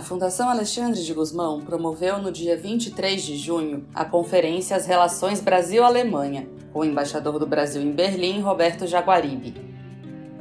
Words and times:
A 0.00 0.02
Fundação 0.02 0.48
Alexandre 0.48 1.02
de 1.02 1.12
Gusmão 1.12 1.60
promoveu 1.60 2.16
no 2.16 2.32
dia 2.32 2.56
23 2.56 3.22
de 3.22 3.36
junho 3.36 3.86
a 3.94 4.02
conferência 4.02 4.74
As 4.74 4.86
Relações 4.86 5.42
Brasil-Alemanha, 5.42 6.48
com 6.72 6.78
o 6.78 6.84
embaixador 6.86 7.38
do 7.38 7.46
Brasil 7.46 7.82
em 7.82 7.92
Berlim, 7.92 8.40
Roberto 8.40 8.86
Jaguaribe. 8.86 9.54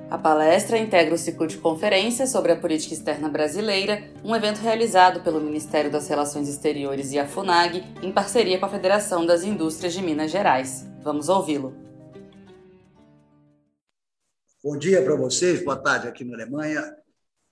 A 0.10 0.18
palestra 0.18 0.78
integra 0.78 1.14
o 1.14 1.18
ciclo 1.18 1.46
de 1.46 1.58
conferências 1.58 2.30
sobre 2.30 2.54
a 2.54 2.56
política 2.56 2.94
externa 2.94 3.28
brasileira, 3.28 4.02
um 4.24 4.34
evento 4.34 4.60
realizado 4.60 5.20
pelo 5.20 5.42
Ministério 5.42 5.92
das 5.92 6.08
Relações 6.08 6.48
Exteriores 6.48 7.12
e 7.12 7.20
a 7.20 7.28
FUNAG, 7.28 7.84
em 8.02 8.14
parceria 8.14 8.58
com 8.60 8.66
a 8.66 8.70
Federação 8.70 9.26
das 9.26 9.44
Indústrias 9.44 9.92
de 9.92 10.02
Minas 10.02 10.32
Gerais. 10.32 10.88
Vamos 11.04 11.28
ouvi-lo. 11.28 11.76
Bom 14.64 14.78
dia 14.78 15.04
para 15.04 15.18
vocês, 15.18 15.62
boa 15.66 15.76
tarde 15.76 16.08
aqui 16.08 16.24
na 16.24 16.36
Alemanha. 16.36 16.99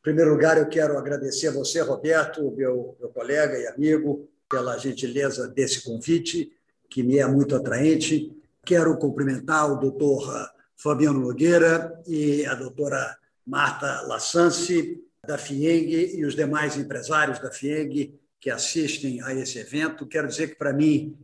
Primeiro 0.08 0.32
lugar, 0.32 0.58
eu 0.58 0.70
quero 0.70 0.98
agradecer 0.98 1.50
a 1.50 1.52
você, 1.52 1.82
Roberto, 1.82 2.50
meu, 2.56 2.96
meu 2.98 3.10
colega 3.10 3.60
e 3.60 3.68
amigo, 3.68 4.26
pela 4.50 4.78
gentileza 4.78 5.50
desse 5.50 5.84
convite, 5.84 6.50
que 6.90 7.04
me 7.04 7.18
é 7.18 7.28
muito 7.28 7.54
atraente. 7.54 8.34
Quero 8.64 8.98
cumprimentar 8.98 9.70
o 9.70 9.76
doutor 9.76 10.50
Fabiano 10.78 11.20
Nogueira 11.20 12.02
e 12.08 12.46
a 12.46 12.56
doutora 12.56 13.18
Marta 13.46 14.04
Lassance, 14.04 15.04
da 15.28 15.38
FIENG, 15.38 16.16
e 16.18 16.24
os 16.24 16.38
demais 16.38 16.78
empresários 16.78 17.40
da 17.40 17.52
FIENG 17.52 18.18
que 18.40 18.50
assistem 18.50 19.22
a 19.24 19.34
esse 19.34 19.60
evento. 19.60 20.08
Quero 20.08 20.30
dizer 20.30 20.52
que, 20.52 20.56
para 20.56 20.72
mim, 20.72 21.18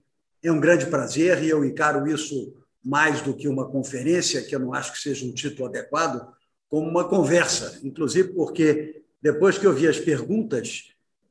é 0.44 0.52
um 0.52 0.60
grande 0.60 0.88
prazer 0.88 1.42
e 1.42 1.48
eu 1.48 1.64
encaro 1.64 2.06
isso 2.06 2.54
mais 2.84 3.22
do 3.22 3.34
que 3.34 3.48
uma 3.48 3.66
conferência, 3.66 4.42
que 4.42 4.54
eu 4.54 4.60
não 4.60 4.74
acho 4.74 4.92
que 4.92 5.00
seja 5.00 5.26
um 5.26 5.34
título 5.34 5.70
adequado, 5.70 6.34
como 6.74 6.90
uma 6.90 7.08
conversa, 7.08 7.80
inclusive 7.84 8.34
porque, 8.34 9.04
depois 9.22 9.60
que 9.60 9.68
eu 9.68 9.72
vi 9.72 9.88
as 9.88 10.00
perguntas, 10.00 10.86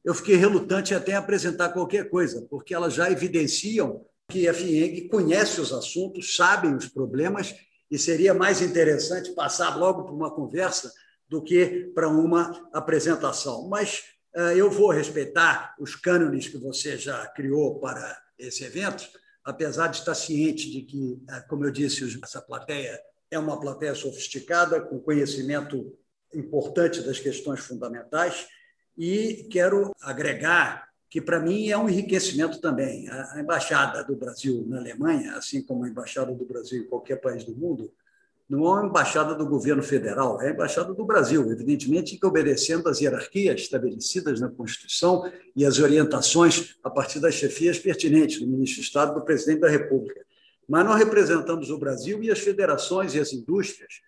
eu 0.04 0.14
fiquei 0.14 0.36
relutante 0.36 0.94
até 0.94 1.14
apresentar 1.16 1.70
qualquer 1.70 2.08
coisa, 2.08 2.46
porque 2.48 2.72
elas 2.72 2.94
já 2.94 3.10
evidenciam 3.10 4.06
que 4.28 4.46
a 4.46 4.54
FIENG 4.54 5.08
conhece 5.08 5.60
os 5.60 5.72
assuntos, 5.72 6.36
sabem 6.36 6.76
os 6.76 6.86
problemas 6.86 7.56
e 7.90 7.98
seria 7.98 8.32
mais 8.32 8.62
interessante 8.62 9.32
passar 9.32 9.76
logo 9.76 10.04
para 10.04 10.14
uma 10.14 10.30
conversa 10.32 10.92
do 11.28 11.42
que 11.42 11.90
para 11.92 12.08
uma 12.08 12.70
apresentação. 12.72 13.68
Mas 13.68 14.00
uh, 14.36 14.52
eu 14.54 14.70
vou 14.70 14.92
respeitar 14.92 15.74
os 15.80 15.96
cânones 15.96 16.46
que 16.46 16.56
você 16.56 16.96
já 16.96 17.26
criou 17.34 17.80
para 17.80 18.16
esse 18.38 18.62
evento, 18.62 19.08
apesar 19.44 19.88
de 19.88 19.96
estar 19.96 20.14
ciente 20.14 20.70
de 20.70 20.82
que, 20.82 21.14
uh, 21.14 21.48
como 21.48 21.64
eu 21.64 21.72
disse, 21.72 22.16
essa 22.22 22.40
plateia 22.40 22.96
é 23.32 23.38
uma 23.38 23.58
plateia 23.58 23.94
sofisticada, 23.94 24.80
com 24.80 25.00
conhecimento 25.00 25.96
importante 26.34 27.00
das 27.00 27.18
questões 27.18 27.60
fundamentais, 27.60 28.46
e 28.96 29.48
quero 29.50 29.90
agregar 30.02 30.86
que 31.08 31.20
para 31.20 31.40
mim 31.40 31.68
é 31.68 31.76
um 31.76 31.88
enriquecimento 31.88 32.60
também. 32.60 33.08
A 33.08 33.40
embaixada 33.40 34.04
do 34.04 34.14
Brasil 34.14 34.64
na 34.68 34.78
Alemanha, 34.78 35.34
assim 35.36 35.62
como 35.62 35.84
a 35.84 35.88
embaixada 35.88 36.32
do 36.32 36.44
Brasil 36.44 36.82
em 36.82 36.86
qualquer 36.86 37.16
país 37.16 37.42
do 37.44 37.56
mundo, 37.56 37.90
não 38.48 38.66
é 38.66 38.80
uma 38.80 38.86
embaixada 38.86 39.34
do 39.34 39.46
governo 39.46 39.82
federal, 39.82 40.40
é 40.42 40.48
a 40.48 40.50
embaixada 40.50 40.92
do 40.92 41.04
Brasil, 41.06 41.50
evidentemente 41.50 42.18
que 42.18 42.26
obedecendo 42.26 42.86
às 42.86 43.00
hierarquias 43.00 43.62
estabelecidas 43.62 44.40
na 44.40 44.50
Constituição 44.50 45.30
e 45.56 45.64
as 45.64 45.78
orientações 45.78 46.76
a 46.84 46.90
partir 46.90 47.18
das 47.18 47.34
chefias 47.34 47.78
pertinentes 47.78 48.40
do 48.40 48.46
ministro 48.46 48.82
de 48.82 48.86
Estado 48.86 49.12
e 49.12 49.14
do 49.14 49.24
presidente 49.24 49.60
da 49.60 49.70
República. 49.70 50.20
Mas 50.72 50.86
nós 50.86 50.98
representamos 50.98 51.68
o 51.68 51.76
Brasil 51.76 52.22
e 52.22 52.30
as 52.30 52.38
federações 52.38 53.14
e 53.14 53.20
as 53.20 53.30
indústrias. 53.34 54.00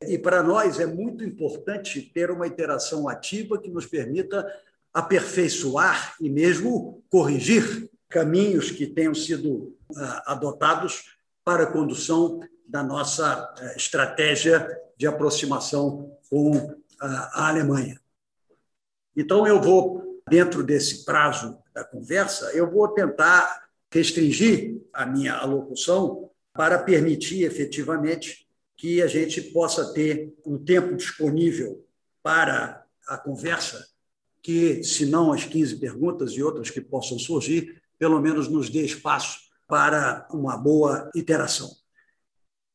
E 0.00 0.16
para 0.16 0.44
nós 0.44 0.78
é 0.78 0.86
muito 0.86 1.24
importante 1.24 2.00
ter 2.00 2.30
uma 2.30 2.46
interação 2.46 3.08
ativa 3.08 3.60
que 3.60 3.68
nos 3.68 3.84
permita 3.84 4.46
aperfeiçoar 4.92 6.14
e 6.20 6.30
mesmo 6.30 7.02
corrigir 7.10 7.90
caminhos 8.08 8.70
que 8.70 8.86
tenham 8.86 9.12
sido 9.12 9.76
ah, 9.96 10.22
adotados 10.28 11.16
para 11.44 11.64
a 11.64 11.72
condução 11.72 12.38
da 12.64 12.80
nossa 12.80 13.52
eh, 13.58 13.74
estratégia 13.76 14.68
de 14.96 15.08
aproximação 15.08 16.16
com 16.30 16.80
a 17.00 17.48
Alemanha. 17.48 18.00
Então, 19.16 19.48
eu 19.48 19.60
vou, 19.60 20.22
dentro 20.30 20.62
desse 20.62 21.04
prazo 21.04 21.58
da 21.74 21.82
conversa, 21.82 22.52
eu 22.52 22.70
vou 22.70 22.86
tentar 22.86 23.63
restringir 23.94 24.82
a 24.92 25.06
minha 25.06 25.34
alocução 25.34 26.28
para 26.52 26.80
permitir 26.80 27.44
efetivamente 27.44 28.44
que 28.76 29.00
a 29.00 29.06
gente 29.06 29.40
possa 29.40 29.94
ter 29.94 30.34
um 30.44 30.58
tempo 30.58 30.96
disponível 30.96 31.86
para 32.20 32.84
a 33.06 33.16
conversa 33.16 33.86
que, 34.42 34.82
se 34.82 35.06
não 35.06 35.32
as 35.32 35.44
15 35.44 35.76
perguntas 35.76 36.32
e 36.32 36.42
outras 36.42 36.70
que 36.70 36.80
possam 36.80 37.20
surgir, 37.20 37.80
pelo 37.96 38.20
menos 38.20 38.48
nos 38.48 38.68
dê 38.68 38.84
espaço 38.84 39.38
para 39.68 40.26
uma 40.32 40.56
boa 40.56 41.08
interação. 41.14 41.70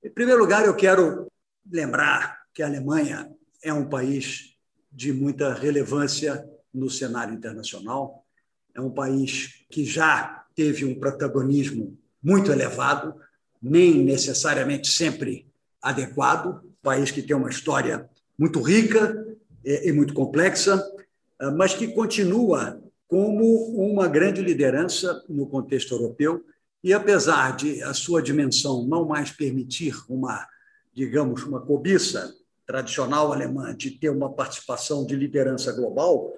Em 0.01 0.09
primeiro 0.09 0.39
lugar, 0.39 0.65
eu 0.65 0.75
quero 0.75 1.27
lembrar 1.69 2.43
que 2.53 2.63
a 2.63 2.67
Alemanha 2.67 3.29
é 3.61 3.73
um 3.73 3.89
país 3.89 4.55
de 4.89 5.11
muita 5.11 5.53
relevância 5.53 6.49
no 6.73 6.89
cenário 6.89 7.33
internacional, 7.33 8.25
é 8.73 8.79
um 8.79 8.89
país 8.89 9.65
que 9.69 9.83
já 9.83 10.45
teve 10.59 10.83
um 10.83 10.93
protagonismo 10.93 11.97
muito 12.21 12.51
elevado, 12.51 13.15
nem 13.61 14.03
necessariamente 14.03 14.89
sempre 14.89 15.47
adequado, 15.81 16.61
um 16.65 16.73
país 16.83 17.11
que 17.11 17.21
tem 17.21 17.33
uma 17.33 17.49
história 17.49 18.09
muito 18.37 18.61
rica 18.61 19.25
e 19.63 19.89
muito 19.93 20.13
complexa, 20.13 20.85
ah, 21.39 21.49
mas 21.51 21.73
que 21.73 21.87
continua 21.87 22.77
como 23.07 23.45
uma 23.89 24.05
grande 24.05 24.41
liderança 24.41 25.23
no 25.29 25.47
contexto 25.47 25.93
europeu. 25.93 26.43
E 26.83 26.91
apesar 26.91 27.55
de 27.55 27.81
a 27.81 27.93
sua 27.93 28.21
dimensão 28.21 28.85
não 28.85 29.05
mais 29.05 29.31
permitir 29.31 29.95
uma, 30.09 30.45
digamos, 30.93 31.43
uma 31.43 31.61
cobiça 31.61 32.35
tradicional 32.67 33.31
alemã 33.31 33.73
de 33.73 33.91
ter 33.91 34.09
uma 34.09 34.33
participação 34.33 35.05
de 35.05 35.15
liderança 35.15 35.71
global, 35.71 36.33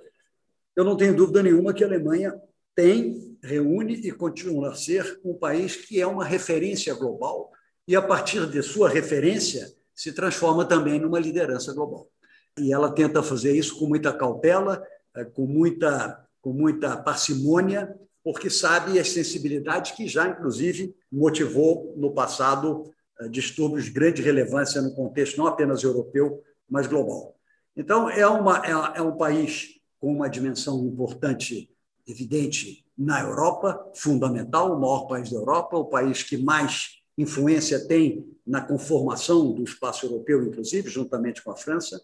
eu 0.76 0.84
não 0.84 0.96
tenho 0.96 1.16
dúvida 1.16 1.42
nenhuma 1.42 1.74
que 1.74 1.84
a 1.84 1.88
Alemanha 1.88 2.40
tem, 2.76 3.31
reúne 3.44 3.94
e 3.94 4.12
continua 4.12 4.72
a 4.72 4.76
ser 4.76 5.20
um 5.24 5.34
país 5.34 5.76
que 5.76 6.00
é 6.00 6.08
uma 6.08 6.26
referência 6.26 6.94
global 6.94 7.52
e, 7.88 7.96
a 7.96 8.02
partir 8.02 8.46
de 8.48 8.62
sua 8.62 8.90
referência, 8.90 9.68
se 9.94 10.14
transforma 10.14 10.66
também 10.66 11.00
numa 11.00 11.20
liderança 11.20 11.74
global 11.74 12.12
e 12.58 12.74
ela 12.74 12.92
tenta 12.92 13.24
fazer 13.24 13.56
isso 13.56 13.78
com 13.78 13.88
muita 13.88 14.14
cautela, 14.14 14.84
eh, 15.16 15.26
com 15.26 15.46
muita, 15.46 16.26
com 16.42 16.52
muita 16.52 16.98
parcimônia, 16.98 17.96
porque 18.24 18.50
sabe 18.50 19.00
as 19.00 19.10
sensibilidades 19.10 19.92
que 19.92 20.08
já, 20.08 20.28
inclusive, 20.28 20.94
motivou 21.12 21.94
no 21.98 22.14
passado 22.14 22.92
eh, 23.20 23.30
distúrbios 23.30 23.86
de 23.86 23.92
grande 23.92 24.22
relevância 24.22 24.82
no 24.82 24.94
contexto 24.94 25.38
não 25.38 25.48
apenas 25.48 25.84
europeu, 25.84 26.42
mas 26.70 26.88
global. 26.88 27.36
Então, 27.76 28.10
é, 28.10 28.28
uma, 28.28 28.62
é, 28.66 29.00
é 29.00 29.02
um 29.02 29.16
país 29.16 29.80
com 30.00 30.14
uma 30.14 30.30
dimensão 30.30 30.86
importante, 30.86 31.70
evidente, 32.08 32.86
na 33.02 33.22
Europa, 33.22 33.90
fundamental, 33.96 34.76
o 34.76 34.80
maior 34.80 35.08
país 35.08 35.32
da 35.32 35.38
Europa, 35.38 35.76
o 35.76 35.86
país 35.86 36.22
que 36.22 36.38
mais 36.38 37.02
influência 37.18 37.88
tem 37.88 38.24
na 38.46 38.62
conformação 38.62 39.52
do 39.52 39.64
espaço 39.64 40.06
europeu, 40.06 40.46
inclusive, 40.46 40.88
juntamente 40.88 41.44
com 41.44 41.50
a 41.50 41.56
França. 41.56 42.00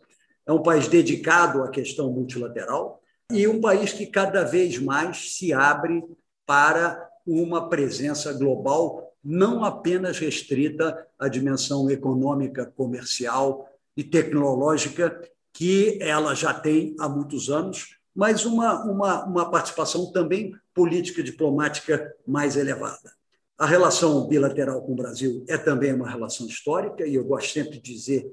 É 0.45 0.51
um 0.51 0.63
país 0.63 0.87
dedicado 0.87 1.61
à 1.61 1.69
questão 1.69 2.11
multilateral 2.11 2.99
e 3.31 3.47
um 3.47 3.61
país 3.61 3.93
que 3.93 4.07
cada 4.07 4.43
vez 4.43 4.79
mais 4.79 5.35
se 5.35 5.53
abre 5.53 6.03
para 6.47 7.07
uma 7.25 7.69
presença 7.69 8.33
global 8.33 9.13
não 9.23 9.63
apenas 9.63 10.17
restrita 10.17 11.05
à 11.19 11.27
dimensão 11.27 11.89
econômica, 11.91 12.65
comercial 12.65 13.69
e 13.95 14.03
tecnológica 14.03 15.21
que 15.53 15.99
ela 16.01 16.33
já 16.33 16.53
tem 16.53 16.95
há 16.99 17.07
muitos 17.07 17.49
anos, 17.49 17.97
mas 18.15 18.45
uma, 18.45 18.83
uma, 18.85 19.25
uma 19.25 19.51
participação 19.51 20.11
também 20.11 20.55
política 20.77 21.23
diplomática 21.23 22.15
mais 22.27 22.55
elevada. 22.55 23.11
A 23.57 23.65
relação 23.65 24.27
bilateral 24.27 24.83
com 24.83 24.91
o 24.91 24.95
Brasil 24.95 25.43
é 25.49 25.57
também 25.57 25.91
uma 25.91 26.07
relação 26.07 26.45
histórica, 26.45 27.03
e 27.07 27.15
eu 27.15 27.25
gosto 27.25 27.51
sempre 27.51 27.79
de 27.79 27.93
dizer 27.95 28.31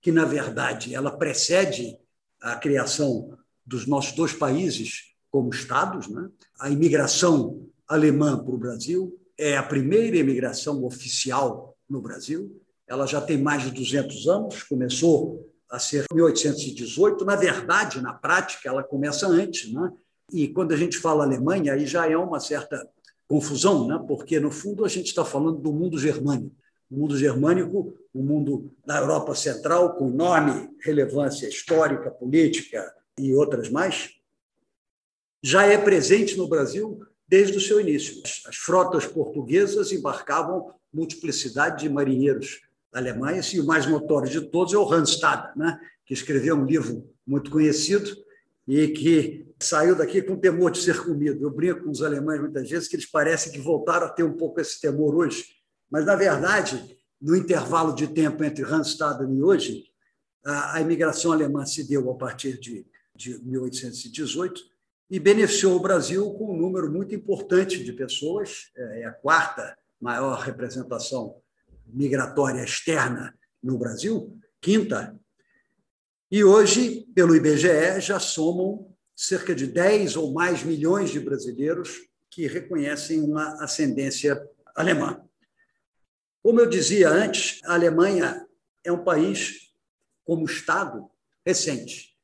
que, 0.00 0.10
na 0.10 0.24
verdade, 0.24 0.94
ela 0.94 1.10
precede 1.10 1.98
a 2.40 2.56
criação 2.56 3.36
dos 3.64 3.86
nossos 3.86 4.12
dois 4.12 4.32
países 4.32 5.12
como 5.30 5.50
Estados. 5.50 6.08
Né? 6.08 6.30
A 6.58 6.70
imigração 6.70 7.68
alemã 7.86 8.42
para 8.42 8.54
o 8.54 8.58
Brasil 8.58 9.14
é 9.36 9.58
a 9.58 9.62
primeira 9.62 10.16
imigração 10.16 10.82
oficial 10.86 11.76
no 11.86 12.00
Brasil. 12.00 12.58
Ela 12.88 13.04
já 13.04 13.20
tem 13.20 13.36
mais 13.36 13.64
de 13.64 13.70
200 13.70 14.26
anos, 14.28 14.62
começou 14.62 15.46
a 15.70 15.78
ser 15.78 16.06
1818. 16.10 17.22
Na 17.26 17.36
verdade, 17.36 18.00
na 18.00 18.14
prática, 18.14 18.70
ela 18.70 18.82
começa 18.82 19.26
antes. 19.26 19.70
Né? 19.70 19.92
E 20.32 20.48
quando 20.48 20.72
a 20.72 20.76
gente 20.76 20.98
fala 20.98 21.24
Alemanha, 21.24 21.74
aí 21.74 21.86
já 21.86 22.08
é 22.08 22.16
uma 22.16 22.40
certa 22.40 22.88
confusão, 23.28 23.86
né? 23.86 24.02
porque, 24.06 24.40
no 24.40 24.50
fundo, 24.50 24.84
a 24.84 24.88
gente 24.88 25.06
está 25.06 25.24
falando 25.24 25.58
do 25.58 25.72
mundo 25.72 25.98
germânico 25.98 26.52
o 26.92 26.98
mundo 26.98 27.16
germânico, 27.16 27.96
o 28.12 28.22
mundo 28.22 28.70
da 28.84 28.98
Europa 28.98 29.34
Central, 29.34 29.94
com 29.94 30.10
enorme 30.10 30.68
relevância 30.84 31.48
histórica, 31.48 32.10
política 32.10 32.94
e 33.18 33.34
outras 33.34 33.70
mais. 33.70 34.10
já 35.42 35.64
é 35.64 35.78
presente 35.78 36.36
no 36.36 36.46
Brasil 36.46 37.00
desde 37.26 37.56
o 37.56 37.60
seu 37.60 37.80
início. 37.80 38.22
As 38.46 38.56
frotas 38.56 39.06
portuguesas 39.06 39.90
embarcavam 39.90 40.72
multiplicidade 40.92 41.82
de 41.82 41.88
marinheiros 41.88 42.60
alemães 42.92 43.46
e 43.54 43.58
o 43.58 43.66
mais 43.66 43.86
notório 43.86 44.30
de 44.30 44.42
todos 44.42 44.74
é 44.74 44.76
o 44.76 44.84
Randstad, 44.84 45.56
né? 45.56 45.80
que 46.04 46.12
escreveu 46.12 46.54
um 46.56 46.66
livro 46.66 47.10
muito 47.26 47.50
conhecido 47.50 48.14
e 48.68 48.88
que 48.88 49.46
saiu 49.64 49.94
daqui 49.94 50.22
com 50.22 50.36
temor 50.36 50.70
de 50.70 50.78
ser 50.78 51.02
comido. 51.02 51.42
Eu 51.42 51.50
brinco 51.50 51.84
com 51.84 51.90
os 51.90 52.02
alemães 52.02 52.40
muitas 52.40 52.68
vezes 52.68 52.88
que 52.88 52.96
eles 52.96 53.06
parecem 53.06 53.52
que 53.52 53.60
voltaram 53.60 54.06
a 54.06 54.10
ter 54.10 54.22
um 54.22 54.36
pouco 54.36 54.60
esse 54.60 54.80
temor 54.80 55.14
hoje, 55.14 55.44
mas, 55.90 56.04
na 56.06 56.16
verdade, 56.16 56.96
no 57.20 57.36
intervalo 57.36 57.94
de 57.94 58.08
tempo 58.08 58.42
entre 58.42 58.64
Randstad 58.64 59.20
e 59.22 59.42
hoje, 59.42 59.84
a, 60.44 60.76
a 60.76 60.80
imigração 60.80 61.32
alemã 61.32 61.64
se 61.64 61.86
deu 61.86 62.10
a 62.10 62.14
partir 62.14 62.58
de, 62.58 62.86
de 63.14 63.38
1818 63.44 64.60
e 65.10 65.20
beneficiou 65.20 65.76
o 65.76 65.80
Brasil 65.80 66.32
com 66.32 66.54
um 66.54 66.56
número 66.56 66.90
muito 66.90 67.14
importante 67.14 67.84
de 67.84 67.92
pessoas, 67.92 68.70
é, 68.76 69.02
é 69.02 69.04
a 69.04 69.12
quarta 69.12 69.76
maior 70.00 70.40
representação 70.40 71.36
migratória 71.86 72.64
externa 72.64 73.38
no 73.62 73.78
Brasil, 73.78 74.36
quinta. 74.60 75.18
E 76.30 76.42
hoje, 76.42 77.06
pelo 77.14 77.36
IBGE, 77.36 78.00
já 78.00 78.18
somam 78.18 78.91
cerca 79.14 79.54
de 79.54 79.66
10 79.66 80.16
ou 80.16 80.32
mais 80.32 80.62
milhões 80.62 81.10
de 81.10 81.20
brasileiros 81.20 82.08
que 82.30 82.46
reconhecem 82.46 83.20
uma 83.20 83.62
ascendência 83.62 84.42
alemã. 84.74 85.22
Como 86.42 86.60
eu 86.60 86.68
dizia 86.68 87.08
antes, 87.08 87.60
a 87.64 87.74
Alemanha 87.74 88.46
é 88.82 88.90
um 88.90 89.04
país, 89.04 89.72
como 90.24 90.44
Estado, 90.44 91.08
recente, 91.46 92.16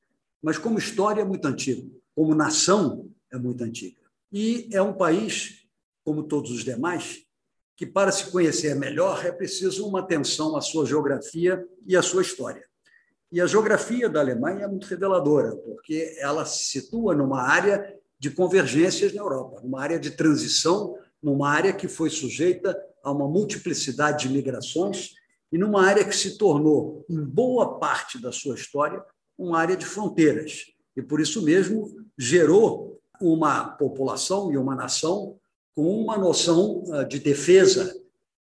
mas 0.43 0.59
como 0.59 0.79
história 0.79 1.23
é 1.23 1.25
muito 1.25 1.47
antigo, 1.47 2.01
como 2.15 2.35
nação 2.35 3.11
é 3.31 3.37
muito 3.37 3.63
antiga. 3.63 4.01
E 4.33 4.69
é 4.73 4.83
um 4.83 4.93
país, 4.93 5.67
como 6.05 6.23
todos 6.23 6.51
os 6.51 6.65
demais, 6.65 7.25
que 7.77 7.87
para 7.87 8.11
se 8.11 8.31
conhecer 8.31 8.75
melhor 8.75 9.25
é 9.25 9.31
preciso 9.31 9.87
uma 9.87 10.01
atenção 10.01 10.57
à 10.57 10.61
sua 10.61 10.85
geografia 10.85 11.65
e 11.87 11.97
à 11.97 12.03
sua 12.03 12.23
história. 12.23 12.69
E 13.31 13.41
a 13.41 13.47
geografia 13.47 14.09
da 14.09 14.21
Alemanha 14.21 14.65
é 14.65 14.67
muito 14.67 14.87
reveladora, 14.87 15.55
porque 15.57 16.17
ela 16.19 16.47
se 16.47 16.81
situa 16.81 17.15
numa 17.15 17.43
área 17.43 17.95
de 18.19 18.31
convergências 18.31 19.13
na 19.13 19.21
Europa, 19.21 19.61
numa 19.63 19.83
área 19.83 19.99
de 19.99 20.13
transição, 20.13 20.97
numa 21.23 21.51
área 21.51 21.73
que 21.73 21.87
foi 21.87 22.09
sujeita 22.09 22.77
a 23.03 23.13
uma 23.13 23.29
multiplicidade 23.29 24.27
de 24.27 24.35
migrações 24.35 25.15
e 25.53 25.59
numa 25.59 25.85
área 25.85 26.05
que 26.05 26.17
se 26.17 26.39
tornou, 26.39 27.05
em 27.09 27.23
boa 27.23 27.79
parte 27.79 28.21
da 28.21 28.33
sua 28.33 28.55
história, 28.55 29.03
uma 29.37 29.59
área 29.59 29.77
de 29.77 29.85
fronteiras. 29.85 30.65
E 30.97 31.03
por 31.03 31.21
isso 31.21 31.43
mesmo 31.43 31.97
gerou 32.17 33.01
uma 33.21 33.65
população 33.65 34.53
e 34.53 34.57
uma 34.57 34.75
nação 34.75 35.39
com 35.75 36.03
uma 36.03 36.17
noção 36.17 36.83
ah, 36.93 37.05
de 37.05 37.19
defesa 37.19 37.95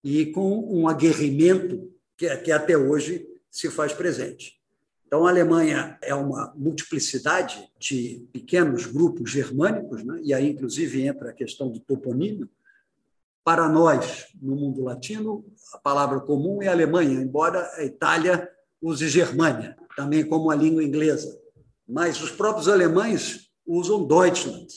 e 0.04 0.28
com 0.28 0.60
um 0.74 0.88
aguerrimento 0.88 1.92
que, 2.18 2.36
que 2.38 2.52
até 2.52 2.78
hoje 2.78 3.28
se 3.52 3.70
faz 3.70 3.94
presente. 3.94 4.57
Então, 5.08 5.26
a 5.26 5.30
Alemanha 5.30 5.98
é 6.02 6.14
uma 6.14 6.54
multiplicidade 6.58 7.66
de 7.80 8.28
pequenos 8.34 8.86
grupos 8.86 9.32
germânicos, 9.32 10.04
né? 10.04 10.20
e 10.22 10.34
aí, 10.34 10.50
inclusive, 10.50 11.02
entra 11.02 11.30
a 11.30 11.34
questão 11.34 11.72
do 11.72 11.80
toponímio. 11.80 12.50
Para 13.42 13.70
nós, 13.70 14.26
no 14.42 14.54
mundo 14.58 14.84
latino, 14.84 15.46
a 15.74 15.78
palavra 15.78 16.20
comum 16.20 16.62
é 16.62 16.68
Alemanha, 16.68 17.22
embora 17.22 17.72
a 17.76 17.86
Itália 17.86 18.50
use 18.82 19.08
Germânia, 19.08 19.78
também 19.96 20.28
como 20.28 20.52
a 20.52 20.56
língua 20.56 20.84
inglesa. 20.84 21.40
Mas 21.88 22.22
os 22.22 22.32
próprios 22.32 22.68
alemães 22.68 23.50
usam 23.66 24.06
Deutschland, 24.06 24.68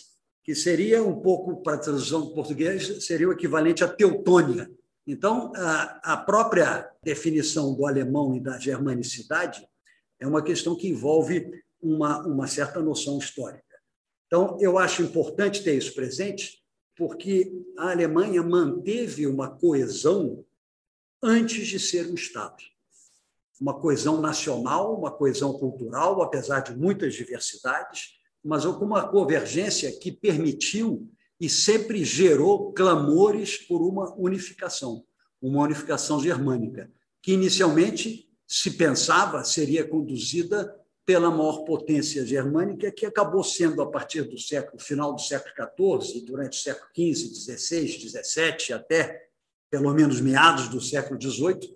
que 0.45 0.55
seria 0.55 1.03
um 1.03 1.21
pouco, 1.21 1.61
para 1.61 1.75
a 1.75 1.79
tradução 1.79 2.21
do 2.21 2.35
português, 2.35 3.05
seria 3.05 3.29
o 3.29 3.33
equivalente 3.33 3.83
a 3.83 3.89
Teutônia. 3.89 4.71
Então, 5.05 5.51
a 5.57 6.17
própria 6.17 6.89
definição 7.03 7.75
do 7.75 7.85
alemão 7.85 8.37
e 8.37 8.41
da 8.41 8.61
germanicidade 8.61 9.69
é 10.21 10.27
uma 10.27 10.43
questão 10.43 10.77
que 10.77 10.89
envolve 10.89 11.51
uma, 11.83 12.25
uma 12.27 12.47
certa 12.47 12.81
noção 12.81 13.19
histórica. 13.19 13.65
Então, 14.27 14.57
eu 14.61 14.79
acho 14.79 15.03
importante 15.03 15.65
ter 15.65 15.77
isso 15.77 15.95
presente, 15.95 16.63
porque 16.97 17.53
a 17.79 17.91
Alemanha 17.91 18.43
manteve 18.43 19.27
uma 19.27 19.51
coesão 19.51 20.45
antes 21.23 21.67
de 21.67 21.81
ser 21.81 22.07
um 22.09 22.15
Estado. 22.15 22.63
Uma 23.61 23.79
coesão 23.79 24.21
nacional, 24.21 24.97
uma 24.97 25.11
coesão 25.11 25.53
cultural, 25.55 26.23
apesar 26.23 26.61
de 26.61 26.77
muitas 26.77 27.15
diversidades, 27.15 28.21
mas 28.43 28.65
com 28.65 28.85
uma 28.85 29.09
convergência 29.09 29.91
que 29.99 30.13
permitiu 30.13 31.11
e 31.41 31.49
sempre 31.49 32.05
gerou 32.05 32.73
clamores 32.73 33.57
por 33.59 33.83
uma 33.83 34.15
unificação, 34.17 35.05
uma 35.41 35.63
unificação 35.63 36.21
germânica, 36.21 36.91
que 37.23 37.33
inicialmente 37.33 38.30
se 38.51 38.73
pensava 38.73 39.45
seria 39.45 39.87
conduzida 39.87 40.77
pela 41.07 41.31
maior 41.31 41.63
potência 41.63 42.27
germânica, 42.27 42.91
que 42.91 43.07
acabou 43.07 43.45
sendo, 43.45 43.81
a 43.81 43.89
partir 43.89 44.23
do 44.23 44.37
século 44.37 44.83
final 44.83 45.15
do 45.15 45.21
século 45.21 45.55
XIV, 45.55 46.27
durante 46.27 46.59
o 46.59 46.61
século 46.61 46.89
XV, 46.93 47.57
XVI, 47.57 47.89
XVII, 48.11 48.75
até 48.75 49.29
pelo 49.71 49.95
menos 49.95 50.21
meados 50.21 50.69
do 50.69 50.81
século 50.81 51.21
XVIII, 51.21 51.73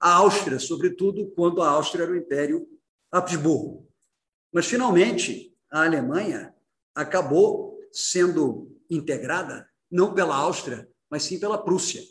a 0.00 0.14
Áustria, 0.14 0.58
sobretudo 0.58 1.30
quando 1.36 1.60
a 1.60 1.68
Áustria 1.68 2.04
era 2.04 2.12
o 2.12 2.16
Império 2.16 2.66
Habsburgo. 3.10 3.86
Mas, 4.50 4.64
finalmente, 4.64 5.54
a 5.70 5.84
Alemanha 5.84 6.54
acabou 6.94 7.78
sendo 7.92 8.74
integrada 8.88 9.68
não 9.90 10.14
pela 10.14 10.36
Áustria, 10.36 10.88
mas 11.10 11.22
sim 11.22 11.38
pela 11.38 11.62
Prússia, 11.62 12.02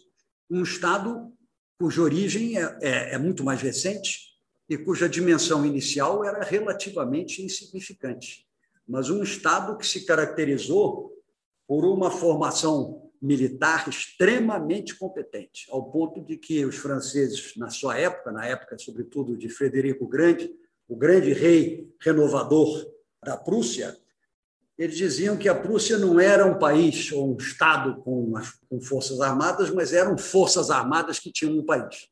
um 0.51 0.61
Estado 0.61 1.33
cuja 1.81 2.03
origem 2.03 2.59
é, 2.59 2.77
é, 2.79 3.15
é 3.15 3.17
muito 3.17 3.43
mais 3.43 3.59
recente 3.59 4.35
e 4.69 4.77
cuja 4.77 5.09
dimensão 5.09 5.65
inicial 5.65 6.23
era 6.23 6.43
relativamente 6.43 7.41
insignificante. 7.41 8.45
Mas 8.87 9.09
um 9.09 9.23
Estado 9.23 9.75
que 9.75 9.87
se 9.87 10.05
caracterizou 10.05 11.11
por 11.67 11.83
uma 11.83 12.11
formação 12.11 13.09
militar 13.19 13.89
extremamente 13.89 14.95
competente, 14.95 15.65
ao 15.71 15.89
ponto 15.89 16.21
de 16.21 16.37
que 16.37 16.63
os 16.63 16.75
franceses, 16.75 17.53
na 17.57 17.71
sua 17.71 17.97
época, 17.97 18.31
na 18.31 18.45
época, 18.45 18.77
sobretudo, 18.77 19.35
de 19.35 19.49
Frederico 19.49 20.07
Grande, 20.07 20.53
o 20.87 20.95
grande 20.95 21.33
rei 21.33 21.91
renovador 21.99 22.85
da 23.25 23.37
Prússia, 23.37 23.97
eles 24.81 24.97
diziam 24.97 25.37
que 25.37 25.47
a 25.47 25.53
Prússia 25.53 25.95
não 25.95 26.19
era 26.19 26.43
um 26.43 26.57
país 26.57 27.11
ou 27.11 27.35
um 27.35 27.37
Estado 27.37 28.01
com, 28.01 28.33
com 28.67 28.81
forças 28.81 29.21
armadas, 29.21 29.69
mas 29.69 29.93
eram 29.93 30.17
forças 30.17 30.71
armadas 30.71 31.19
que 31.19 31.31
tinham 31.31 31.53
um 31.53 31.63
país. 31.63 32.07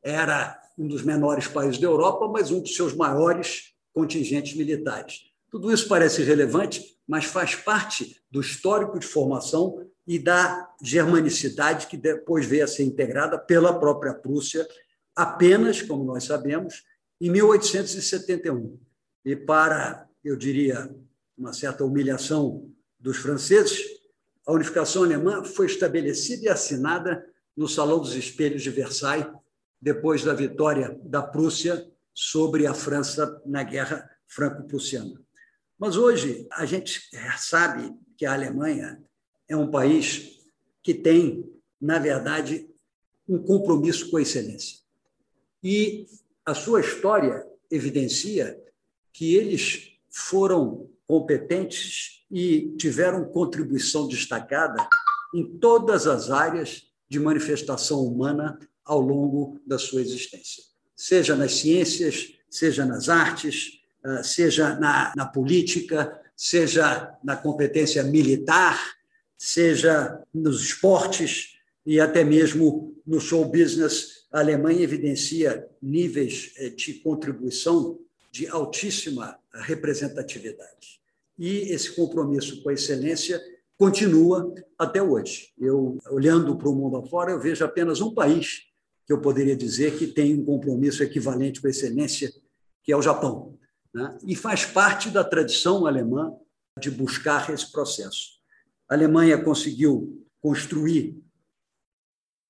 Era 0.00 0.56
um 0.78 0.86
dos 0.86 1.02
menores 1.02 1.48
países 1.48 1.80
da 1.80 1.88
Europa, 1.88 2.28
mas 2.28 2.52
um 2.52 2.60
dos 2.60 2.76
seus 2.76 2.94
maiores 2.94 3.74
contingentes 3.92 4.54
militares. 4.54 5.22
Tudo 5.50 5.72
isso 5.72 5.88
parece 5.88 6.22
relevante, 6.22 6.84
mas 7.04 7.24
faz 7.24 7.56
parte 7.56 8.22
do 8.30 8.40
histórico 8.40 8.96
de 8.96 9.06
formação 9.08 9.84
e 10.06 10.16
da 10.16 10.72
germanicidade 10.80 11.88
que 11.88 11.96
depois 11.96 12.46
veio 12.46 12.62
a 12.62 12.68
ser 12.68 12.84
integrada 12.84 13.36
pela 13.40 13.76
própria 13.80 14.14
Prússia, 14.14 14.64
apenas, 15.16 15.82
como 15.82 16.04
nós 16.04 16.22
sabemos, 16.22 16.84
em 17.20 17.28
1871. 17.28 18.78
E 19.24 19.34
para, 19.34 20.08
eu 20.22 20.36
diria, 20.36 20.94
uma 21.36 21.52
certa 21.52 21.84
humilhação 21.84 22.70
dos 22.98 23.16
franceses, 23.16 23.82
a 24.46 24.52
unificação 24.52 25.04
alemã 25.04 25.42
foi 25.44 25.66
estabelecida 25.66 26.44
e 26.44 26.48
assinada 26.48 27.24
no 27.56 27.68
Salão 27.68 27.98
dos 27.98 28.14
Espelhos 28.14 28.62
de 28.62 28.70
Versailles, 28.70 29.26
depois 29.80 30.24
da 30.24 30.34
vitória 30.34 30.98
da 31.02 31.22
Prússia 31.22 31.90
sobre 32.12 32.66
a 32.66 32.74
França 32.74 33.40
na 33.44 33.62
Guerra 33.62 34.08
Franco-Prussiana. 34.26 35.20
Mas 35.78 35.96
hoje 35.96 36.46
a 36.52 36.64
gente 36.64 37.02
sabe 37.36 37.94
que 38.16 38.24
a 38.24 38.32
Alemanha 38.32 39.02
é 39.48 39.56
um 39.56 39.70
país 39.70 40.40
que 40.82 40.94
tem, 40.94 41.50
na 41.80 41.98
verdade, 41.98 42.68
um 43.28 43.38
compromisso 43.38 44.10
com 44.10 44.16
a 44.16 44.22
excelência. 44.22 44.78
E 45.62 46.06
a 46.44 46.54
sua 46.54 46.80
história 46.80 47.46
evidencia 47.70 48.62
que 49.12 49.34
eles 49.34 49.98
foram 50.10 50.90
competentes 51.06 52.24
e 52.30 52.74
tiveram 52.76 53.24
contribuição 53.24 54.08
destacada 54.08 54.86
em 55.34 55.58
todas 55.58 56.06
as 56.06 56.30
áreas 56.30 56.82
de 57.08 57.18
manifestação 57.20 58.04
humana 58.04 58.58
ao 58.84 59.00
longo 59.00 59.60
da 59.66 59.78
sua 59.78 60.00
existência, 60.00 60.62
seja 60.94 61.34
nas 61.34 61.54
ciências, 61.54 62.34
seja 62.50 62.84
nas 62.84 63.08
artes, 63.08 63.80
ah, 64.04 64.22
seja 64.22 64.78
na, 64.78 65.12
na 65.16 65.26
política, 65.26 66.20
seja 66.36 67.16
na 67.22 67.36
competência 67.36 68.02
militar, 68.02 68.78
seja 69.36 70.22
nos 70.32 70.62
esportes 70.62 71.58
e 71.86 72.00
até 72.00 72.24
mesmo 72.24 72.94
no 73.06 73.20
show 73.20 73.44
business. 73.44 74.26
A 74.32 74.40
Alemanha 74.40 74.82
evidencia 74.82 75.66
níveis 75.80 76.52
eh, 76.56 76.70
de 76.70 76.94
contribuição 76.94 77.98
de 78.30 78.48
altíssima 78.48 79.38
representatividade. 79.62 81.00
e 81.36 81.72
esse 81.72 81.96
compromisso 81.96 82.62
com 82.62 82.68
a 82.68 82.74
excelência 82.74 83.42
continua 83.76 84.54
até 84.78 85.02
hoje. 85.02 85.52
Eu, 85.58 85.98
olhando 86.10 86.56
para 86.56 86.68
o 86.68 86.74
mundo 86.74 86.96
afora, 86.96 87.32
eu 87.32 87.40
vejo 87.40 87.64
apenas 87.64 88.00
um 88.00 88.14
país 88.14 88.62
que 89.06 89.12
eu 89.12 89.20
poderia 89.20 89.56
dizer 89.56 89.98
que 89.98 90.06
tem 90.06 90.38
um 90.38 90.44
compromisso 90.44 91.02
equivalente 91.02 91.60
com 91.60 91.66
a 91.66 91.70
excelência, 91.70 92.32
que 92.82 92.92
é 92.92 92.96
o 92.96 93.02
Japão. 93.02 93.58
Né? 93.92 94.16
E 94.24 94.34
faz 94.34 94.64
parte 94.64 95.10
da 95.10 95.24
tradição 95.24 95.86
alemã 95.86 96.32
de 96.78 96.90
buscar 96.90 97.50
esse 97.50 97.70
processo. 97.70 98.40
A 98.88 98.94
Alemanha 98.94 99.42
conseguiu 99.42 100.24
construir 100.40 101.20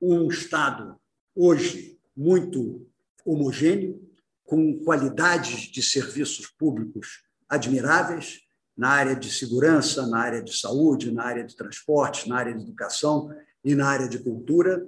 um 0.00 0.28
Estado 0.28 0.96
hoje 1.34 1.98
muito 2.16 2.86
homogêneo, 3.24 4.00
com 4.44 4.78
qualidades 4.84 5.62
de 5.70 5.82
serviços 5.82 6.46
públicos 6.46 7.22
admiráveis 7.48 8.40
na 8.76 8.88
área 8.88 9.14
de 9.14 9.32
segurança, 9.32 10.06
na 10.06 10.18
área 10.18 10.42
de 10.42 10.56
saúde, 10.56 11.12
na 11.12 11.24
área 11.24 11.44
de 11.44 11.56
transportes, 11.56 12.26
na 12.26 12.36
área 12.36 12.54
de 12.54 12.62
educação 12.62 13.30
e 13.64 13.74
na 13.74 13.88
área 13.88 14.08
de 14.08 14.18
cultura, 14.18 14.84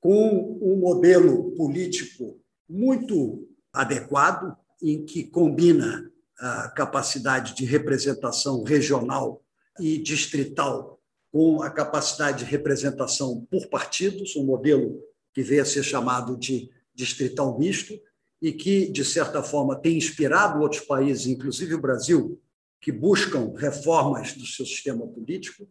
com 0.00 0.58
um 0.62 0.76
modelo 0.76 1.52
político 1.52 2.40
muito 2.68 3.46
adequado, 3.72 4.56
em 4.82 5.04
que 5.04 5.24
combina 5.24 6.10
a 6.38 6.68
capacidade 6.70 7.54
de 7.54 7.64
representação 7.64 8.62
regional 8.62 9.42
e 9.80 9.98
distrital 9.98 11.00
com 11.32 11.62
a 11.62 11.70
capacidade 11.70 12.44
de 12.44 12.50
representação 12.50 13.46
por 13.50 13.66
partidos, 13.68 14.36
um 14.36 14.44
modelo 14.44 14.98
que 15.34 15.42
veio 15.42 15.62
a 15.62 15.66
ser 15.66 15.82
chamado 15.82 16.36
de 16.36 16.70
distrital 16.94 17.58
misto, 17.58 17.92
e 18.40 18.52
que, 18.52 18.90
de 18.90 19.04
certa 19.04 19.42
forma, 19.42 19.76
tem 19.76 19.96
inspirado 19.96 20.60
outros 20.60 20.82
países, 20.82 21.26
inclusive 21.26 21.74
o 21.74 21.80
Brasil, 21.80 22.40
que 22.80 22.92
buscam 22.92 23.52
reformas 23.56 24.34
do 24.34 24.46
seu 24.46 24.66
sistema 24.66 25.06
político. 25.06 25.68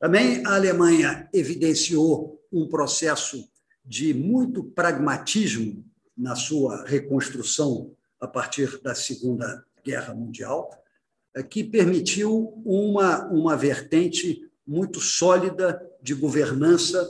Também 0.00 0.44
a 0.46 0.54
Alemanha 0.54 1.28
evidenciou 1.32 2.40
um 2.52 2.66
processo 2.68 3.48
de 3.84 4.14
muito 4.14 4.64
pragmatismo 4.64 5.84
na 6.16 6.34
sua 6.34 6.84
reconstrução 6.84 7.94
a 8.20 8.26
partir 8.26 8.80
da 8.80 8.94
Segunda 8.94 9.64
Guerra 9.84 10.14
Mundial, 10.14 10.70
que 11.50 11.62
permitiu 11.62 12.62
uma, 12.64 13.26
uma 13.26 13.56
vertente 13.56 14.48
muito 14.66 15.00
sólida 15.00 15.84
de 16.00 16.14
governança 16.14 17.06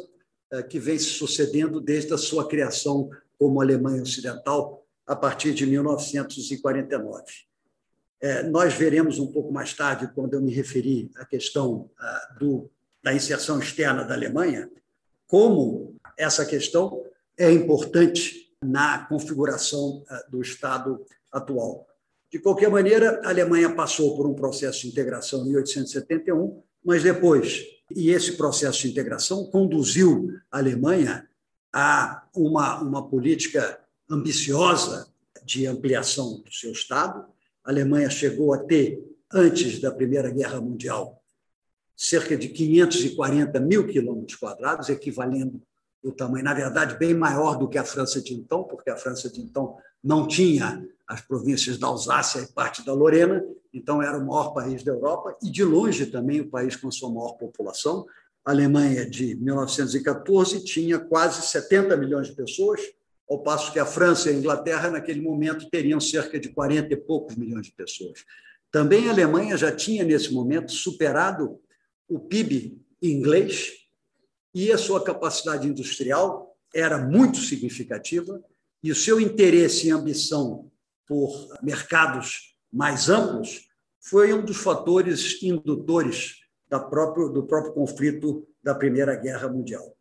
eh, 0.50 0.62
que 0.62 0.78
vem 0.78 0.98
se 0.98 1.10
sucedendo 1.10 1.80
desde 1.80 2.12
a 2.12 2.18
sua 2.18 2.48
criação 2.48 3.10
como 3.38 3.60
Alemanha 3.60 4.02
Ocidental 4.02 4.84
a 5.06 5.14
partir 5.14 5.52
de 5.54 5.66
1949. 5.66 7.24
É, 8.20 8.42
nós 8.44 8.72
veremos 8.74 9.18
um 9.18 9.26
pouco 9.30 9.52
mais 9.52 9.74
tarde, 9.74 10.10
quando 10.14 10.34
eu 10.34 10.40
me 10.40 10.52
referi 10.52 11.10
à 11.16 11.26
questão 11.26 11.90
ah, 11.98 12.36
do, 12.38 12.70
da 13.02 13.12
inserção 13.12 13.58
externa 13.58 14.02
da 14.02 14.14
Alemanha, 14.14 14.70
como 15.26 15.94
essa 16.16 16.46
questão 16.46 17.04
é 17.36 17.50
importante 17.52 18.50
na 18.62 19.04
configuração 19.06 20.02
ah, 20.08 20.24
do 20.30 20.40
Estado 20.40 21.04
atual. 21.30 21.86
De 22.30 22.38
qualquer 22.38 22.70
maneira, 22.70 23.20
a 23.24 23.28
Alemanha 23.28 23.74
passou 23.74 24.16
por 24.16 24.26
um 24.26 24.34
processo 24.34 24.82
de 24.82 24.88
integração 24.88 25.42
em 25.42 25.50
1871, 25.50 26.62
mas 26.82 27.02
depois, 27.02 27.62
e 27.94 28.10
esse 28.10 28.32
processo 28.32 28.82
de 28.82 28.90
integração 28.90 29.46
conduziu 29.50 30.30
a 30.50 30.58
Alemanha 30.58 31.28
a 31.76 32.22
uma, 32.32 32.80
uma 32.80 33.08
política 33.08 33.80
ambiciosa 34.08 35.08
de 35.44 35.66
ampliação 35.66 36.40
do 36.40 36.52
seu 36.52 36.70
Estado. 36.70 37.26
A 37.64 37.70
Alemanha 37.70 38.08
chegou 38.08 38.54
a 38.54 38.58
ter, 38.58 39.04
antes 39.32 39.80
da 39.80 39.90
Primeira 39.90 40.30
Guerra 40.30 40.60
Mundial, 40.60 41.20
cerca 41.96 42.36
de 42.36 42.48
540 42.48 43.58
mil 43.58 43.88
quilômetros 43.88 44.38
quadrados, 44.38 44.88
equivalendo 44.88 45.60
o 46.00 46.12
tamanho, 46.12 46.44
na 46.44 46.54
verdade, 46.54 46.96
bem 46.96 47.12
maior 47.12 47.58
do 47.58 47.68
que 47.68 47.78
a 47.78 47.84
França 47.84 48.22
de 48.22 48.34
então, 48.34 48.62
porque 48.62 48.90
a 48.90 48.96
França 48.96 49.28
de 49.28 49.40
então 49.40 49.76
não 50.02 50.28
tinha 50.28 50.86
as 51.08 51.22
províncias 51.22 51.76
da 51.76 51.88
Alsácia 51.88 52.40
e 52.40 52.52
parte 52.52 52.84
da 52.84 52.92
Lorena, 52.92 53.44
então 53.72 54.00
era 54.00 54.16
o 54.16 54.24
maior 54.24 54.52
país 54.52 54.84
da 54.84 54.92
Europa 54.92 55.36
e, 55.42 55.50
de 55.50 55.64
longe, 55.64 56.06
também 56.06 56.40
o 56.40 56.50
país 56.50 56.76
com 56.76 56.86
a 56.86 56.92
sua 56.92 57.10
maior 57.10 57.32
população. 57.32 58.06
A 58.44 58.50
Alemanha 58.50 59.08
de 59.08 59.34
1914 59.36 60.62
tinha 60.64 60.98
quase 60.98 61.46
70 61.46 61.96
milhões 61.96 62.28
de 62.28 62.34
pessoas, 62.34 62.80
ao 63.28 63.42
passo 63.42 63.72
que 63.72 63.78
a 63.78 63.86
França 63.86 64.30
e 64.30 64.34
a 64.34 64.36
Inglaterra, 64.36 64.90
naquele 64.90 65.22
momento, 65.22 65.70
teriam 65.70 65.98
cerca 65.98 66.38
de 66.38 66.50
40 66.50 66.92
e 66.92 66.96
poucos 66.96 67.36
milhões 67.36 67.66
de 67.66 67.72
pessoas. 67.72 68.24
Também 68.70 69.08
a 69.08 69.12
Alemanha 69.12 69.56
já 69.56 69.72
tinha, 69.72 70.04
nesse 70.04 70.32
momento, 70.32 70.72
superado 70.72 71.58
o 72.06 72.20
PIB 72.20 72.78
inglês 73.00 73.72
e 74.54 74.70
a 74.70 74.76
sua 74.78 75.02
capacidade 75.02 75.66
industrial 75.66 76.54
era 76.74 76.98
muito 76.98 77.38
significativa 77.38 78.42
e 78.82 78.90
o 78.90 78.94
seu 78.94 79.18
interesse 79.18 79.86
e 79.86 79.90
ambição 79.90 80.70
por 81.06 81.56
mercados 81.62 82.54
mais 82.72 83.08
amplos 83.08 83.68
foi 84.00 84.34
um 84.34 84.44
dos 84.44 84.58
fatores 84.58 85.42
indutores 85.42 86.43
próprio, 86.80 87.28
do 87.28 87.44
próprio 87.44 87.72
conflito 87.72 88.46
da 88.62 88.74
Primeira 88.74 89.14
Guerra 89.14 89.48
Mundial. 89.48 89.94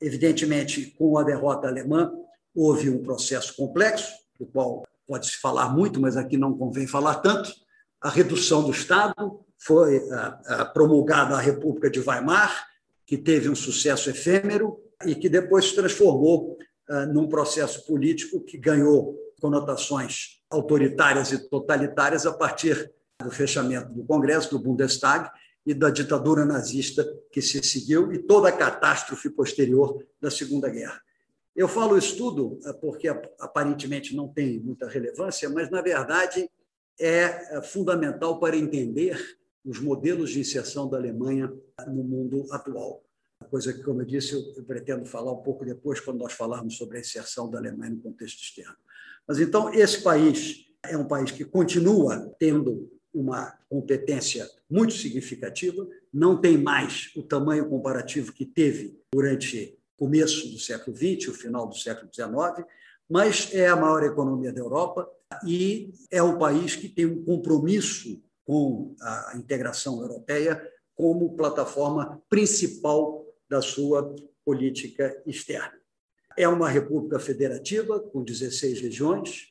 Evidentemente, 0.00 0.94
com 0.98 1.18
a 1.18 1.22
derrota 1.22 1.68
alemã, 1.68 2.12
houve 2.54 2.90
um 2.90 3.02
processo 3.02 3.54
complexo, 3.56 4.12
do 4.38 4.46
qual 4.46 4.82
pode-se 5.06 5.36
falar 5.36 5.68
muito, 5.68 6.00
mas 6.00 6.16
aqui 6.16 6.36
não 6.36 6.56
convém 6.56 6.86
falar 6.86 7.16
tanto. 7.16 7.52
A 8.00 8.08
redução 8.08 8.62
do 8.62 8.70
Estado 8.70 9.40
foi 9.58 10.02
promulgada 10.72 11.34
a 11.34 11.40
República 11.40 11.90
de 11.90 12.00
Weimar, 12.00 12.66
que 13.04 13.18
teve 13.18 13.48
um 13.48 13.54
sucesso 13.54 14.08
efêmero 14.08 14.78
e 15.04 15.14
que 15.14 15.28
depois 15.28 15.66
se 15.66 15.74
transformou 15.74 16.56
num 17.12 17.28
processo 17.28 17.84
político 17.86 18.40
que 18.40 18.56
ganhou 18.56 19.16
conotações 19.40 20.40
autoritárias 20.50 21.32
e 21.32 21.38
totalitárias 21.48 22.26
a 22.26 22.32
partir 22.32 22.90
do 23.22 23.30
fechamento 23.30 23.92
do 23.92 24.04
Congresso, 24.04 24.50
do 24.50 24.58
Bundestag, 24.58 25.30
e 25.66 25.74
da 25.74 25.90
ditadura 25.90 26.44
nazista 26.44 27.06
que 27.30 27.42
se 27.42 27.62
seguiu 27.62 28.12
e 28.12 28.18
toda 28.18 28.48
a 28.48 28.52
catástrofe 28.52 29.28
posterior 29.30 30.04
da 30.20 30.30
Segunda 30.30 30.68
Guerra. 30.68 31.00
Eu 31.54 31.68
falo 31.68 31.98
isso 31.98 32.16
tudo 32.16 32.58
eh, 32.64 32.72
porque 32.74 33.08
aparentemente 33.08 34.14
não 34.16 34.28
tem 34.28 34.58
muita 34.60 34.88
relevância, 34.88 35.48
mas, 35.50 35.70
na 35.70 35.82
verdade, 35.82 36.48
é, 36.98 37.58
é 37.58 37.62
fundamental 37.62 38.38
para 38.38 38.56
entender 38.56 39.38
os 39.64 39.80
modelos 39.80 40.30
de 40.30 40.40
inserção 40.40 40.88
da 40.88 40.96
Alemanha 40.96 41.52
no 41.88 42.02
mundo 42.02 42.46
atual. 42.50 43.02
Coisa 43.50 43.72
que, 43.72 43.82
como 43.82 44.02
eu 44.02 44.06
disse, 44.06 44.34
eu 44.34 44.64
pretendo 44.64 45.04
falar 45.06 45.32
um 45.32 45.42
pouco 45.42 45.64
depois, 45.64 46.00
quando 46.00 46.18
nós 46.18 46.32
falarmos 46.32 46.76
sobre 46.76 46.98
a 46.98 47.00
inserção 47.00 47.50
da 47.50 47.58
Alemanha 47.58 47.92
no 47.92 48.00
contexto 48.00 48.40
externo. 48.40 48.76
Mas 49.26 49.38
então, 49.38 49.72
esse 49.72 50.02
país 50.02 50.66
é 50.84 50.96
um 50.96 51.06
país 51.06 51.30
que 51.30 51.44
continua 51.44 52.34
tendo 52.38 52.90
uma 53.12 53.58
competência 53.68 54.48
muito 54.68 54.94
significativa, 54.94 55.86
não 56.12 56.40
tem 56.40 56.56
mais 56.56 57.10
o 57.16 57.22
tamanho 57.22 57.68
comparativo 57.68 58.32
que 58.32 58.44
teve 58.44 58.98
durante 59.12 59.78
o 59.96 60.04
começo 60.04 60.48
do 60.50 60.58
século 60.58 60.96
XX, 60.96 61.28
o 61.28 61.34
final 61.34 61.66
do 61.66 61.76
século 61.76 62.10
XIX, 62.12 62.66
mas 63.08 63.52
é 63.52 63.68
a 63.68 63.76
maior 63.76 64.02
economia 64.04 64.52
da 64.52 64.60
Europa 64.60 65.08
e 65.44 65.92
é 66.10 66.22
o 66.22 66.38
país 66.38 66.76
que 66.76 66.88
tem 66.88 67.06
um 67.06 67.24
compromisso 67.24 68.22
com 68.44 68.94
a 69.00 69.32
integração 69.36 70.00
europeia 70.00 70.60
como 70.94 71.36
plataforma 71.36 72.20
principal 72.28 73.26
da 73.48 73.60
sua 73.60 74.14
política 74.44 75.22
externa. 75.26 75.78
É 76.36 76.48
uma 76.48 76.68
república 76.68 77.18
federativa 77.18 78.00
com 78.00 78.22
16 78.22 78.80
regiões, 78.80 79.48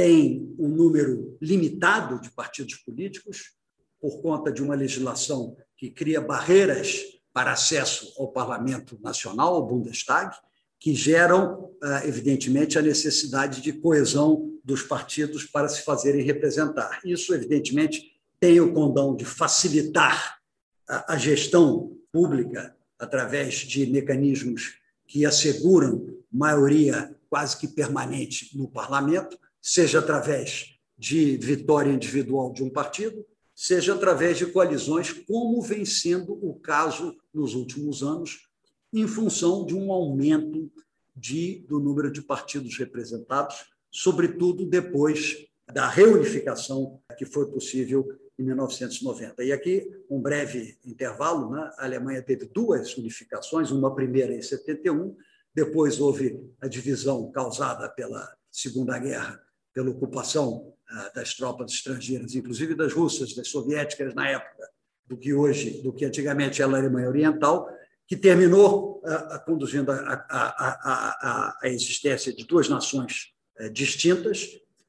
tem 0.00 0.54
um 0.58 0.66
número 0.66 1.36
limitado 1.42 2.18
de 2.22 2.30
partidos 2.30 2.74
políticos, 2.76 3.52
por 4.00 4.22
conta 4.22 4.50
de 4.50 4.62
uma 4.62 4.74
legislação 4.74 5.54
que 5.76 5.90
cria 5.90 6.22
barreiras 6.22 7.02
para 7.34 7.52
acesso 7.52 8.14
ao 8.16 8.32
Parlamento 8.32 8.98
Nacional, 9.02 9.56
ao 9.56 9.66
Bundestag, 9.66 10.34
que 10.78 10.94
geram, 10.94 11.70
ah, 11.82 12.06
evidentemente, 12.06 12.78
a 12.78 12.82
necessidade 12.82 13.60
de 13.60 13.74
coesão 13.74 14.50
dos 14.64 14.82
partidos 14.82 15.44
para 15.44 15.68
se 15.68 15.82
fazerem 15.82 16.24
representar. 16.24 17.00
Isso, 17.04 17.34
evidentemente, 17.34 18.18
tem 18.40 18.58
o 18.58 18.72
condão 18.72 19.14
de 19.14 19.26
facilitar 19.26 20.38
a 20.88 21.18
gestão 21.18 21.94
pública 22.10 22.74
através 22.98 23.56
de 23.56 23.84
mecanismos 23.84 24.78
que 25.06 25.26
asseguram 25.26 26.06
maioria 26.32 27.14
quase 27.28 27.58
que 27.58 27.68
permanente 27.68 28.56
no 28.56 28.66
parlamento, 28.66 29.38
seja 29.60 29.98
através 29.98 30.76
de 30.96 31.36
vitória 31.38 31.90
individual 31.90 32.52
de 32.52 32.62
um 32.62 32.70
partido, 32.70 33.24
seja 33.54 33.94
através 33.94 34.38
de 34.38 34.46
coalizões, 34.46 35.12
como 35.12 35.60
vem 35.60 35.84
sendo 35.84 36.32
o 36.32 36.54
caso 36.54 37.16
nos 37.32 37.54
últimos 37.54 38.02
anos, 38.02 38.48
em 38.92 39.06
função 39.06 39.64
de 39.64 39.74
um 39.74 39.92
aumento 39.92 40.70
de, 41.14 41.64
do 41.68 41.78
número 41.78 42.10
de 42.10 42.22
partidos 42.22 42.78
representados, 42.78 43.66
sobretudo 43.90 44.64
depois 44.64 45.46
da 45.72 45.88
reunificação 45.88 47.00
que 47.16 47.24
foi 47.24 47.50
possível 47.50 48.06
em 48.38 48.44
1990. 48.44 49.44
E 49.44 49.52
aqui, 49.52 49.88
um 50.08 50.20
breve 50.20 50.78
intervalo: 50.84 51.50
né? 51.50 51.70
a 51.76 51.84
Alemanha 51.84 52.22
teve 52.22 52.46
duas 52.46 52.96
unificações, 52.96 53.70
uma 53.70 53.94
primeira 53.94 54.34
em 54.34 54.42
71, 54.42 55.16
depois 55.54 56.00
houve 56.00 56.40
a 56.60 56.66
divisão 56.66 57.30
causada 57.30 57.88
pela 57.88 58.26
Segunda 58.50 58.98
Guerra, 58.98 59.40
pela 59.72 59.90
ocupação 59.90 60.74
ah, 60.88 61.12
das 61.14 61.34
tropas 61.34 61.70
estrangeiras, 61.72 62.34
inclusive 62.34 62.74
das 62.74 62.92
russas, 62.92 63.32
das 63.34 63.48
soviéticas 63.48 64.14
na 64.14 64.28
época, 64.28 64.68
do 65.06 65.16
que 65.16 65.32
hoje, 65.34 65.80
do 65.82 65.92
que 65.92 66.04
antigamente 66.04 66.60
era 66.62 66.72
a 66.72 66.78
Alemanha 66.78 67.08
Oriental, 67.08 67.68
que 68.06 68.16
terminou 68.16 69.02
uh, 69.04 69.44
conduzindo 69.44 69.92
a, 69.92 69.96
a, 69.96 70.24
a, 70.28 71.58
a, 71.62 71.68
existência 71.68 72.32
de 72.32 72.44
duas 72.44 72.68
nações 72.68 73.32
uh, 73.60 73.70
distintas 73.70 74.48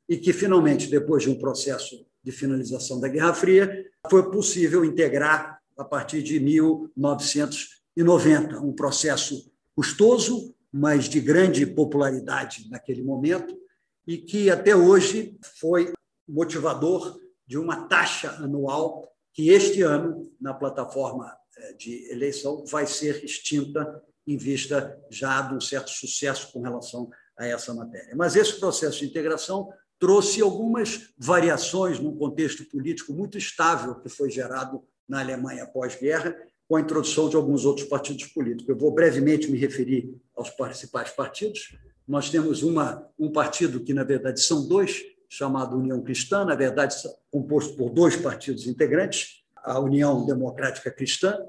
e 0.10 0.18
que, 0.18 0.34
finalmente, 0.34 0.90
depois 0.90 1.22
de 1.22 1.30
um 1.30 1.38
processo 1.38 2.04
de 2.24 2.32
finalização 2.32 3.00
da 3.00 3.08
Guerra 3.08 3.36
Fria, 3.36 3.86
foi 4.10 4.32
possível 4.32 4.84
integrar 4.84 5.62
a 5.78 5.86
partir 5.86 6.24
de 6.24 6.40
1990, 6.40 8.60
um 8.60 8.74
processo 8.74 9.52
custoso, 9.76 10.56
mas 10.72 11.06
de 11.06 11.20
grande 11.20 11.64
popularidade 11.66 12.68
naquele 12.72 13.04
momento, 13.04 13.61
e 14.08 14.18
que 14.18 14.50
até 14.50 14.76
hoje 14.76 15.38
foi 15.60 15.94
motivador 16.28 17.20
de 17.46 17.58
uma 17.58 17.88
taxa 17.88 18.32
anual 18.38 19.12
que 19.34 19.50
este 19.50 19.82
ano, 19.82 20.32
na 20.40 20.54
plataforma 20.54 21.34
eh, 21.58 21.74
de 21.74 22.12
eleição, 22.12 22.66
vai 22.66 22.86
ser 22.86 23.24
extinta 23.24 24.02
em 24.28 24.38
vista 24.38 25.00
já 25.10 25.42
de 25.42 25.56
um 25.56 25.62
certo 25.62 25.90
sucesso 25.90 26.52
com 26.52 26.62
relação 26.62 27.10
a 27.38 27.46
essa 27.46 27.74
matéria. 27.74 28.16
Mas 28.16 28.36
esse 28.36 28.60
processo 28.60 29.00
de 29.00 29.06
integração 29.06 29.70
trouxe 30.00 30.42
algumas 30.42 31.14
variações 31.18 32.00
num 32.00 32.18
contexto 32.18 32.66
político 32.66 33.14
muito 33.14 33.38
estável 33.38 33.96
que 33.96 34.10
foi 34.10 34.30
gerado 34.30 34.84
na 35.08 35.20
Alemanha 35.20 35.68
pós-guerra, 35.68 36.36
com 36.68 36.78
a 36.78 36.82
introdução 36.82 37.30
de 37.30 37.36
alguns 37.36 37.66
outros 37.66 37.88
partidos 37.88 38.26
políticos. 38.28 38.70
Eu 38.70 38.78
vou 38.78 38.92
brevemente 38.94 39.52
me 39.52 39.58
referir 39.58 40.16
aos 40.34 40.50
principais 40.50 41.12
partidos. 41.12 41.76
Nós 42.12 42.30
temos 42.30 42.62
uma, 42.62 43.08
um 43.18 43.32
partido 43.32 43.80
que, 43.80 43.94
na 43.94 44.04
verdade, 44.04 44.42
são 44.42 44.68
dois, 44.68 45.02
chamado 45.30 45.78
União 45.78 46.02
Cristã, 46.02 46.44
na 46.44 46.56
verdade, 46.56 46.94
composto 47.32 47.74
por 47.78 47.90
dois 47.90 48.18
partidos 48.18 48.68
integrantes, 48.68 49.46
a 49.56 49.80
União 49.80 50.26
Democrática 50.26 50.92
Cristã, 50.92 51.40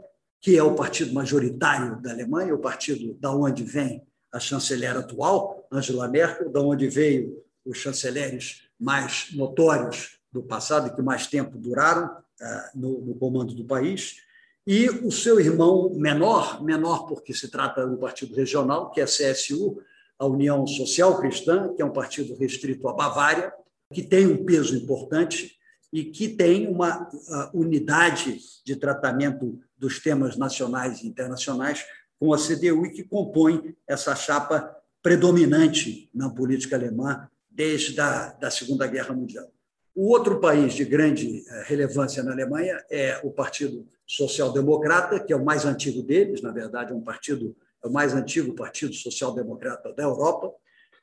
que 0.40 0.57
é 0.57 0.62
o 0.62 0.76
partido 0.76 1.12
majoritário 1.12 2.00
da 2.00 2.12
Alemanha, 2.12 2.54
o 2.54 2.61
partido 2.61 3.12
da 3.14 3.35
onde 3.35 3.64
vem 3.64 4.07
a 4.31 4.38
chanceler 4.38 4.97
atual, 4.97 5.66
Angela 5.69 6.07
Merkel, 6.07 6.49
da 6.49 6.61
onde 6.61 6.88
veio 6.88 7.42
os 7.66 7.78
chanceleres 7.78 8.62
mais 8.78 9.31
notórios 9.33 10.21
do 10.31 10.45
passado 10.45 10.87
e 10.87 10.95
que 10.95 11.02
mais 11.02 11.26
tempo 11.26 11.59
duraram 11.59 12.07
uh, 12.07 12.78
no, 12.78 13.00
no 13.00 13.14
comando 13.16 13.52
do 13.52 13.64
país, 13.64 14.19
e 14.64 14.88
o 14.88 15.11
seu 15.11 15.40
irmão 15.40 15.92
menor, 15.92 16.62
menor 16.62 17.07
porque 17.07 17.35
se 17.35 17.50
trata 17.50 17.85
do 17.85 17.97
partido 17.97 18.37
regional, 18.37 18.92
que 18.92 19.00
é 19.00 19.02
a 19.02 19.09
CSU, 19.09 19.83
a 20.22 20.26
União 20.26 20.64
Social 20.66 21.18
Cristã, 21.18 21.74
que 21.74 21.82
é 21.82 21.84
um 21.84 21.92
partido 21.92 22.36
restrito 22.36 22.88
à 22.88 22.92
Bavária, 22.92 23.52
que 23.92 24.02
tem 24.02 24.24
um 24.26 24.44
peso 24.44 24.76
importante 24.76 25.56
e 25.92 26.04
que 26.04 26.28
tem 26.28 26.68
uma 26.68 27.10
unidade 27.52 28.38
de 28.64 28.76
tratamento 28.76 29.58
dos 29.76 29.98
temas 29.98 30.36
nacionais 30.36 31.02
e 31.02 31.08
internacionais 31.08 31.84
com 32.20 32.32
a 32.32 32.38
CDU 32.38 32.86
e 32.86 32.92
que 32.92 33.02
compõe 33.02 33.74
essa 33.86 34.14
chapa 34.14 34.74
predominante 35.02 36.08
na 36.14 36.30
política 36.30 36.76
alemã 36.76 37.28
desde 37.50 38.00
a 38.00 38.28
da 38.28 38.48
Segunda 38.48 38.87
Guerra 38.87 39.12
Mundial. 39.12 39.50
O 39.94 40.08
outro 40.08 40.40
país 40.40 40.72
de 40.72 40.85
grande 40.85 41.44
eh, 41.46 41.64
relevância 41.66 42.22
na 42.22 42.32
Alemanha 42.32 42.82
é 42.90 43.20
o 43.22 43.30
Partido 43.30 43.87
Social 44.06 44.50
Democrata, 44.52 45.20
que 45.20 45.32
é 45.32 45.37
o 45.37 45.44
mais 45.44 45.66
antigo 45.66 46.02
deles, 46.02 46.40
na 46.40 46.50
verdade, 46.50 46.92
é 46.92 46.94
um 46.94 47.02
partido, 47.02 47.54
o 47.85 47.90
mais 47.90 48.14
antigo 48.14 48.55
partido 48.55 48.95
social 48.95 49.35
democrata 49.35 49.92
da 49.92 50.03
Europa, 50.03 50.53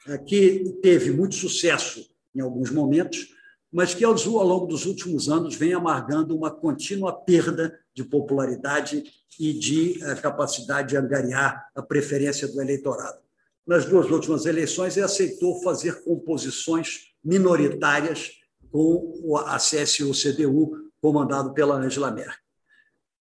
eh, 0.08 0.18
que 0.18 0.78
teve 0.82 1.12
muito 1.12 1.36
sucesso 1.36 2.10
em 2.36 2.42
alguns 2.42 2.72
momentos, 2.72 3.28
mas 3.72 3.94
que 3.94 4.04
ao 4.04 4.14
longo 4.14 4.66
dos 4.66 4.86
últimos 4.86 5.30
anos 5.30 5.56
vem 5.56 5.74
amargando 5.74 6.36
uma 6.36 6.50
contínua 6.50 7.14
perda 7.14 7.78
de 7.94 8.04
popularidade 8.04 9.04
e 9.40 9.54
de 9.54 10.04
eh, 10.04 10.16
capacidade 10.16 10.90
de 10.90 10.98
angariar 10.98 11.70
a 11.76 11.82
preferência 11.82 12.48
do 12.48 12.62
eleitorado. 12.62 13.20
Nas 13.66 13.86
duas 13.86 14.10
últimas 14.10 14.46
eleições, 14.46 14.98
ele 14.98 15.06
aceitou 15.06 15.62
fazer 15.62 16.04
composições 16.04 17.14
minoritárias 17.24 18.32
com 18.72 19.38
a 19.46 19.58
CSU-CDU, 19.58 20.90
comandado 21.02 21.54
pela 21.54 21.76
Angela 21.76 22.12
Merkel. 22.12 22.49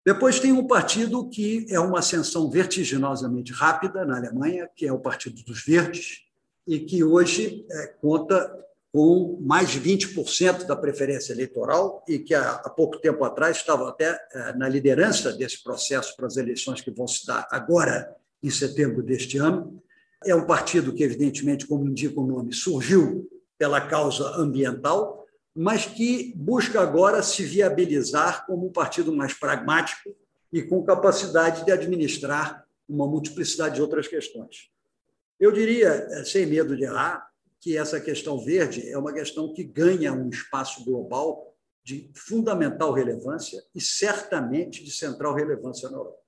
Depois 0.05 0.39
tem 0.39 0.53
um 0.53 0.67
partido 0.67 1.29
que 1.31 1.67
é 1.71 1.81
uma 1.81 2.01
ascensão 2.01 2.51
vertiginosamente 2.51 3.53
rápida 3.53 4.05
na 4.05 4.17
Alemanha, 4.17 4.69
que 4.77 4.87
é 4.87 4.93
o 4.93 4.99
Partido 4.99 5.43
dos 5.43 5.65
Verdes, 5.65 6.25
e 6.67 6.81
que 6.81 7.03
hoje 7.03 7.65
é, 7.71 7.87
conta 8.01 8.65
com 8.93 9.39
mais 9.41 9.71
de 9.71 9.81
20% 9.81 10.67
da 10.67 10.77
preferência 10.77 11.33
eleitoral 11.33 12.05
e 12.07 12.19
que 12.19 12.35
há, 12.35 12.59
pouco 12.77 12.99
tempo 12.99 13.25
atrás 13.25 13.57
estava 13.57 13.89
até 13.89 14.19
é, 14.33 14.53
na 14.53 14.69
liderança 14.69 15.33
desse 15.33 15.63
processo 15.65 16.15
para 16.17 16.27
as 16.27 16.37
eleições 16.37 16.81
que 16.81 16.91
vão 16.91 17.07
se 17.07 17.27
dar 17.27 17.49
agora, 17.51 18.15
em 18.43 18.51
setembro 18.51 19.03
deste 19.03 19.39
ano. 19.39 19.83
É 20.25 20.35
um 20.35 20.47
partido 20.47 20.93
que, 20.93 21.03
evidentemente, 21.03 21.67
como 21.67 21.89
indica 21.89 22.21
o 22.21 22.27
nome, 22.27 22.53
surgiu 22.53 23.29
pela 23.59 23.81
causa 23.81 24.37
ambiental, 24.37 25.24
mas 25.55 25.87
que 25.87 26.33
busca 26.35 26.81
agora 26.81 27.23
se 27.23 27.45
viabilizar 27.45 28.45
como 28.47 28.67
um 28.67 28.73
partido 28.73 29.15
mais 29.15 29.33
pragmático 29.33 30.15
e 30.53 30.63
com 30.63 30.83
capacidade 30.83 31.65
de 31.65 31.71
administrar 31.71 32.67
uma 32.89 33.07
multiplicidade 33.07 33.77
de 33.77 33.83
outras 33.83 34.09
questões. 34.09 34.71
Eu 35.39 35.53
diria, 35.53 35.89
é, 35.89 36.25
sem 36.25 36.47
medo 36.47 36.77
de 36.77 36.85
errar, 36.85 37.29
que 37.61 37.77
essa 37.77 38.01
questão 38.01 38.39
verde 38.39 38.89
é 38.91 38.99
uma 38.99 39.13
questão 39.13 39.53
que 39.53 39.65
ganha 39.65 40.13
um 40.13 40.29
espaço 40.29 40.85
global 40.85 41.55
de 41.83 42.11
fundamental 42.15 42.93
relevância 42.93 43.63
e 43.75 43.81
certamente 43.81 44.83
de 44.83 44.91
central 44.91 45.35
relevância 45.35 45.89
na 45.89 45.97
Europa. 45.97 46.19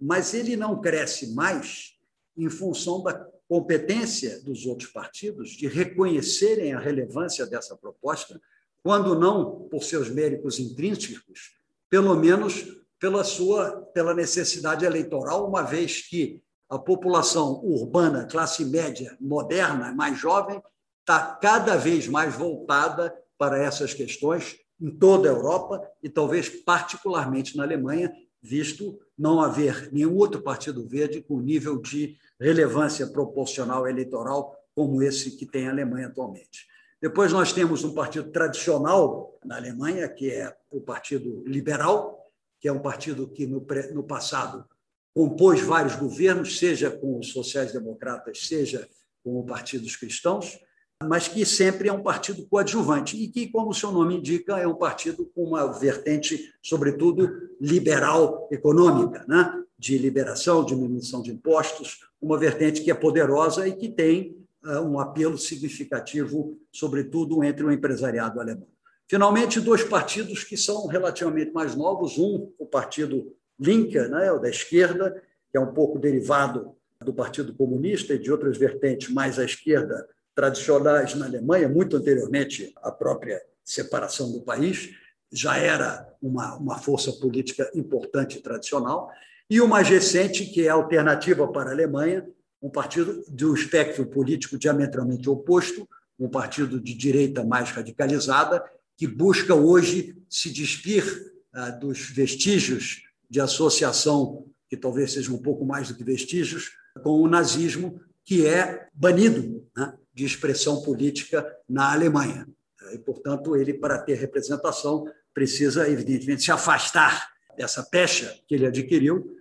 Mas 0.00 0.34
ele 0.34 0.56
não 0.56 0.80
cresce 0.80 1.34
mais 1.34 1.98
em 2.36 2.48
função 2.48 3.02
da 3.02 3.14
competência 3.54 4.42
dos 4.42 4.66
outros 4.66 4.90
partidos 4.90 5.50
de 5.50 5.68
reconhecerem 5.68 6.74
a 6.74 6.80
relevância 6.80 7.46
dessa 7.46 7.76
proposta, 7.76 8.40
quando 8.82 9.16
não 9.16 9.68
por 9.68 9.84
seus 9.84 10.10
méritos 10.10 10.58
intrínsecos, 10.58 11.52
pelo 11.88 12.16
menos 12.16 12.66
pela 12.98 13.22
sua 13.22 13.80
pela 13.94 14.12
necessidade 14.12 14.84
eleitoral, 14.84 15.48
uma 15.48 15.62
vez 15.62 16.02
que 16.02 16.42
a 16.68 16.76
população 16.76 17.64
urbana, 17.64 18.26
classe 18.26 18.64
média, 18.64 19.16
moderna, 19.20 19.94
mais 19.94 20.18
jovem, 20.18 20.60
está 21.02 21.36
cada 21.40 21.76
vez 21.76 22.08
mais 22.08 22.34
voltada 22.34 23.16
para 23.38 23.62
essas 23.62 23.94
questões 23.94 24.56
em 24.80 24.90
toda 24.90 25.28
a 25.28 25.32
Europa 25.32 25.80
e 26.02 26.08
talvez 26.08 26.48
particularmente 26.48 27.56
na 27.56 27.62
Alemanha, 27.62 28.12
visto 28.44 29.00
não 29.16 29.40
haver 29.40 29.90
nenhum 29.90 30.14
outro 30.16 30.42
partido 30.42 30.86
verde 30.86 31.22
com 31.22 31.40
nível 31.40 31.80
de 31.80 32.18
relevância 32.38 33.06
proporcional 33.06 33.88
eleitoral 33.88 34.54
como 34.74 35.02
esse 35.02 35.30
que 35.30 35.46
tem 35.46 35.66
a 35.66 35.70
Alemanha 35.70 36.08
atualmente. 36.08 36.66
Depois 37.00 37.32
nós 37.32 37.54
temos 37.54 37.84
um 37.84 37.94
partido 37.94 38.30
tradicional 38.30 39.38
na 39.42 39.56
Alemanha, 39.56 40.06
que 40.10 40.30
é 40.30 40.54
o 40.70 40.78
Partido 40.78 41.42
Liberal, 41.46 42.30
que 42.60 42.68
é 42.68 42.72
um 42.72 42.80
partido 42.80 43.26
que 43.28 43.46
no, 43.46 43.66
no 43.94 44.02
passado 44.02 44.66
compôs 45.14 45.62
vários 45.62 45.96
governos, 45.96 46.58
seja 46.58 46.90
com 46.90 47.18
os 47.18 47.28
sociais-democratas, 47.28 48.46
seja 48.46 48.86
com 49.22 49.40
os 49.40 49.46
partidos 49.46 49.96
cristãos, 49.96 50.58
mas 51.02 51.28
que 51.28 51.44
sempre 51.44 51.88
é 51.88 51.92
um 51.92 52.02
partido 52.02 52.46
coadjuvante 52.46 53.16
e 53.16 53.28
que, 53.28 53.48
como 53.48 53.70
o 53.70 53.74
seu 53.74 53.90
nome 53.90 54.16
indica, 54.16 54.58
é 54.58 54.66
um 54.66 54.74
partido 54.74 55.30
com 55.34 55.44
uma 55.44 55.66
vertente, 55.72 56.52
sobretudo, 56.62 57.30
liberal 57.60 58.48
econômica, 58.50 59.24
né? 59.28 59.62
de 59.78 59.98
liberação, 59.98 60.64
diminuição 60.64 61.20
de 61.20 61.30
impostos, 61.30 62.00
uma 62.20 62.38
vertente 62.38 62.82
que 62.82 62.90
é 62.90 62.94
poderosa 62.94 63.66
e 63.68 63.76
que 63.76 63.88
tem 63.88 64.36
uh, 64.64 64.80
um 64.80 64.98
apelo 64.98 65.36
significativo, 65.36 66.58
sobretudo 66.72 67.42
entre 67.44 67.64
o 67.64 67.72
empresariado 67.72 68.40
alemão. 68.40 68.68
Finalmente, 69.06 69.60
dois 69.60 69.84
partidos 69.84 70.44
que 70.44 70.56
são 70.56 70.86
relativamente 70.86 71.52
mais 71.52 71.74
novos: 71.74 72.16
um, 72.16 72.50
o 72.58 72.66
Partido 72.66 73.34
Linke, 73.58 73.98
né, 73.98 74.32
o 74.32 74.38
da 74.38 74.48
esquerda, 74.48 75.22
que 75.50 75.58
é 75.58 75.60
um 75.60 75.74
pouco 75.74 75.98
derivado 75.98 76.74
do 77.04 77.12
Partido 77.12 77.54
Comunista 77.54 78.14
e 78.14 78.18
de 78.18 78.32
outras 78.32 78.56
vertentes 78.56 79.10
mais 79.10 79.38
à 79.38 79.44
esquerda 79.44 80.08
tradicionais 80.34 81.14
na 81.14 81.26
Alemanha, 81.26 81.68
muito 81.68 81.96
anteriormente 81.96 82.72
à 82.82 82.90
própria 82.90 83.40
separação 83.64 84.32
do 84.32 84.40
país, 84.40 84.90
já 85.32 85.56
era 85.56 86.08
uma, 86.20 86.56
uma 86.56 86.78
força 86.78 87.12
política 87.12 87.70
importante 87.74 88.38
e 88.38 88.40
tradicional, 88.40 89.10
e 89.48 89.60
o 89.60 89.68
mais 89.68 89.88
recente, 89.88 90.46
que 90.46 90.66
é 90.66 90.70
a 90.70 90.74
Alternativa 90.74 91.46
para 91.48 91.70
a 91.70 91.72
Alemanha, 91.72 92.26
um 92.62 92.70
partido 92.70 93.24
de 93.28 93.44
um 93.44 93.54
espectro 93.54 94.06
político 94.06 94.58
diametralmente 94.58 95.28
oposto, 95.28 95.88
um 96.18 96.28
partido 96.28 96.80
de 96.80 96.94
direita 96.94 97.44
mais 97.44 97.70
radicalizada, 97.70 98.64
que 98.96 99.06
busca 99.06 99.54
hoje 99.54 100.16
se 100.30 100.50
despir 100.50 101.04
ah, 101.52 101.70
dos 101.70 102.10
vestígios 102.10 103.02
de 103.28 103.40
associação, 103.40 104.46
que 104.68 104.76
talvez 104.76 105.12
sejam 105.12 105.34
um 105.34 105.42
pouco 105.42 105.64
mais 105.64 105.88
do 105.88 105.94
que 105.94 106.04
vestígios, 106.04 106.72
com 107.02 107.20
o 107.20 107.28
nazismo, 107.28 108.00
que 108.24 108.46
é 108.46 108.88
banido 108.94 109.66
né, 109.76 109.92
de 110.14 110.24
expressão 110.24 110.80
política 110.82 111.44
na 111.68 111.92
Alemanha. 111.92 112.46
E, 112.92 112.98
portanto, 112.98 113.56
ele, 113.56 113.74
para 113.74 113.98
ter 113.98 114.14
representação, 114.14 115.06
precisa, 115.32 115.88
evidentemente, 115.88 116.44
se 116.44 116.52
afastar 116.52 117.28
dessa 117.56 117.82
pecha 117.82 118.38
que 118.46 118.54
ele 118.54 118.66
adquiriu, 118.66 119.36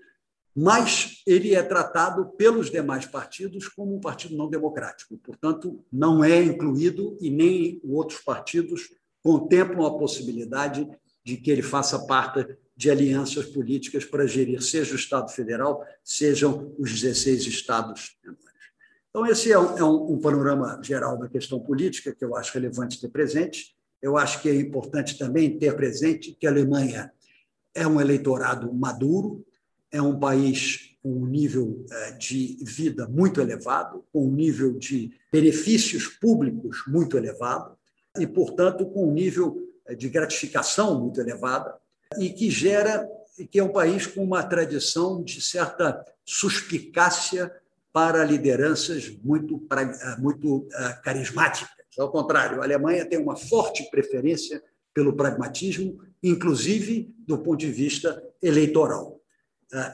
mas 0.55 1.21
ele 1.25 1.55
é 1.55 1.63
tratado 1.63 2.27
pelos 2.37 2.69
demais 2.69 3.05
partidos 3.05 3.67
como 3.67 3.95
um 3.95 3.99
partido 3.99 4.35
não 4.35 4.49
democrático. 4.49 5.17
Portanto, 5.17 5.83
não 5.91 6.23
é 6.23 6.43
incluído 6.43 7.17
e 7.19 7.29
nem 7.29 7.81
outros 7.83 8.19
partidos 8.19 8.89
contemplam 9.21 9.85
a 9.85 9.97
possibilidade 9.97 10.87
de 11.25 11.37
que 11.37 11.49
ele 11.49 11.61
faça 11.61 12.05
parte 12.05 12.45
de 12.75 12.89
alianças 12.89 13.45
políticas 13.45 14.03
para 14.03 14.27
gerir 14.27 14.61
seja 14.61 14.93
o 14.93 14.95
Estado 14.95 15.31
federal, 15.31 15.85
sejam 16.03 16.73
os 16.77 16.91
16 16.91 17.45
estados 17.47 18.17
Então, 19.15 19.27
esse 19.27 19.51
é 19.51 19.59
um, 19.59 19.77
é 19.77 19.83
um, 19.83 20.17
panorama 20.17 20.79
geral 20.81 21.15
da 21.19 21.29
questão 21.29 21.59
política 21.59 22.15
que 22.15 22.25
eu 22.25 22.35
acho 22.35 22.51
relevante 22.51 22.99
ter 22.99 23.09
presente. 23.09 23.75
Eu 24.01 24.17
acho 24.17 24.41
que 24.41 24.49
é 24.49 24.55
importante 24.55 25.19
também 25.19 25.55
ter 25.55 25.75
presente 25.75 26.33
que 26.33 26.47
a 26.47 26.49
Alemanha 26.49 27.13
é 27.75 27.85
um 27.85 28.01
eleitorado 28.01 28.73
maduro, 28.73 29.45
é 29.91 30.01
um 30.01 30.17
país 30.17 30.97
com 31.03 31.13
um 31.13 31.27
nível 31.27 31.85
eh, 31.91 32.11
de 32.13 32.57
vida 32.63 33.07
muito 33.07 33.39
elevado, 33.39 34.03
com 34.11 34.25
um 34.25 34.31
nível 34.31 34.79
de 34.79 35.11
benefícios 35.31 36.07
públicos 36.07 36.83
muito 36.87 37.15
elevado 37.15 37.77
e, 38.17 38.25
portanto, 38.25 38.83
com 38.87 39.09
um 39.09 39.13
nível 39.13 39.61
eh, 39.85 39.93
de 39.93 40.09
gratificação 40.09 40.99
muito 40.99 41.21
elevada 41.21 41.75
e 42.17 42.31
que 42.31 42.49
gera 42.49 43.07
que 43.51 43.59
é 43.59 43.63
um 43.63 43.71
país 43.71 44.07
com 44.07 44.23
uma 44.23 44.41
tradição 44.41 45.23
de 45.23 45.39
certa 45.39 46.03
suspicácia 46.25 47.51
para 47.93 48.25
lideranças 48.25 49.15
muito, 49.23 49.65
eh, 49.71 50.17
muito 50.19 50.67
carismáticas. 51.03 51.69
Ao 51.97 52.11
contrário, 52.11 52.59
a 52.59 52.65
Alemanha 52.65 53.05
tem 53.05 53.19
uma 53.19 53.37
forte 53.37 53.87
preferência 53.91 54.61
pelo 54.93 55.15
pragmatismo, 55.15 56.01
inclusive 56.21 57.13
do 57.19 57.37
ponto 57.37 57.59
de 57.59 57.71
vista 57.71 58.21
eleitoral. 58.41 59.21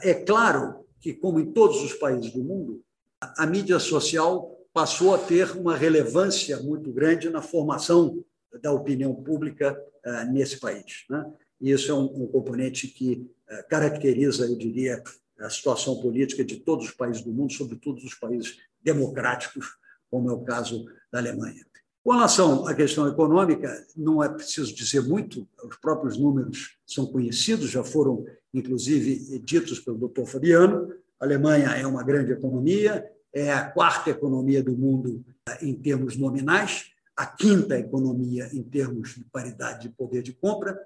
É 0.02 0.14
claro 0.14 0.86
que, 0.98 1.12
como 1.12 1.40
em 1.40 1.52
todos 1.52 1.82
os 1.82 1.94
países 1.94 2.32
do 2.32 2.42
mundo, 2.42 2.82
a 3.20 3.46
mídia 3.46 3.78
social 3.78 4.58
passou 4.72 5.14
a 5.14 5.18
ter 5.18 5.50
uma 5.56 5.76
relevância 5.76 6.58
muito 6.60 6.92
grande 6.92 7.28
na 7.28 7.42
formação 7.42 8.24
da 8.62 8.72
opinião 8.72 9.14
pública 9.14 9.78
eh, 10.04 10.24
nesse 10.26 10.58
país. 10.58 11.04
Né? 11.08 11.24
E 11.60 11.70
isso 11.70 11.90
é 11.90 11.94
um, 11.94 12.26
componente 12.26 12.88
que 12.88 13.30
eh, 13.48 13.62
caracteriza, 13.64 14.46
eu 14.46 14.56
diria, 14.56 15.02
a 15.40 15.50
situação 15.50 16.00
política 16.00 16.44
de 16.44 16.56
todos 16.56 16.86
os 16.86 16.92
países 16.92 17.22
do 17.22 17.32
mundo, 17.32 17.52
sobretudo 17.52 17.98
os 17.98 18.14
países 18.14 18.58
democráticos, 18.82 19.76
como 20.10 20.30
é 20.30 20.32
o 20.32 20.40
caso 20.40 20.86
da 21.12 21.18
Alemanha. 21.18 21.64
Com 22.02 22.12
relação 22.12 22.66
à 22.66 22.74
questão 22.74 23.06
econômica, 23.06 23.86
não 23.94 24.22
é 24.22 24.28
preciso 24.28 24.74
dizer 24.74 25.02
muito, 25.02 25.46
os 25.62 25.76
próprios 25.76 26.16
números 26.16 26.78
são 26.86 27.06
conhecidos, 27.06 27.70
já 27.70 27.84
foram, 27.84 28.24
inclusive, 28.54 29.38
ditos 29.40 29.80
pelo 29.80 30.08
Dr. 30.08 30.24
Fabiano. 30.24 30.92
A 31.20 31.24
Alemanha 31.26 31.68
é 31.68 31.86
uma 31.86 32.02
grande 32.02 32.32
economia, 32.32 33.06
é 33.32 33.52
a 33.52 33.70
quarta 33.70 34.10
economia 34.10 34.62
do 34.62 34.72
mundo 34.72 35.22
eh, 35.46 35.66
em 35.66 35.74
termos 35.74 36.16
nominais, 36.16 36.86
a 37.14 37.26
quinta 37.26 37.78
economia 37.78 38.48
em 38.50 38.62
termos 38.62 39.14
de 39.16 39.24
paridade 39.24 39.88
de 39.88 39.94
poder 39.94 40.22
de 40.22 40.32
compra, 40.32 40.80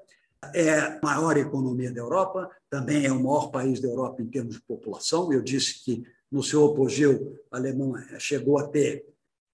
é 0.55 0.79
a 0.79 1.01
maior 1.03 1.37
economia 1.37 1.93
da 1.93 2.01
Europa, 2.01 2.51
também 2.69 3.07
é 3.07 3.13
o 3.13 3.23
maior 3.23 3.51
país 3.51 3.81
da 3.81 3.89
Europa 3.89 4.23
em 4.23 4.27
termos 4.27 4.57
de 4.57 4.63
população. 4.63 5.33
Eu 5.33 5.43
disse 5.43 5.85
que, 5.85 6.03
no 6.31 6.43
seu 6.43 6.65
apogeu, 6.67 7.39
a 7.51 7.57
Alemanha 7.57 8.19
chegou 8.19 8.59
a 8.59 8.67
ter 8.67 9.05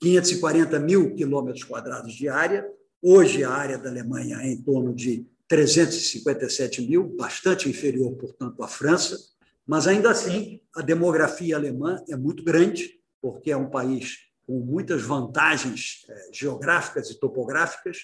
540 0.00 0.78
mil 0.80 1.14
quilômetros 1.14 1.64
quadrados 1.64 2.14
de 2.14 2.28
área. 2.28 2.66
Hoje, 3.02 3.44
a 3.44 3.50
área 3.50 3.78
da 3.78 3.90
Alemanha 3.90 4.38
é 4.40 4.48
em 4.48 4.62
torno 4.62 4.94
de 4.94 5.26
357 5.46 6.82
mil, 6.82 7.04
bastante 7.16 7.68
inferior, 7.68 8.14
portanto, 8.14 8.62
à 8.62 8.68
França, 8.68 9.18
mas 9.66 9.86
ainda 9.86 10.10
assim 10.10 10.60
a 10.74 10.80
demografia 10.80 11.56
alemã 11.56 12.02
é 12.08 12.16
muito 12.16 12.44
grande, 12.44 13.00
porque 13.20 13.50
é 13.50 13.56
um 13.56 13.68
país 13.68 14.30
com 14.46 14.58
muitas 14.60 15.02
vantagens 15.02 16.04
eh, 16.08 16.30
geográficas 16.32 17.10
e 17.10 17.18
topográficas, 17.18 17.98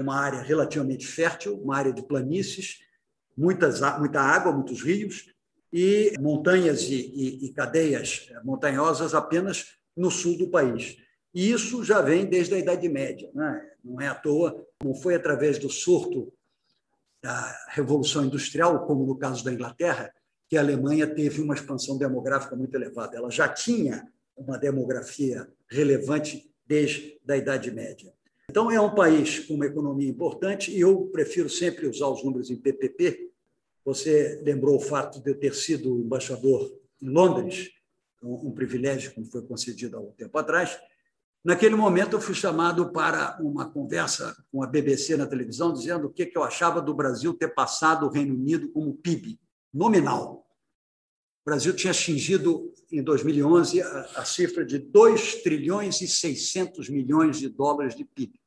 uma 0.00 0.18
área 0.18 0.40
relativamente 0.40 1.06
fértil, 1.06 1.60
uma 1.60 1.76
área 1.76 1.92
de 1.92 2.02
planícies, 2.02 2.78
muitas, 3.36 3.80
muita 3.98 4.20
água, 4.20 4.52
muitos 4.52 4.82
rios, 4.82 5.26
e 5.72 6.12
montanhas 6.20 6.82
e, 6.82 6.94
e, 6.94 7.46
e 7.46 7.52
cadeias 7.52 8.28
eh, 8.30 8.40
montanhosas 8.44 9.14
apenas 9.14 9.78
no 9.96 10.10
sul 10.10 10.36
do 10.36 10.50
país. 10.50 10.98
E 11.34 11.50
isso 11.50 11.82
já 11.82 12.02
vem 12.02 12.26
desde 12.26 12.54
a 12.54 12.58
Idade 12.58 12.86
Média. 12.88 13.30
Né? 13.34 13.70
Não 13.82 14.00
é 14.00 14.06
à 14.06 14.14
toa, 14.14 14.66
não 14.84 14.94
foi 14.94 15.14
através 15.14 15.58
do 15.58 15.70
surto 15.70 16.30
da 17.22 17.56
Revolução 17.68 18.24
Industrial, 18.24 18.84
como 18.86 19.06
no 19.06 19.16
caso 19.16 19.42
da 19.44 19.52
Inglaterra, 19.52 20.12
que 20.48 20.58
a 20.58 20.60
Alemanha 20.60 21.06
teve 21.06 21.40
uma 21.40 21.54
expansão 21.54 21.96
demográfica 21.96 22.54
muito 22.54 22.74
elevada. 22.74 23.16
Ela 23.16 23.30
já 23.30 23.48
tinha 23.48 24.06
uma 24.36 24.58
demografia 24.58 25.48
relevante 25.70 26.52
desde 26.66 27.18
a 27.26 27.36
Idade 27.36 27.70
Média. 27.70 28.12
Então, 28.52 28.70
é 28.70 28.78
um 28.78 28.94
país 28.94 29.38
com 29.38 29.54
uma 29.54 29.64
economia 29.64 30.06
importante 30.06 30.70
e 30.70 30.78
eu 30.78 31.06
prefiro 31.06 31.48
sempre 31.48 31.86
usar 31.86 32.08
os 32.08 32.22
números 32.22 32.50
em 32.50 32.56
PPP. 32.56 33.30
Você 33.82 34.42
lembrou 34.44 34.76
o 34.76 34.78
fato 34.78 35.22
de 35.22 35.30
eu 35.30 35.34
ter 35.34 35.54
sido 35.54 35.98
embaixador 35.98 36.70
em 37.00 37.08
Londres, 37.08 37.70
um 38.22 38.52
privilégio 38.52 39.10
que 39.10 39.20
me 39.20 39.26
foi 39.26 39.40
concedido 39.40 39.96
há 39.96 40.00
um 40.00 40.12
tempo 40.12 40.36
atrás, 40.36 40.78
Naquele 41.42 41.74
momento, 41.74 42.14
eu 42.14 42.20
fui 42.20 42.36
chamado 42.36 42.92
para 42.92 43.36
uma 43.40 43.68
conversa 43.68 44.36
com 44.52 44.62
a 44.62 44.66
BBC 44.66 45.16
na 45.16 45.26
televisão, 45.26 45.72
dizendo 45.72 46.06
o 46.06 46.12
que 46.12 46.30
eu 46.32 46.44
achava 46.44 46.80
do 46.80 46.94
Brasil 46.94 47.34
ter 47.34 47.48
passado 47.48 48.06
o 48.06 48.08
Reino 48.08 48.34
Unido 48.34 48.68
como 48.70 48.94
PIB 48.94 49.40
nominal. 49.74 50.46
O 51.40 51.50
Brasil 51.50 51.74
tinha 51.74 51.90
atingido, 51.90 52.72
em 52.92 53.02
2011, 53.02 53.82
a, 53.82 54.24
cifra 54.24 54.64
de 54.64 54.78
2 54.78 55.42
trilhões 55.42 56.00
e 56.00 56.06
600 56.06 56.88
milhões 56.88 57.40
de 57.40 57.48
dólares 57.48 57.96
de 57.96 58.04
PIB. 58.04 58.41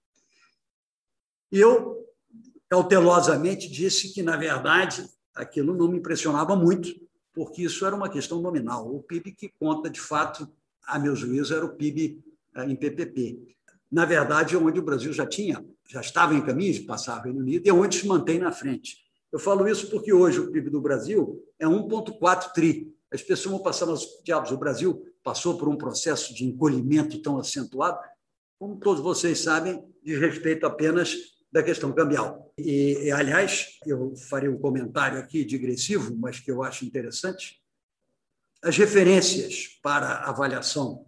Eu, 1.57 2.05
cautelosamente, 2.67 3.71
disse 3.71 4.13
que, 4.13 4.21
na 4.21 4.35
verdade, 4.35 5.09
aquilo 5.33 5.73
não 5.73 5.87
me 5.87 5.99
impressionava 5.99 6.53
muito, 6.53 6.93
porque 7.33 7.61
isso 7.63 7.85
era 7.85 7.95
uma 7.95 8.09
questão 8.09 8.41
nominal. 8.41 8.93
O 8.93 9.01
PIB 9.01 9.31
que 9.31 9.47
conta, 9.57 9.89
de 9.89 10.01
fato, 10.01 10.45
a 10.85 10.99
meu 10.99 11.15
juízo, 11.15 11.55
era 11.55 11.65
o 11.65 11.73
PIB 11.73 12.21
eh, 12.55 12.65
em 12.65 12.75
PPP. 12.75 13.39
Na 13.89 14.03
verdade, 14.03 14.57
onde 14.57 14.81
o 14.81 14.83
Brasil 14.83 15.13
já 15.13 15.25
tinha, 15.25 15.65
já 15.87 16.01
estava 16.01 16.35
em 16.35 16.41
caminho 16.41 16.73
de 16.73 16.81
passar 16.81 17.19
o 17.19 17.23
Reino 17.23 17.39
Unido 17.39 17.65
e 17.65 17.71
onde 17.71 17.99
se 17.99 18.05
mantém 18.05 18.37
na 18.37 18.51
frente. 18.51 18.97
Eu 19.31 19.39
falo 19.39 19.65
isso 19.65 19.89
porque 19.89 20.11
hoje 20.11 20.41
o 20.41 20.51
PIB 20.51 20.69
do 20.69 20.81
Brasil 20.81 21.41
é 21.57 21.65
1,4 21.65 22.51
tri. 22.51 22.93
As 23.09 23.21
pessoas 23.21 23.53
vão 23.53 23.63
passar 23.63 23.85
nos 23.85 24.05
diabos. 24.25 24.51
O 24.51 24.57
Brasil 24.57 25.05
passou 25.23 25.57
por 25.57 25.69
um 25.69 25.77
processo 25.77 26.33
de 26.33 26.43
encolhimento 26.43 27.21
tão 27.21 27.39
acentuado, 27.39 27.97
como 28.59 28.75
todos 28.75 29.01
vocês 29.01 29.39
sabem, 29.39 29.81
de 30.03 30.17
respeito 30.17 30.65
apenas 30.65 31.34
da 31.55 31.63
questão 31.63 31.93
cambial. 31.93 32.51
E, 32.57 33.09
aliás, 33.11 33.79
eu 33.85 34.13
farei 34.27 34.49
um 34.49 34.57
comentário 34.57 35.17
aqui 35.17 35.45
digressivo, 35.45 36.13
mas 36.17 36.37
que 36.37 36.51
eu 36.51 36.61
acho 36.61 36.83
interessante. 36.83 37.61
As 38.61 38.75
referências 38.75 39.79
para 39.81 40.25
avaliação 40.25 41.05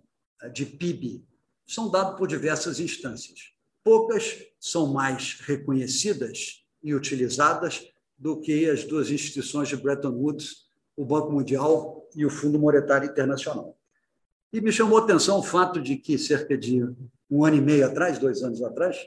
de 0.54 0.66
PIB 0.66 1.22
são 1.68 1.92
dados 1.92 2.18
por 2.18 2.30
diversas 2.30 2.80
instâncias. 2.80 3.52
Poucas 3.84 4.42
são 4.58 4.88
mais 4.94 5.42
reconhecidas 5.42 6.66
e 6.82 6.96
utilizadas 6.96 7.86
do 8.18 8.40
que 8.40 8.70
as 8.70 8.86
duas 8.86 9.12
instituições 9.12 9.68
de 9.68 9.76
Bretton 9.76 10.12
Woods, 10.12 10.70
o 10.96 11.04
Banco 11.04 11.30
Mundial 11.30 12.08
e 12.16 12.26
o 12.26 12.30
Fundo 12.30 12.58
Monetário 12.58 13.10
Internacional. 13.10 13.78
E 14.54 14.62
me 14.62 14.72
chamou 14.72 14.98
a 14.98 15.02
atenção 15.02 15.40
o 15.40 15.44
fato 15.44 15.82
de 15.82 15.98
que, 15.98 16.18
cerca 16.18 16.58
de 16.58 16.82
um 17.30 17.44
ano 17.44 17.58
e 17.58 17.62
meio 17.62 17.86
atrás, 17.86 18.18
dois 18.18 18.42
anos 18.44 18.64
atrás, 18.64 18.98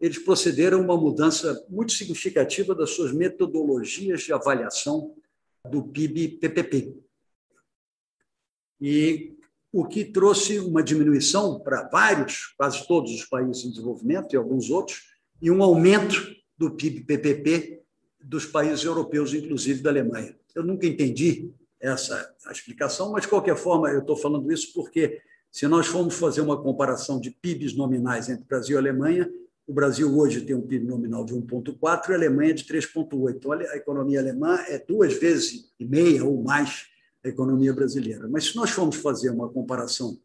eles 0.00 0.18
procederam 0.18 0.80
uma 0.80 0.96
mudança 0.96 1.64
muito 1.68 1.92
significativa 1.92 2.74
das 2.74 2.90
suas 2.90 3.12
metodologias 3.12 4.22
de 4.22 4.32
avaliação 4.32 5.14
do 5.68 5.82
PIB-PPP. 5.82 6.96
E 8.80 9.36
o 9.70 9.84
que 9.84 10.04
trouxe 10.06 10.58
uma 10.58 10.82
diminuição 10.82 11.60
para 11.60 11.88
vários, 11.88 12.54
quase 12.56 12.86
todos 12.88 13.12
os 13.12 13.24
países 13.24 13.64
em 13.64 13.70
desenvolvimento 13.70 14.32
e 14.32 14.36
alguns 14.36 14.70
outros, 14.70 15.10
e 15.40 15.50
um 15.50 15.62
aumento 15.62 16.34
do 16.56 16.70
PIB-PPP 16.70 17.82
dos 18.22 18.46
países 18.46 18.84
europeus, 18.84 19.34
inclusive 19.34 19.82
da 19.82 19.90
Alemanha. 19.90 20.34
Eu 20.54 20.64
nunca 20.64 20.86
entendi 20.86 21.50
essa 21.78 22.34
explicação, 22.50 23.12
mas, 23.12 23.22
de 23.22 23.28
qualquer 23.28 23.56
forma, 23.56 23.90
eu 23.90 24.00
estou 24.00 24.16
falando 24.16 24.50
isso 24.50 24.72
porque, 24.74 25.20
se 25.50 25.66
nós 25.68 25.86
formos 25.86 26.14
fazer 26.14 26.40
uma 26.40 26.60
comparação 26.60 27.20
de 27.20 27.30
PIBs 27.30 27.74
nominais 27.74 28.28
entre 28.28 28.44
Brasil 28.44 28.76
e 28.76 28.78
Alemanha, 28.78 29.30
O 29.70 29.72
Brasil 29.72 30.18
hoje 30.18 30.40
tem 30.40 30.56
um 30.56 30.66
PIB 30.66 30.84
nominal 30.84 31.24
de 31.24 31.32
1,4 31.32 32.08
e 32.08 32.12
a 32.12 32.16
Alemanha 32.16 32.52
de 32.52 32.64
3,8. 32.64 33.40
Olha, 33.44 33.70
a 33.70 33.76
economia 33.76 34.18
alemã 34.18 34.58
é 34.66 34.80
duas 34.80 35.14
vezes 35.14 35.70
e 35.78 35.84
meia 35.84 36.24
ou 36.24 36.42
mais 36.42 36.86
a 37.24 37.28
economia 37.28 37.72
brasileira. 37.72 38.26
Mas 38.28 38.46
se 38.46 38.56
nós 38.56 38.70
formos 38.70 38.96
fazer 38.96 39.30
uma 39.30 39.48
comparação 39.48 40.18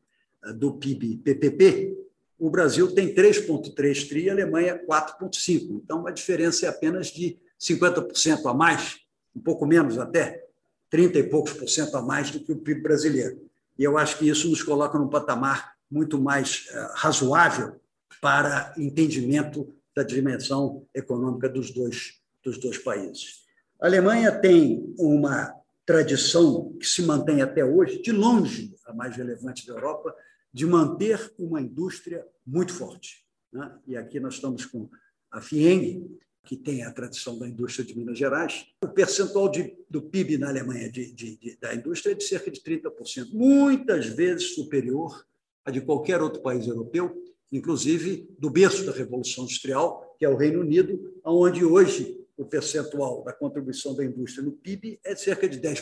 eh, 0.44 0.52
do 0.52 0.74
PIB 0.74 1.18
PPP, 1.18 1.96
o 2.40 2.50
Brasil 2.50 2.92
tem 2.96 3.14
3,3 3.14 4.10
tri 4.10 4.24
e 4.24 4.30
a 4.32 4.34
Alemanha 4.34 4.84
4,5. 4.84 5.80
Então, 5.84 6.08
a 6.08 6.12
diferença 6.12 6.66
é 6.66 6.70
apenas 6.70 7.10
de 7.10 7.38
50% 7.62 8.48
a 8.48 8.54
mais, 8.56 9.02
um 9.36 9.42
pouco 9.42 9.68
menos 9.68 10.00
até, 10.00 10.44
30 10.90 11.20
e 11.20 11.24
poucos 11.30 11.54
por 11.54 11.70
cento 11.70 11.96
a 11.96 12.02
mais 12.02 12.32
do 12.32 12.40
que 12.40 12.52
o 12.52 12.58
PIB 12.58 12.82
brasileiro. 12.82 13.40
E 13.78 13.84
eu 13.84 13.96
acho 13.96 14.18
que 14.18 14.28
isso 14.28 14.50
nos 14.50 14.64
coloca 14.64 14.98
num 14.98 15.08
patamar 15.08 15.76
muito 15.88 16.20
mais 16.20 16.68
uh, 16.72 16.94
razoável 16.96 17.80
para 18.26 18.74
entendimento 18.76 19.72
da 19.96 20.02
dimensão 20.02 20.84
econômica 20.96 21.48
dos 21.48 21.70
dois, 21.70 22.20
dos 22.44 22.58
dois 22.58 22.80
países. 22.80 23.44
A 23.80 23.86
Alemanha 23.86 24.32
tem 24.32 24.92
uma 24.98 25.54
tradição 25.86 26.76
que 26.80 26.88
se 26.88 27.04
mantém 27.04 27.44
até 27.44 27.64
hoje, 27.64 28.02
de 28.02 28.12
longe 28.12 28.76
a 28.88 28.94
mais 28.96 29.16
relevante 29.16 29.68
da 29.68 29.74
Europa, 29.74 30.12
de 30.52 30.66
manter 30.66 31.36
uma 31.38 31.62
indústria 31.62 32.26
muito 32.44 32.74
forte. 32.74 33.24
Né? 33.54 33.72
E 33.86 33.96
aqui 33.96 34.20
nós 34.20 34.34
estamos 34.34 34.66
com 34.66 34.90
a 35.30 35.40
FIENG, 35.40 36.10
que 36.46 36.58
tem 36.58 36.82
a 36.82 36.92
tradição 36.92 37.38
da 37.38 37.48
indústria 37.48 37.86
de 37.86 37.96
Minas 37.96 38.18
Gerais. 38.18 38.66
O 38.84 38.88
percentual 38.88 39.52
de, 39.52 39.78
do 39.88 40.02
PIB 40.02 40.40
na 40.40 40.50
Alemanha 40.50 40.92
de, 40.92 41.14
de, 41.14 41.38
de, 41.38 41.58
da 41.58 41.76
indústria 41.76 42.14
é 42.14 42.16
de 42.16 42.24
cerca 42.24 42.50
de 42.50 42.60
30%, 42.60 43.34
muitas 43.34 44.08
vezes 44.08 44.56
superior 44.56 45.24
a 45.64 45.70
de 45.70 45.82
qualquer 45.82 46.24
outro 46.24 46.42
país 46.42 46.66
europeu, 46.66 47.24
inclusive 47.52 48.30
do 48.40 48.50
berço 48.50 48.86
da 48.86 48.92
Revolução 48.92 49.44
Industrial, 49.44 50.16
que 50.18 50.26
é 50.26 50.30
o 50.30 50.36
Reino 50.36 50.62
Unido, 50.62 51.14
onde 51.24 51.64
hoje 51.64 52.26
o 52.38 52.46
percentual 52.46 53.24
da 53.24 53.32
contribuição 53.32 53.96
da 53.96 54.04
indústria 54.04 54.44
no 54.44 54.52
PIB 54.52 55.00
é 55.04 55.14
de 55.14 55.22
cerca 55.22 55.48
de 55.48 55.60
10%. 55.60 55.82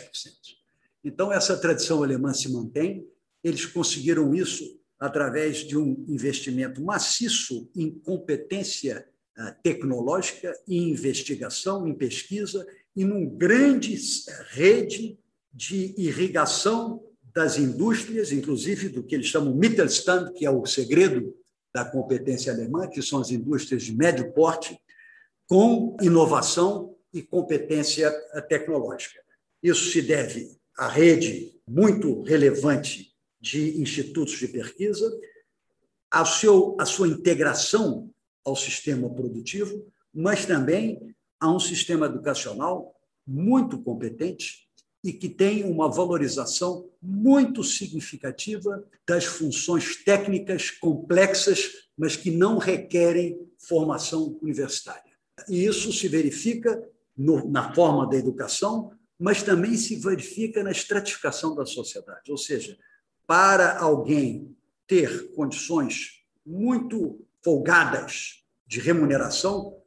Então, 1.04 1.32
essa 1.32 1.58
tradição 1.58 2.04
alemã 2.04 2.34
se 2.34 2.52
mantém. 2.52 3.08
Eles 3.44 3.66
conseguiram 3.66 4.34
isso 4.34 4.80
através 5.00 5.58
de 5.58 5.78
um 5.78 6.06
investimento 6.08 6.82
maciço 6.82 7.70
em 7.76 7.92
competência 7.92 9.06
ah, 9.36 9.52
tecnológica, 9.52 10.54
em 10.68 10.92
investigação, 10.92 11.88
em 11.88 11.94
pesquisa, 11.94 12.66
e 12.96 13.04
numa 13.04 13.26
grande 13.26 13.98
rede 14.52 15.18
de 15.52 15.94
irrigação 15.98 17.04
das 17.34 17.58
indústrias, 17.58 18.32
inclusive 18.32 18.90
do 18.90 19.04
que 19.04 19.16
eles 19.16 19.28
chamam 19.28 19.56
Mittelstand, 19.56 20.32
que 20.34 20.46
é 20.46 20.52
o 20.52 20.66
segredo 20.66 21.36
da 21.74 21.84
competência 21.84 22.54
alemã, 22.54 22.88
que 22.88 23.02
são 23.02 23.20
as 23.20 23.32
indústrias 23.32 23.84
de 23.84 23.96
médio 23.96 24.32
porte, 24.34 24.80
com 25.48 25.98
inovação 26.02 26.96
e 27.14 27.22
competência 27.22 28.12
tecnológica. 28.48 29.20
Isso 29.62 29.92
se 29.92 30.02
deve 30.02 30.58
à 30.78 30.88
rede 30.88 31.60
muito 31.68 32.22
relevante 32.24 33.14
de 33.40 33.82
institutos 33.82 34.38
de 34.38 34.48
pesquisa, 34.48 35.12
seu, 36.26 36.78
a 36.80 36.86
sua 36.86 37.08
integração 37.08 38.10
ao 38.46 38.56
sistema 38.56 39.10
produtivo, 39.10 39.86
mas 40.14 40.46
também 40.46 41.16
a 41.40 41.52
um 41.52 41.60
sistema 41.60 42.06
educacional 42.06 42.96
muito 43.26 43.82
competente 43.82 44.70
e 45.04 45.12
que 45.12 45.28
tem 45.28 45.66
uma 45.66 45.92
valorização 45.92 46.90
muito 47.02 47.64
significativa 47.64 48.84
das 49.06 49.26
funções 49.26 49.98
técnicas 50.04 50.72
complexas, 50.72 51.90
mas 51.98 52.16
que 52.16 52.32
não 52.32 52.58
requerem 52.58 53.38
formação 53.58 54.38
universitária. 54.42 55.12
E 55.50 55.66
isso 55.66 55.92
se 55.92 56.08
verifica 56.08 56.82
no, 57.18 57.50
na 57.50 57.74
forma 57.74 58.10
da 58.10 58.16
educação, 58.16 58.92
mas 59.20 59.44
também 59.44 59.76
se 59.76 59.98
verifica 59.98 60.64
na 60.64 60.72
estratificação 60.72 61.54
da 61.54 61.66
sociedade. 61.66 62.32
Ou 62.32 62.38
seja, 62.38 62.78
para 63.28 63.78
alguém 63.80 64.56
ter 64.88 65.34
condições 65.34 66.24
muito 66.46 67.20
folgadas 67.44 68.44
de 68.66 68.80
remuneração, 68.80 69.78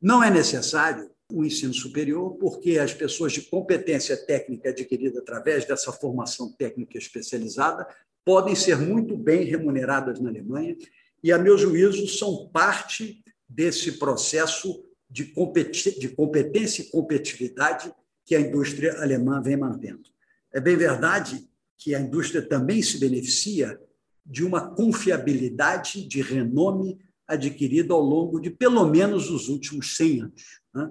não 0.00 0.22
é 0.22 0.30
necessário 0.30 1.10
o 1.32 1.44
ensino 1.44 1.74
superior, 1.74 2.36
porque 2.36 2.78
as 2.78 2.92
pessoas 2.92 3.32
de 3.32 3.42
competência 3.42 4.16
técnica 4.16 4.70
adquirida 4.70 5.20
através 5.20 5.64
dessa 5.64 5.92
formação 5.92 6.52
técnica 6.52 6.98
especializada 6.98 7.86
podem 8.24 8.54
ser 8.54 8.76
muito 8.78 9.16
bem 9.16 9.44
remuneradas 9.44 10.20
na 10.20 10.28
Alemanha 10.28 10.76
e, 11.22 11.32
a 11.32 11.38
meu 11.38 11.56
juízo, 11.56 12.06
são 12.08 12.48
parte 12.48 13.22
desse 13.48 13.92
processo 13.92 14.84
de 15.08 15.24
competência 15.24 16.82
e 16.82 16.90
competitividade 16.90 17.92
que 18.24 18.34
a 18.34 18.40
indústria 18.40 19.00
alemã 19.00 19.42
vem 19.42 19.56
mantendo. 19.56 20.08
É 20.52 20.60
bem 20.60 20.76
verdade 20.76 21.48
que 21.76 21.94
a 21.94 22.00
indústria 22.00 22.42
também 22.42 22.82
se 22.82 22.98
beneficia 22.98 23.80
de 24.24 24.44
uma 24.44 24.74
confiabilidade 24.74 26.06
de 26.06 26.22
renome 26.22 26.98
adquirido 27.26 27.94
ao 27.94 28.00
longo 28.00 28.40
de 28.40 28.50
pelo 28.50 28.86
menos 28.86 29.30
os 29.30 29.48
últimos 29.48 29.96
100 29.96 30.20
anos. 30.20 30.60
Né? 30.74 30.90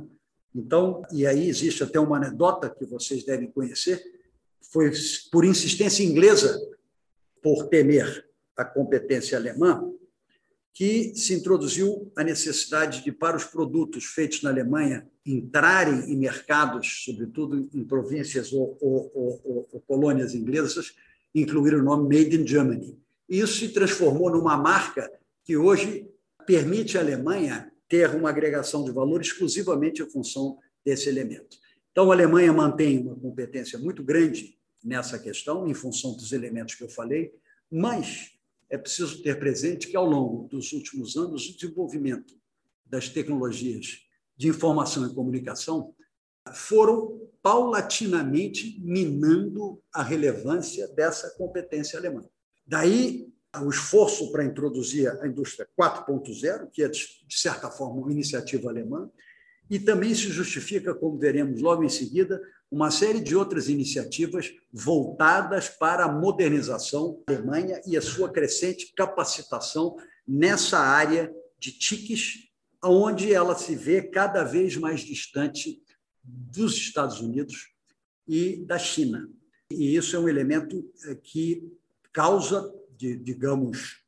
Então, 0.54 1.04
e 1.12 1.26
aí 1.26 1.48
existe 1.48 1.84
até 1.84 2.00
uma 2.00 2.18
anedota 2.18 2.70
que 2.70 2.86
vocês 2.86 3.24
devem 3.24 3.50
conhecer, 3.52 4.02
foi 4.72 4.92
por 5.32 5.46
insistência 5.46 6.04
inglesa, 6.04 6.60
por 7.42 7.68
temer 7.68 8.28
a 8.56 8.66
competência 8.66 9.38
alemã, 9.38 9.92
que 10.74 11.14
se 11.16 11.34
introduziu 11.34 12.12
a 12.16 12.24
necessidade 12.24 13.04
de, 13.04 13.12
para 13.12 13.36
os 13.36 13.44
produtos 13.44 14.06
feitos 14.06 14.42
na 14.44 14.50
Alemanha, 14.50 15.08
entrarem 15.26 16.12
em 16.12 16.18
mercados, 16.18 17.04
sobretudo 17.04 17.70
em 17.74 17.84
províncias 17.84 18.54
ou, 18.54 18.78
ou, 18.80 19.12
ou, 19.14 19.70
ou 19.72 19.82
colônias 19.82 20.34
inglesas, 20.34 20.94
incluir 21.34 21.76
o 21.76 21.84
nome 21.84 22.04
Made 22.04 22.36
in 22.36 22.48
Germany. 22.48 22.98
E 23.28 23.40
isso 23.40 23.60
se 23.60 23.70
transformou 23.70 24.32
numa 24.32 24.58
marca 24.58 25.12
que 25.44 25.58
hoje 25.58 26.08
permite 26.46 26.98
à 26.98 27.02
Alemanha 27.02 27.69
ter 27.90 28.16
uma 28.16 28.30
agregação 28.30 28.84
de 28.86 28.92
valor 28.92 29.20
exclusivamente 29.20 30.02
em 30.02 30.10
função 30.10 30.60
desse 30.86 31.10
elemento. 31.10 31.58
Então, 31.92 32.12
a 32.12 32.14
Alemanha 32.14 32.54
mantém 32.54 33.00
uma 33.00 33.16
competência 33.16 33.78
muito 33.80 34.04
grande 34.04 34.58
nessa 34.84 35.18
questão, 35.18 35.68
em 35.68 35.74
função 35.74 36.16
dos 36.16 36.32
elementos 36.32 36.76
que 36.76 36.84
eu 36.84 36.90
falei, 36.90 37.34
mas 37.70 38.32
é 38.70 38.78
preciso 38.78 39.22
ter 39.24 39.40
presente 39.40 39.88
que, 39.88 39.98
ao 39.98 40.06
longo 40.06 40.48
dos 40.48 40.72
últimos 40.72 41.18
anos, 41.18 41.50
o 41.50 41.58
desenvolvimento 41.58 42.36
das 42.86 43.10
tecnologias 43.10 44.06
de 44.38 44.48
informação 44.48 45.06
e 45.06 45.14
comunicação 45.14 45.94
foram 46.54 47.20
paulatinamente 47.42 48.80
minando 48.82 49.82
a 49.94 50.04
relevância 50.04 50.88
dessa 50.90 51.30
competência 51.32 51.98
alemã. 51.98 52.24
Daí 52.66 53.28
o 53.58 53.70
esforço 53.70 54.32
para 54.32 54.46
introduzir 54.46 55.10
a 55.22 55.28
indústria 55.28 55.68
4.0, 55.80 56.70
que 56.72 56.84
é, 56.84 56.88
de 56.88 57.20
certa 57.30 57.70
forma, 57.72 58.02
uma 58.02 58.12
iniciativa 58.12 58.70
alemã, 58.70 59.10
e 59.70 59.80
também 59.80 60.14
se 60.14 60.30
justifica, 60.30 60.94
como 60.94 61.18
veremos 61.18 61.62
logo 61.62 61.84
em 61.84 61.90
seguida, 61.90 62.42
uma 62.72 62.92
série 62.92 63.20
de 63.20 63.36
outras 63.36 63.68
iniciativas 63.68 64.52
voltadas 64.72 65.70
para 65.70 66.06
a 66.06 66.12
modernização 66.12 67.22
da 67.28 67.36
Alemanha 67.36 67.82
e 67.86 67.98
a 67.98 68.02
sua 68.02 68.32
crescente 68.32 68.94
capacitação 68.96 69.96
nessa 70.28 70.80
área 70.80 71.34
de 71.60 71.72
TICs, 71.72 72.50
onde 72.84 73.34
ela 73.34 73.56
se 73.56 73.76
vê 73.76 74.02
cada 74.02 74.44
vez 74.44 74.78
mais 74.78 75.02
distante 75.02 75.82
dos 76.24 76.76
Estados 76.76 77.20
Unidos 77.20 77.74
e 78.28 78.64
da 78.66 78.78
China. 78.78 79.28
E 79.72 79.96
isso 79.96 80.16
é 80.16 80.20
um 80.20 80.30
elemento 80.30 80.88
eh, 81.06 81.16
que 81.16 81.68
causa, 82.12 82.74
digamos, 83.00 84.04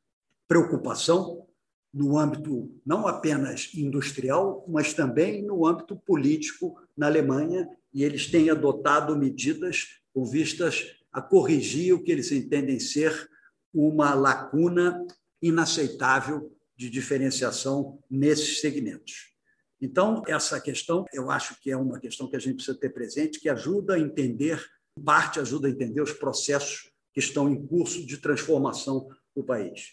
preocupação 0.46 1.46
no 1.92 2.18
âmbito 2.18 2.70
não 2.84 3.06
apenas 3.06 3.70
industrial, 3.74 4.64
mas 4.68 4.94
também 4.94 5.42
no 5.42 5.66
âmbito 5.66 5.96
político 5.96 6.80
na 6.96 7.06
Alemanha 7.06 7.68
e 7.92 8.02
eles 8.02 8.30
têm 8.30 8.48
adotado 8.48 9.16
medidas 9.16 10.00
com 10.12 10.24
vistas 10.24 10.96
a 11.12 11.20
corrigir 11.20 11.94
o 11.94 12.02
que 12.02 12.10
eles 12.10 12.32
entendem 12.32 12.80
ser 12.80 13.28
uma 13.72 14.14
lacuna 14.14 15.06
inaceitável 15.40 16.54
de 16.76 16.88
diferenciação 16.88 17.98
nesses 18.10 18.60
segmentos. 18.60 19.32
Então, 19.80 20.22
essa 20.26 20.60
questão, 20.60 21.04
eu 21.12 21.30
acho 21.30 21.60
que 21.60 21.70
é 21.70 21.76
uma 21.76 21.98
questão 21.98 22.28
que 22.28 22.36
a 22.36 22.38
gente 22.38 22.56
precisa 22.56 22.78
ter 22.78 22.90
presente, 22.90 23.40
que 23.40 23.48
ajuda 23.48 23.94
a 23.94 23.98
entender, 23.98 24.64
parte 25.04 25.40
ajuda 25.40 25.66
a 25.66 25.70
entender 25.70 26.00
os 26.00 26.12
processos 26.12 26.91
que 27.12 27.20
estão 27.20 27.48
em 27.50 27.66
curso 27.66 28.04
de 28.06 28.18
transformação 28.18 29.08
do 29.34 29.44
país. 29.44 29.92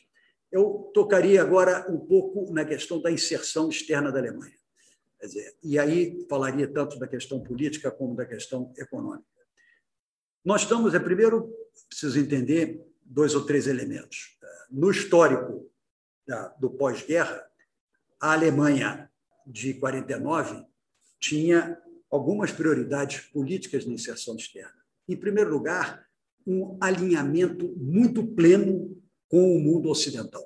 Eu 0.51 0.91
tocaria 0.93 1.41
agora 1.41 1.85
um 1.91 1.99
pouco 1.99 2.51
na 2.53 2.65
questão 2.65 3.01
da 3.01 3.11
inserção 3.11 3.69
externa 3.69 4.11
da 4.11 4.19
Alemanha. 4.19 4.57
Dizer, 5.21 5.55
e 5.61 5.77
aí 5.77 6.25
falaria 6.29 6.67
tanto 6.71 6.97
da 6.97 7.07
questão 7.07 7.41
política 7.41 7.91
como 7.91 8.15
da 8.15 8.25
questão 8.25 8.73
econômica. 8.77 9.27
Nós 10.43 10.61
estamos, 10.61 10.93
é 10.93 10.99
primeiro, 10.99 11.53
preciso 11.89 12.17
entender 12.17 12.81
dois 13.03 13.35
ou 13.35 13.45
três 13.45 13.67
elementos. 13.67 14.37
No 14.71 14.89
histórico 14.89 15.69
do 16.59 16.69
pós-guerra, 16.69 17.45
a 18.19 18.33
Alemanha 18.33 19.11
de 19.45 19.73
49 19.73 20.65
tinha 21.19 21.77
algumas 22.09 22.51
prioridades 22.51 23.19
políticas 23.27 23.85
na 23.85 23.93
inserção 23.93 24.35
externa. 24.35 24.79
Em 25.07 25.17
primeiro 25.17 25.49
lugar, 25.49 26.08
um 26.45 26.77
alinhamento 26.81 27.73
muito 27.77 28.25
pleno 28.25 28.97
com 29.27 29.55
o 29.55 29.59
mundo 29.59 29.89
ocidental. 29.89 30.43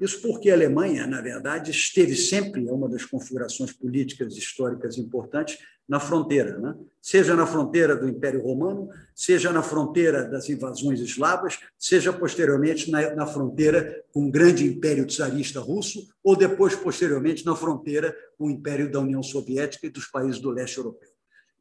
Isso 0.00 0.20
porque 0.20 0.50
a 0.50 0.54
Alemanha, 0.54 1.06
na 1.06 1.20
verdade, 1.20 1.70
esteve 1.70 2.16
sempre, 2.16 2.66
é 2.66 2.72
uma 2.72 2.88
das 2.88 3.04
configurações 3.04 3.72
políticas 3.72 4.36
históricas 4.36 4.98
importantes, 4.98 5.58
na 5.88 6.00
fronteira, 6.00 6.58
né? 6.58 6.74
seja 7.00 7.36
na 7.36 7.46
fronteira 7.46 7.94
do 7.94 8.08
Império 8.08 8.40
Romano, 8.40 8.88
seja 9.14 9.52
na 9.52 9.62
fronteira 9.62 10.24
das 10.24 10.48
invasões 10.48 11.00
eslavas, 11.00 11.58
seja 11.78 12.12
posteriormente 12.12 12.90
na, 12.90 13.14
na 13.14 13.26
fronteira 13.26 14.02
com 14.12 14.26
o 14.26 14.30
grande 14.30 14.64
Império 14.64 15.06
Tsarista 15.06 15.60
russo, 15.60 16.08
ou 16.22 16.34
depois, 16.34 16.74
posteriormente, 16.74 17.44
na 17.44 17.54
fronteira 17.54 18.16
com 18.38 18.46
o 18.46 18.50
Império 18.50 18.90
da 18.90 19.00
União 19.00 19.22
Soviética 19.22 19.86
e 19.86 19.90
dos 19.90 20.06
países 20.06 20.40
do 20.40 20.50
leste 20.50 20.78
europeu. 20.78 21.11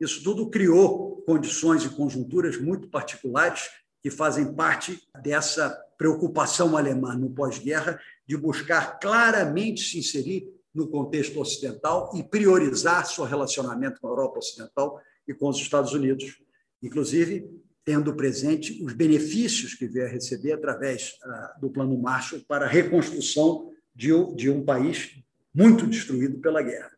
Isso 0.01 0.23
tudo 0.23 0.49
criou 0.49 1.21
condições 1.27 1.85
e 1.85 1.89
conjunturas 1.89 2.59
muito 2.59 2.89
particulares 2.89 3.69
que 4.01 4.09
fazem 4.09 4.51
parte 4.51 4.99
dessa 5.21 5.69
preocupação 5.95 6.75
alemã 6.75 7.15
no 7.15 7.29
pós-guerra 7.29 8.01
de 8.25 8.35
buscar 8.35 8.99
claramente 8.99 9.83
se 9.83 9.99
inserir 9.99 10.51
no 10.73 10.87
contexto 10.87 11.39
ocidental 11.39 12.11
e 12.15 12.23
priorizar 12.23 13.05
seu 13.05 13.25
relacionamento 13.25 14.01
com 14.01 14.07
a 14.07 14.09
Europa 14.09 14.39
Ocidental 14.39 14.99
e 15.27 15.35
com 15.35 15.49
os 15.49 15.57
Estados 15.57 15.93
Unidos, 15.93 16.41
inclusive 16.81 17.47
tendo 17.85 18.15
presente 18.15 18.83
os 18.83 18.93
benefícios 18.93 19.75
que 19.75 19.85
veio 19.85 20.07
a 20.07 20.09
receber 20.09 20.53
através 20.53 21.13
ah, 21.23 21.57
do 21.61 21.69
Plano 21.69 21.95
Marshall 21.95 22.41
para 22.47 22.65
a 22.65 22.69
reconstrução 22.69 23.71
de, 23.93 24.09
de 24.35 24.49
um 24.49 24.65
país 24.65 25.21
muito 25.53 25.85
destruído 25.85 26.39
pela 26.39 26.63
guerra. 26.63 26.91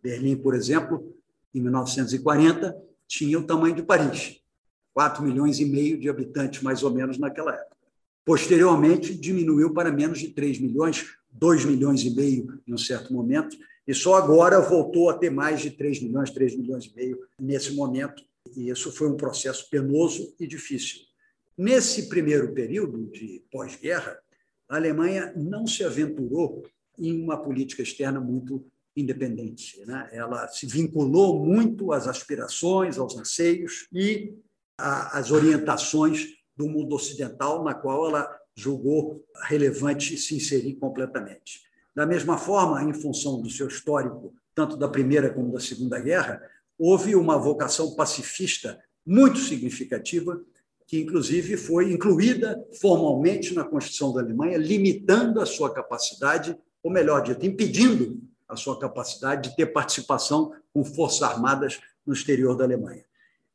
Berlim, 0.00 0.36
por 0.36 0.54
exemplo, 0.54 1.16
em 1.56 1.62
1940, 1.62 2.76
tinha 3.08 3.38
o 3.38 3.44
tamanho 3.44 3.74
de 3.74 3.82
Paris, 3.82 4.40
4 4.92 5.22
milhões 5.22 5.58
e 5.58 5.64
meio 5.64 5.98
de 5.98 6.08
habitantes, 6.08 6.62
mais 6.62 6.82
ou 6.82 6.90
menos, 6.90 7.18
naquela 7.18 7.54
época. 7.54 7.76
Posteriormente, 8.24 9.14
diminuiu 9.14 9.72
para 9.72 9.92
menos 9.92 10.18
de 10.18 10.28
3 10.28 10.58
milhões, 10.60 11.06
2 11.32 11.64
milhões 11.64 12.02
e 12.02 12.10
meio 12.10 12.60
em 12.66 12.74
um 12.74 12.78
certo 12.78 13.12
momento, 13.12 13.56
e 13.86 13.94
só 13.94 14.16
agora 14.16 14.60
voltou 14.60 15.08
a 15.08 15.14
ter 15.16 15.30
mais 15.30 15.60
de 15.60 15.70
3 15.70 16.02
milhões, 16.02 16.30
3 16.30 16.56
milhões 16.56 16.86
e 16.86 16.94
meio 16.94 17.20
nesse 17.40 17.72
momento. 17.72 18.22
E 18.56 18.68
isso 18.68 18.90
foi 18.90 19.08
um 19.08 19.16
processo 19.16 19.70
penoso 19.70 20.34
e 20.40 20.46
difícil. 20.46 21.00
Nesse 21.56 22.08
primeiro 22.08 22.52
período 22.52 23.06
de 23.06 23.42
pós-guerra, 23.50 24.18
a 24.68 24.76
Alemanha 24.76 25.32
não 25.36 25.66
se 25.66 25.84
aventurou 25.84 26.64
em 26.98 27.22
uma 27.22 27.36
política 27.36 27.82
externa 27.82 28.20
muito 28.20 28.66
independente. 28.96 29.84
Né? 29.84 30.08
Ela 30.12 30.48
se 30.48 30.66
vinculou 30.66 31.44
muito 31.44 31.92
às 31.92 32.08
aspirações, 32.08 32.98
aos 32.98 33.16
anseios 33.16 33.86
e 33.92 34.34
às 34.78 35.30
orientações 35.30 36.28
do 36.56 36.66
mundo 36.66 36.94
ocidental, 36.94 37.62
na 37.62 37.74
qual 37.74 38.08
ela 38.08 38.40
julgou 38.56 39.22
relevante 39.44 40.16
se 40.16 40.34
inserir 40.34 40.74
completamente. 40.76 41.60
Da 41.94 42.06
mesma 42.06 42.38
forma, 42.38 42.82
em 42.82 42.94
função 42.94 43.40
do 43.40 43.50
seu 43.50 43.68
histórico, 43.68 44.34
tanto 44.54 44.76
da 44.76 44.88
Primeira 44.88 45.32
como 45.32 45.52
da 45.52 45.60
Segunda 45.60 46.00
Guerra, 46.00 46.40
houve 46.78 47.14
uma 47.14 47.38
vocação 47.38 47.94
pacifista 47.94 48.78
muito 49.04 49.38
significativa, 49.38 50.42
que 50.86 51.00
inclusive 51.00 51.56
foi 51.56 51.92
incluída 51.92 52.62
formalmente 52.80 53.54
na 53.54 53.64
Constituição 53.64 54.12
da 54.12 54.20
Alemanha, 54.20 54.56
limitando 54.56 55.40
a 55.40 55.46
sua 55.46 55.72
capacidade, 55.72 56.56
ou 56.82 56.90
melhor 56.90 57.22
dito, 57.22 57.44
impedindo 57.44 58.20
a 58.48 58.56
sua 58.56 58.78
capacidade 58.78 59.50
de 59.50 59.56
ter 59.56 59.66
participação 59.66 60.52
com 60.72 60.84
forças 60.84 61.22
armadas 61.22 61.80
no 62.06 62.12
exterior 62.12 62.56
da 62.56 62.64
Alemanha. 62.64 63.04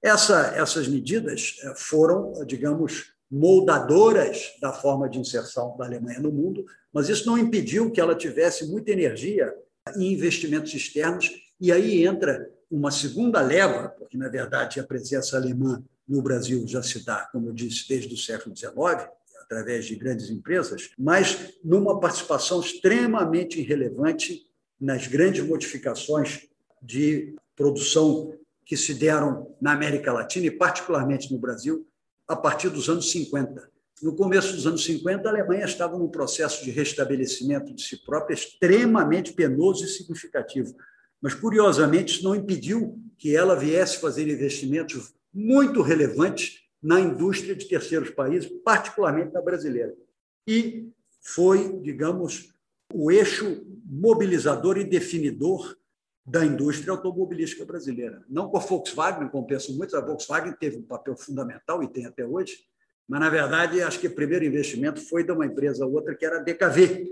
Essa, 0.01 0.54
essas 0.56 0.88
medidas 0.88 1.58
eh, 1.63 1.73
foram, 1.77 2.34
digamos, 2.45 3.13
moldadoras 3.30 4.51
da 4.60 4.73
forma 4.73 5.08
de 5.08 5.19
inserção 5.19 5.77
da 5.77 5.86
Alemanha 5.86 6.19
no 6.19 6.32
mundo, 6.32 6.65
mas 6.91 7.08
isso 7.08 7.25
não 7.25 7.38
impediu 7.38 7.91
que 7.91 8.01
ela 8.01 8.15
tivesse 8.15 8.67
muita 8.69 8.91
energia 8.91 9.54
em 9.95 10.12
investimentos 10.12 10.73
externos, 10.73 11.30
e 11.60 11.71
aí 11.71 12.06
entra 12.06 12.49
uma 12.69 12.91
segunda 12.91 13.41
leva, 13.41 13.89
porque, 13.89 14.17
na 14.17 14.27
verdade, 14.27 14.80
a 14.80 14.84
presença 14.84 15.38
alemã 15.38 15.84
no 16.08 16.21
Brasil 16.21 16.65
já 16.67 16.84
se 16.84 17.06
dá, 17.06 17.30
como 17.32 17.47
eu 17.47 17.54
disse, 17.54 17.88
desde 17.88 18.13
o 18.13 18.17
século 18.17 18.56
XIX, 18.56 18.73
através 19.43 19.86
de 19.86 19.95
grandes 19.95 20.30
empresas, 20.30 20.89
mas 20.97 21.54
numa 21.63 21.99
participação 21.99 22.60
extremamente 22.60 23.62
relevante 23.62 24.45
nas 24.82 25.06
grandes 25.06 25.46
modificações 25.46 26.48
de 26.82 27.36
produção 27.56 28.34
que 28.65 28.76
se 28.76 28.96
deram 28.96 29.56
na 29.62 29.74
América 29.74 30.12
Latina 30.12 30.48
e, 30.48 30.52
particularmente 30.52 31.32
no 31.32 31.38
Brasil, 31.38 31.88
a 32.28 32.36
partir 32.36 32.70
dos 32.70 32.89
anos 32.89 33.12
50. 33.12 33.70
No 34.02 34.15
começo 34.15 34.56
dos 34.56 34.65
anos 34.65 34.84
50, 34.84 35.28
a 35.28 35.32
Alemanha 35.32 35.65
estava 35.65 35.98
num 35.98 36.08
processo 36.08 36.63
de 36.63 36.72
restabelecimento 36.72 37.72
de 37.74 37.84
si 37.84 38.04
própria 38.04 38.34
extremamente 38.34 39.34
penoso 39.34 39.86
e 39.86 39.88
significativo. 39.88 40.76
Mas, 41.22 41.36
curiosamente, 41.36 42.15
isso 42.15 42.24
não 42.24 42.34
impediu 42.34 42.98
que 43.17 43.36
ela 43.36 43.56
viesse 43.56 44.02
fazer 44.02 44.28
investimentos 44.28 45.13
muito 45.32 45.84
relevantes 45.84 46.62
na 46.82 47.00
indústria 47.00 47.56
de 47.56 47.67
terceiros 47.67 48.10
países, 48.10 48.50
particularmente 48.63 49.32
na 49.32 49.41
brasileira. 49.41 49.94
E 50.48 50.89
foi, 51.22 51.80
digamos, 51.82 52.52
o 52.93 53.12
eixo 53.12 53.65
mobilizador 53.86 54.77
e 54.77 54.84
definidor 54.84 55.77
da 56.25 56.45
indústria 56.45 56.91
automobilística 56.91 57.65
brasileira. 57.65 58.23
Não 58.30 58.49
com 58.49 58.58
a 58.58 58.62
Volkswagen, 58.62 59.27
como 59.27 59.47
pensam 59.47 59.75
muitos, 59.75 59.95
a 59.95 60.01
Volkswagen 60.01 60.54
teve 60.54 60.77
um 60.77 60.84
papel 60.84 61.15
fundamental 61.17 61.84
e 61.84 61.88
tem 61.88 62.06
até 62.06 62.25
hoje, 62.25 62.58
mas, 63.08 63.19
na 63.19 63.30
verdade, 63.30 63.82
acho 63.82 63.99
que 63.99 64.08
o 64.08 64.15
primeiro 64.15 64.45
investimento 64.45 65.01
foi 65.01 65.23
de 65.23 65.32
uma 65.32 65.45
empresa 65.45 65.86
ou 65.86 65.93
outra, 65.93 66.15
que 66.15 66.25
era 66.25 66.39
a 66.39 66.43
DKV. 66.43 67.12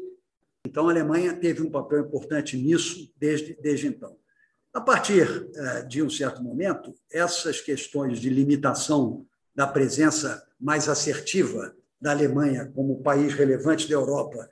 Então, 0.66 0.88
a 0.88 0.92
Alemanha 0.92 1.34
teve 1.34 1.62
um 1.62 1.70
papel 1.70 2.02
importante 2.02 2.56
nisso 2.56 3.12
desde, 3.18 3.58
desde 3.62 3.88
então. 3.88 4.16
A 4.74 4.80
partir 4.80 5.50
eh, 5.56 5.82
de 5.84 6.02
um 6.02 6.10
certo 6.10 6.44
momento, 6.44 6.94
essas 7.12 7.60
questões 7.60 8.20
de 8.20 8.30
limitação 8.30 9.26
da 9.54 9.66
presença 9.66 10.42
mais 10.60 10.88
assertiva 10.88 11.76
da 12.00 12.12
Alemanha 12.12 12.72
como 12.74 13.02
país 13.02 13.34
relevante 13.34 13.90
da 13.90 13.96
Europa 13.96 14.48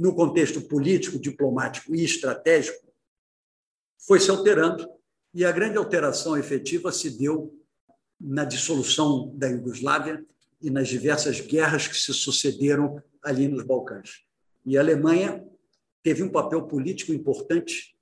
no 0.00 0.14
contexto 0.14 0.62
político, 0.62 1.18
diplomático 1.18 1.94
e 1.94 2.02
estratégico, 2.02 2.90
foi 3.98 4.18
se 4.18 4.30
alterando 4.30 4.88
e 5.34 5.44
a 5.44 5.52
grande 5.52 5.76
alteração 5.76 6.38
efetiva 6.38 6.90
se 6.90 7.18
deu 7.18 7.54
na 8.18 8.46
dissolução 8.46 9.30
da 9.36 9.46
Iugoslávia 9.48 10.24
e 10.58 10.70
nas 10.70 10.88
diversas 10.88 11.42
guerras 11.42 11.86
que 11.86 11.94
se 11.94 12.14
sucederam 12.14 13.02
ali 13.22 13.46
nos 13.46 13.62
Balcãs. 13.62 14.24
E 14.64 14.78
a 14.78 14.80
Alemanha 14.80 15.46
teve 16.02 16.22
um 16.22 16.30
papel 16.30 16.62
político 16.62 17.12
importante 17.12 17.94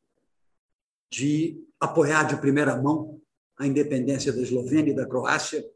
de 1.10 1.60
apoiar 1.80 2.28
de 2.28 2.40
primeira 2.40 2.80
mão 2.80 3.20
a 3.56 3.66
independência 3.66 4.32
da 4.32 4.40
Eslovênia 4.40 4.92
e 4.92 4.96
da 4.96 5.04
Croácia 5.04 5.68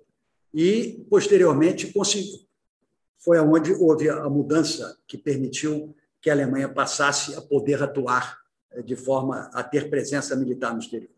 e 0.54 1.04
posteriormente 1.10 1.92
foi 3.18 3.38
aonde 3.38 3.72
houve 3.72 4.08
a 4.08 4.28
mudança 4.30 4.96
que 5.08 5.18
permitiu 5.18 5.92
que 6.22 6.30
a 6.30 6.32
Alemanha 6.32 6.68
passasse 6.68 7.34
a 7.34 7.42
poder 7.42 7.82
atuar 7.82 8.38
eh, 8.70 8.82
de 8.82 8.94
forma 8.94 9.50
a 9.52 9.62
ter 9.62 9.90
presença 9.90 10.36
militar 10.36 10.72
no 10.72 10.78
exterior. 10.78 11.10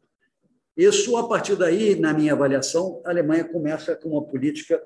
Isso, 0.77 1.17
a 1.17 1.29
partir 1.29 1.55
daí, 1.55 1.95
na 1.95 2.13
minha 2.13 2.33
avaliação, 2.33 3.01
a 3.05 3.11
Alemanha 3.11 3.45
começa 3.45 3.95
com 3.95 4.09
uma 4.09 4.25
política 4.25 4.83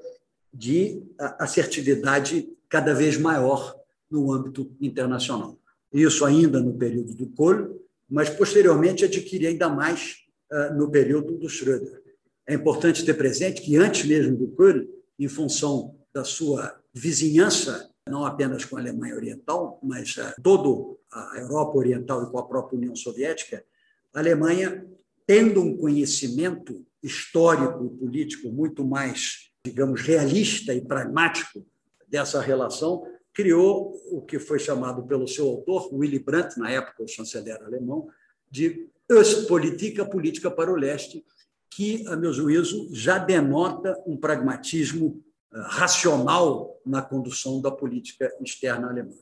de 0.52 1.02
assertividade 1.38 2.46
cada 2.68 2.92
vez 2.92 3.16
maior 3.16 3.74
no 4.10 4.32
âmbito 4.32 4.70
internacional. 4.80 5.58
Isso 5.92 6.24
ainda 6.24 6.60
no 6.60 6.74
período 6.74 7.14
do 7.14 7.26
Kohl, 7.28 7.80
mas 8.10 8.28
posteriormente 8.28 9.04
adquire 9.04 9.46
ainda 9.46 9.68
mais 9.68 10.16
eh, 10.50 10.70
no 10.74 10.90
período 10.90 11.38
do 11.38 11.46
Schröder. 11.46 12.02
É 12.46 12.54
importante 12.54 13.04
ter 13.04 13.14
presente 13.14 13.62
que 13.62 13.76
antes 13.76 14.04
mesmo 14.04 14.36
do 14.36 14.48
Kohl, 14.48 14.86
em 15.18 15.28
função 15.28 15.94
da 16.12 16.24
sua 16.24 16.78
vizinhança 16.92 17.90
não 18.08 18.24
apenas 18.24 18.64
com 18.64 18.76
a 18.76 18.80
Alemanha 18.80 19.14
Oriental, 19.14 19.78
mas 19.82 20.16
uh, 20.16 20.34
toda 20.42 20.96
a 21.12 21.38
Europa 21.38 21.78
Oriental 21.78 22.22
e 22.22 22.30
com 22.30 22.38
a 22.38 22.46
própria 22.46 22.76
União 22.76 22.94
Soviética, 22.94 23.64
a 24.12 24.18
Alemanha, 24.18 24.86
tendo 25.26 25.60
um 25.62 25.76
conhecimento 25.76 26.84
histórico 27.02 27.84
e 27.84 27.98
político 27.98 28.48
muito 28.50 28.84
mais, 28.84 29.50
digamos, 29.64 30.00
realista 30.02 30.74
e 30.74 30.80
pragmático 30.80 31.64
dessa 32.06 32.40
relação, 32.40 33.04
criou 33.32 33.94
o 34.10 34.20
que 34.22 34.38
foi 34.38 34.58
chamado 34.58 35.06
pelo 35.06 35.28
seu 35.28 35.46
autor, 35.46 35.94
Willy 35.94 36.18
Brandt, 36.18 36.58
na 36.58 36.70
época 36.70 37.04
o 37.04 37.08
chanceler 37.08 37.62
alemão, 37.62 38.08
de 38.50 38.88
Ostpolitik, 39.10 40.00
a 40.00 40.04
política 40.04 40.50
para 40.50 40.72
o 40.72 40.76
leste, 40.76 41.24
que, 41.70 42.06
a 42.08 42.16
meu 42.16 42.32
juízo, 42.32 42.88
já 42.92 43.18
denota 43.18 43.96
um 44.06 44.16
pragmatismo 44.16 45.22
racional 45.52 46.80
na 46.84 47.02
condução 47.02 47.60
da 47.60 47.70
política 47.70 48.32
externa 48.40 48.88
alemã. 48.88 49.14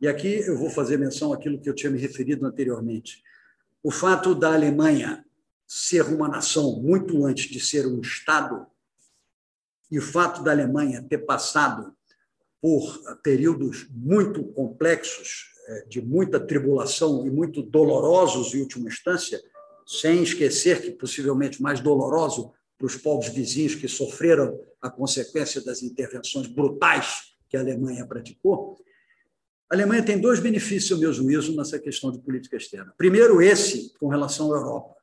E 0.00 0.08
aqui 0.08 0.40
eu 0.46 0.56
vou 0.56 0.70
fazer 0.70 0.96
menção 0.96 1.32
àquilo 1.32 1.60
que 1.60 1.68
eu 1.68 1.74
tinha 1.74 1.90
me 1.90 1.98
referido 1.98 2.46
anteriormente. 2.46 3.22
O 3.82 3.90
fato 3.90 4.34
da 4.34 4.52
Alemanha 4.52 5.24
ser 5.66 6.02
uma 6.02 6.28
nação 6.28 6.80
muito 6.80 7.24
antes 7.24 7.48
de 7.48 7.60
ser 7.60 7.86
um 7.86 8.00
Estado, 8.00 8.66
e 9.90 9.98
o 9.98 10.02
fato 10.02 10.42
da 10.42 10.50
Alemanha 10.50 11.02
ter 11.02 11.18
passado 11.18 11.94
por 12.60 13.00
períodos 13.22 13.88
muito 13.90 14.44
complexos, 14.52 15.50
eh, 15.68 15.84
de 15.88 16.00
muita 16.02 16.40
tribulação 16.40 17.26
e 17.26 17.30
muito 17.30 17.62
dolorosos 17.62 18.54
em 18.54 18.60
última 18.60 18.88
instância, 18.88 19.40
sem 19.86 20.22
esquecer 20.22 20.82
que 20.82 20.90
possivelmente 20.90 21.62
mais 21.62 21.80
doloroso 21.80 22.52
para 22.80 22.86
os 22.86 22.96
povos 22.96 23.28
vizinhos 23.28 23.74
que 23.74 23.86
sofreram 23.86 24.58
a 24.80 24.88
consequência 24.88 25.62
das 25.62 25.82
intervenções 25.82 26.46
brutais 26.46 27.34
que 27.46 27.54
a 27.54 27.60
Alemanha 27.60 28.06
praticou. 28.06 28.78
A 29.70 29.74
Alemanha 29.74 30.02
tem 30.02 30.18
dois 30.18 30.40
benefícios, 30.40 30.92
ao 30.92 30.98
meu 30.98 31.12
juízo, 31.12 31.54
nessa 31.54 31.78
questão 31.78 32.10
de 32.10 32.18
política 32.20 32.56
externa. 32.56 32.94
Primeiro, 32.96 33.42
esse 33.42 33.92
com 33.98 34.08
relação 34.08 34.50
à 34.50 34.56
Europa. 34.56 34.96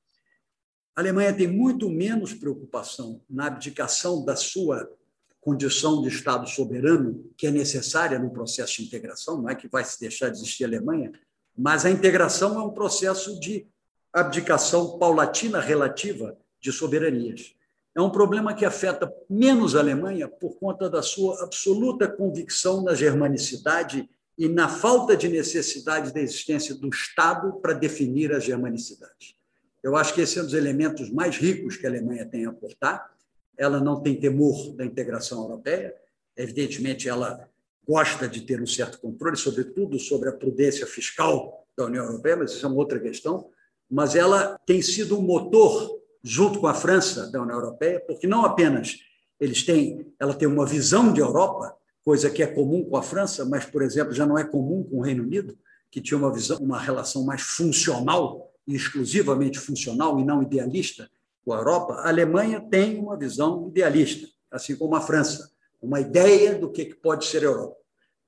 A 0.95 1.01
Alemanha 1.01 1.32
tem 1.32 1.47
muito 1.47 1.88
menos 1.88 2.34
preocupação 2.34 3.21
na 3.30 3.45
abdicação 3.45 4.25
da 4.25 4.36
sua 4.36 4.91
condição 5.39 6.01
de 6.01 6.07
Estado 6.07 6.49
soberano, 6.49 7.32
que 7.38 7.45
é 7.45 7.51
necessária 7.51 8.17
no 8.17 8.32
processo 8.32 8.78
de 8.78 8.88
integração, 8.88 9.39
não 9.39 9.49
é 9.49 9.53
que 9.53 9.67
vai 9.67 9.84
se 9.84 9.99
deixar 9.99 10.30
de 10.30 10.38
existir 10.38 10.63
a 10.63 10.67
Alemanha, 10.67 11.11
mas 11.55 11.86
a 11.86 11.91
integração 11.91 12.59
é 12.59 12.63
um 12.63 12.71
processo 12.71 13.39
de 13.39 13.67
abdicação 14.11 14.97
paulatina 14.97 15.61
relativa 15.61 16.36
de 16.59 16.71
soberanias 16.71 17.55
é 17.98 18.02
um 18.02 18.12
problema 18.12 18.54
que 18.54 18.64
afeta 18.64 19.12
menos 19.28 19.76
a 19.76 19.80
Alemanha 19.80 20.28
por 20.28 20.60
conta 20.60 20.88
da 20.88 21.02
sua 21.02 21.43
absoluta 21.43 22.08
convicção 22.08 22.84
na 22.84 22.93
germanicidade 22.93 24.08
e 24.38 24.48
na 24.48 24.70
falta 24.70 25.18
de 25.18 25.28
necessidade 25.28 26.14
da 26.14 26.22
existência 26.22 26.76
do 26.76 26.89
Estado 26.89 27.54
para 27.54 27.74
definir 27.74 28.32
a 28.32 28.39
germanicidade. 28.39 29.36
Eu 29.82 29.95
acho 29.95 30.14
que 30.14 30.22
esse 30.22 30.38
é 30.38 30.43
um 30.43 30.45
dos 30.45 30.54
elementos 30.54 31.10
mais 31.10 31.38
ricos 31.38 31.76
que 31.76 31.88
a 31.88 31.89
Alemanha 31.89 32.24
tem 32.24 32.45
a 32.45 32.50
aportar. 32.50 33.12
Ela 33.58 33.80
não 33.80 34.00
tem 34.00 34.14
temor 34.14 34.76
da 34.76 34.86
integração 34.86 35.41
europeia, 35.41 35.95
evidentemente, 36.36 37.10
ela 37.10 37.50
gosta 37.84 38.28
de 38.28 38.41
ter 38.41 38.62
um 38.62 38.68
certo 38.68 39.00
controle, 39.00 39.36
sobretudo 39.36 39.98
sobre 39.98 40.30
a 40.30 40.34
prudência 40.34 40.86
fiscal 40.86 41.66
da 41.76 41.86
União 41.86 42.06
Europeia, 42.06 42.38
mas 42.38 42.52
isso 42.52 42.64
é 42.64 42.70
uma 42.70 42.78
outra 42.78 43.00
questão. 43.00 43.50
Mas 43.89 44.16
ela 44.16 44.60
tem 44.68 44.84
sido 44.84 45.18
um 45.18 45.22
motor 45.24 45.97
junto 46.24 46.59
com 46.59 46.68
a 46.68 46.74
França 46.74 47.32
da 47.32 47.41
União 47.41 47.57
Europeia, 47.57 48.01
porque 48.05 48.28
não 48.28 48.45
apenas 48.45 48.97
eles 49.39 49.63
têm, 49.63 50.13
ela 50.20 50.34
tem 50.34 50.47
uma 50.47 50.65
visão 50.65 51.11
de 51.11 51.20
Europa, 51.20 51.76
coisa 52.03 52.30
que 52.30 52.41
é 52.41 52.47
comum 52.47 52.84
com 52.84 52.97
a 52.97 53.03
França, 53.03 53.45
mas 53.45 53.65
por 53.65 53.82
exemplo 53.82 54.13
já 54.13 54.26
não 54.26 54.38
é 54.38 54.43
comum 54.43 54.84
com 54.84 54.97
o 54.97 55.01
Reino 55.01 55.24
Unido, 55.24 55.57
que 55.91 56.01
tinha 56.01 56.18
uma 56.18 56.34
visão, 56.34 56.57
uma 56.57 56.80
relação 56.80 57.24
mais 57.24 57.41
funcional 57.41 58.51
e 58.68 58.76
exclusivamente 58.76 59.59
funcional 59.59 60.20
e 60.20 60.26
não 60.26 60.41
idealista 60.41 61.09
com 61.45 61.53
a 61.53 61.57
Europa. 61.57 61.93
A 61.95 62.09
Alemanha 62.09 62.59
tem 62.59 62.99
uma 62.99 63.18
visão 63.18 63.68
idealista, 63.70 64.28
assim 64.51 64.76
como 64.76 64.95
a 64.95 65.01
França, 65.01 65.49
uma 65.82 66.01
ideia 66.01 66.55
do 66.55 66.72
que 66.72 66.93
pode 66.95 67.26
ser 67.26 67.39
a 67.39 67.45
Europa. 67.45 67.78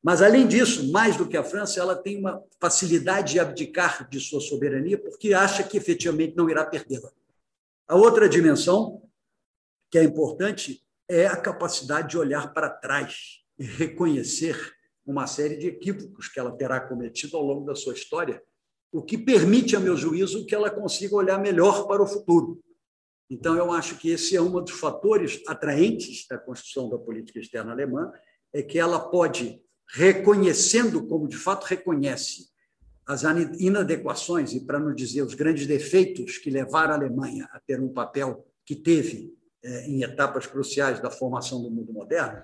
Mas, 0.01 0.21
além 0.21 0.47
disso, 0.47 0.89
mais 0.91 1.17
do 1.17 1.27
que 1.27 1.35
a 1.35 1.43
França, 1.43 1.79
ela 1.79 1.95
tem 1.95 2.17
uma 2.17 2.41
facilidade 2.59 3.33
de 3.33 3.39
abdicar 3.39 4.09
de 4.09 4.19
sua 4.19 4.39
soberania, 4.39 4.97
porque 4.97 5.33
acha 5.33 5.61
que 5.61 5.77
efetivamente 5.77 6.37
não 6.37 6.49
irá 6.49 6.65
perdê-la. 6.65 7.11
A 7.89 7.95
outra 7.95 8.29
dimensão 8.29 9.01
que 9.89 9.97
é 9.97 10.03
importante 10.03 10.85
é 11.09 11.25
a 11.25 11.35
capacidade 11.35 12.09
de 12.09 12.19
olhar 12.19 12.53
para 12.53 12.69
trás 12.69 13.39
e 13.57 13.65
reconhecer 13.65 14.55
uma 15.03 15.25
série 15.25 15.57
de 15.57 15.65
equívocos 15.65 16.27
que 16.27 16.39
ela 16.39 16.55
terá 16.55 16.79
cometido 16.79 17.35
ao 17.35 17.43
longo 17.43 17.65
da 17.65 17.73
sua 17.73 17.93
história, 17.93 18.43
o 18.91 19.01
que 19.01 19.17
permite, 19.17 19.75
a 19.75 19.79
meu 19.79 19.97
juízo, 19.97 20.45
que 20.45 20.53
ela 20.53 20.69
consiga 20.69 21.15
olhar 21.15 21.39
melhor 21.39 21.87
para 21.87 22.03
o 22.03 22.05
futuro. 22.05 22.63
Então, 23.27 23.55
eu 23.55 23.71
acho 23.71 23.97
que 23.97 24.11
esse 24.11 24.35
é 24.35 24.41
um 24.41 24.51
dos 24.63 24.69
fatores 24.69 25.41
atraentes 25.47 26.27
da 26.29 26.37
construção 26.37 26.91
da 26.91 26.97
política 26.99 27.39
externa 27.39 27.71
alemã, 27.71 28.11
é 28.53 28.61
que 28.61 28.77
ela 28.77 28.99
pode, 28.99 29.63
reconhecendo 29.89 31.07
como 31.07 31.27
de 31.27 31.37
fato 31.37 31.63
reconhece 31.63 32.49
as 33.09 33.23
inadequações 33.59 34.53
e, 34.53 34.59
para 34.59 34.79
não 34.79 34.93
dizer, 34.93 35.23
os 35.23 35.33
grandes 35.33 35.65
defeitos 35.65 36.37
que 36.37 36.51
levaram 36.51 36.93
a 36.93 36.95
Alemanha 36.95 37.49
a 37.51 37.59
ter 37.59 37.81
um 37.81 37.89
papel 37.91 38.45
que 38.63 38.75
teve 38.75 39.35
eh, 39.63 39.87
em 39.87 40.03
etapas 40.03 40.45
cruciais 40.45 41.01
da 41.01 41.09
formação 41.09 41.59
do 41.59 41.71
mundo 41.71 41.91
moderno, 41.91 42.43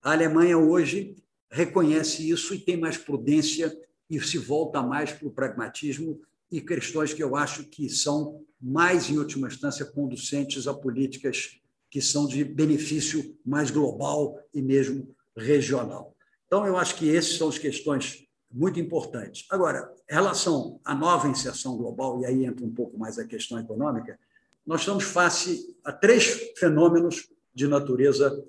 a 0.00 0.12
Alemanha 0.12 0.56
hoje 0.56 1.16
reconhece 1.50 2.30
isso 2.30 2.54
e 2.54 2.60
tem 2.60 2.76
mais 2.76 2.96
prudência 2.96 3.76
e 4.08 4.20
se 4.20 4.38
volta 4.38 4.80
mais 4.80 5.10
para 5.10 5.26
o 5.26 5.32
pragmatismo 5.32 6.20
e 6.48 6.60
questões 6.60 7.12
que 7.12 7.22
eu 7.22 7.34
acho 7.34 7.64
que 7.64 7.88
são 7.88 8.44
mais, 8.60 9.10
em 9.10 9.18
última 9.18 9.48
instância, 9.48 9.84
conducentes 9.84 10.68
a 10.68 10.74
políticas 10.74 11.60
que 11.90 12.00
são 12.00 12.28
de 12.28 12.44
benefício 12.44 13.36
mais 13.44 13.72
global 13.72 14.38
e 14.54 14.62
mesmo 14.62 15.12
regional. 15.36 16.14
Então, 16.46 16.64
eu 16.64 16.76
acho 16.76 16.94
que 16.94 17.12
essas 17.16 17.36
são 17.36 17.48
as 17.48 17.58
questões 17.58 18.27
muito 18.50 18.80
importante. 18.80 19.46
Agora, 19.50 19.94
em 20.10 20.14
relação 20.14 20.80
à 20.84 20.94
nova 20.94 21.28
inserção 21.28 21.76
global, 21.76 22.20
e 22.20 22.26
aí 22.26 22.44
entra 22.44 22.64
um 22.64 22.72
pouco 22.72 22.98
mais 22.98 23.18
a 23.18 23.26
questão 23.26 23.58
econômica, 23.58 24.18
nós 24.66 24.80
estamos 24.80 25.04
face 25.04 25.76
a 25.84 25.92
três 25.92 26.52
fenômenos 26.58 27.28
de 27.54 27.66
natureza 27.66 28.44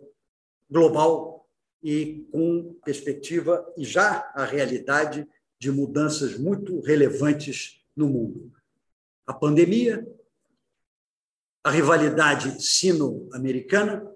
global 0.70 1.47
e 1.82 2.28
com 2.32 2.76
perspectiva 2.84 3.66
e 3.78 3.84
já 3.84 4.32
a 4.36 4.45
realidade 4.45 5.28
de 5.58 5.72
mudanças 5.72 6.38
muito 6.38 6.80
relevantes 6.82 7.82
no 7.95 8.08
mundo. 8.08 8.52
A 9.26 9.34
pandemia, 9.34 10.06
a 11.64 11.72
rivalidade 11.72 12.64
sino-americana 12.64 14.10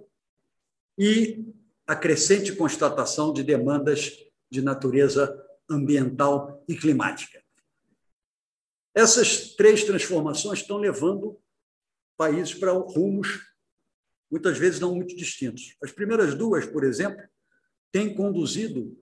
e 0.97 1.43
a 1.85 1.95
crescente 1.95 2.55
constatação 2.55 3.33
de 3.33 3.43
demandas 3.43 4.17
de 4.49 4.61
natureza 4.61 5.42
ambiental 5.69 6.63
e 6.67 6.75
climática. 6.75 7.41
Essas 8.95 9.55
três 9.55 9.83
transformações 9.83 10.59
estão 10.59 10.77
levando 10.77 11.39
países 12.15 12.53
para 12.53 12.71
rumos 12.71 13.53
muitas 14.33 14.57
vezes 14.57 14.79
não 14.79 14.95
muito 14.95 15.15
distintos. 15.15 15.75
As 15.83 15.91
primeiras 15.91 16.33
duas, 16.33 16.65
por 16.65 16.83
exemplo, 16.83 17.21
têm 17.91 18.15
conduzido 18.15 18.97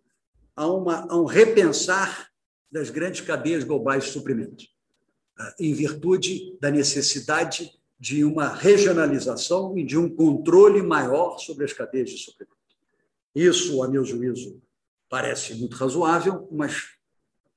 a, 0.53 0.67
uma, 0.67 1.07
a 1.09 1.15
um 1.15 1.23
repensar 1.23 2.29
das 2.69 2.89
grandes 2.89 3.21
cadeias 3.21 3.63
globais 3.63 4.03
de 4.03 4.11
suprimentos, 4.11 4.67
ah, 5.39 5.55
em 5.57 5.73
virtude 5.73 6.57
da 6.59 6.69
necessidade 6.69 7.71
de 7.97 8.25
uma 8.25 8.49
regionalização 8.49 9.77
e 9.77 9.85
de 9.85 9.97
um 9.97 10.13
controle 10.13 10.81
maior 10.81 11.37
sobre 11.37 11.63
as 11.63 11.71
cadeias 11.71 12.09
de 12.09 12.17
suprimentos. 12.17 12.57
Isso, 13.33 13.81
a 13.83 13.87
meu 13.87 14.03
juízo, 14.03 14.61
parece 15.11 15.55
muito 15.55 15.75
razoável, 15.75 16.47
mas, 16.49 16.93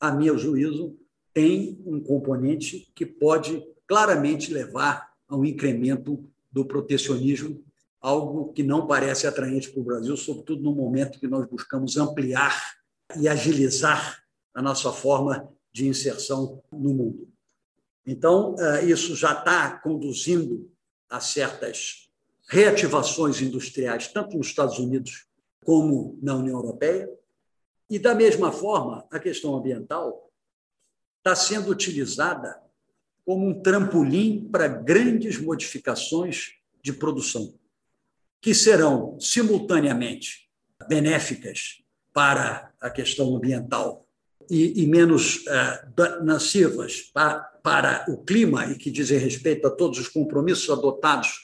a 0.00 0.10
meu 0.10 0.36
juízo, 0.36 0.98
tem 1.32 1.80
um 1.86 2.00
componente 2.00 2.90
que 2.96 3.06
pode 3.06 3.64
claramente 3.86 4.52
levar 4.52 5.14
a 5.28 5.36
um 5.36 5.44
incremento 5.44 6.28
do 6.50 6.64
protecionismo, 6.64 7.64
algo 8.00 8.52
que 8.52 8.64
não 8.64 8.88
parece 8.88 9.28
atraente 9.28 9.70
para 9.70 9.80
o 9.80 9.84
Brasil, 9.84 10.16
sobretudo 10.16 10.64
no 10.64 10.74
momento 10.74 11.20
que 11.20 11.28
nós 11.28 11.46
buscamos 11.46 11.96
ampliar 11.96 12.74
e 13.16 13.28
agilizar 13.28 14.20
a 14.52 14.60
nossa 14.60 14.92
forma 14.92 15.48
de 15.72 15.86
inserção 15.86 16.60
no 16.72 16.92
mundo. 16.92 17.28
Então, 18.04 18.56
eh, 18.58 18.86
isso 18.86 19.14
já 19.14 19.32
está 19.32 19.78
conduzindo 19.78 20.68
a 21.08 21.20
certas 21.20 22.10
reativações 22.48 23.40
industriais, 23.40 24.08
tanto 24.08 24.36
nos 24.36 24.48
Estados 24.48 24.80
Unidos 24.80 25.26
como 25.64 26.18
na 26.20 26.34
União 26.34 26.58
Europeia, 26.58 27.08
e, 27.88 27.98
da 27.98 28.14
mesma 28.14 28.50
forma, 28.50 29.06
a 29.10 29.18
questão 29.18 29.54
ambiental 29.54 30.30
está 31.18 31.34
sendo 31.34 31.70
utilizada 31.70 32.60
como 33.24 33.48
um 33.48 33.62
trampolim 33.62 34.48
para 34.50 34.68
grandes 34.68 35.38
modificações 35.38 36.52
de 36.82 36.92
produção, 36.92 37.54
que 38.40 38.54
serão 38.54 39.18
simultaneamente 39.18 40.50
benéficas 40.86 41.82
para 42.12 42.72
a 42.80 42.90
questão 42.90 43.34
ambiental 43.34 44.06
e, 44.50 44.82
e 44.82 44.86
menos 44.86 45.36
uh, 45.46 46.24
nocivas 46.24 47.00
para, 47.00 47.40
para 47.62 48.04
o 48.08 48.22
clima 48.22 48.66
e 48.66 48.76
que 48.76 48.90
dizem 48.90 49.18
respeito 49.18 49.66
a 49.66 49.70
todos 49.70 49.98
os 49.98 50.08
compromissos 50.08 50.68
adotados 50.68 51.40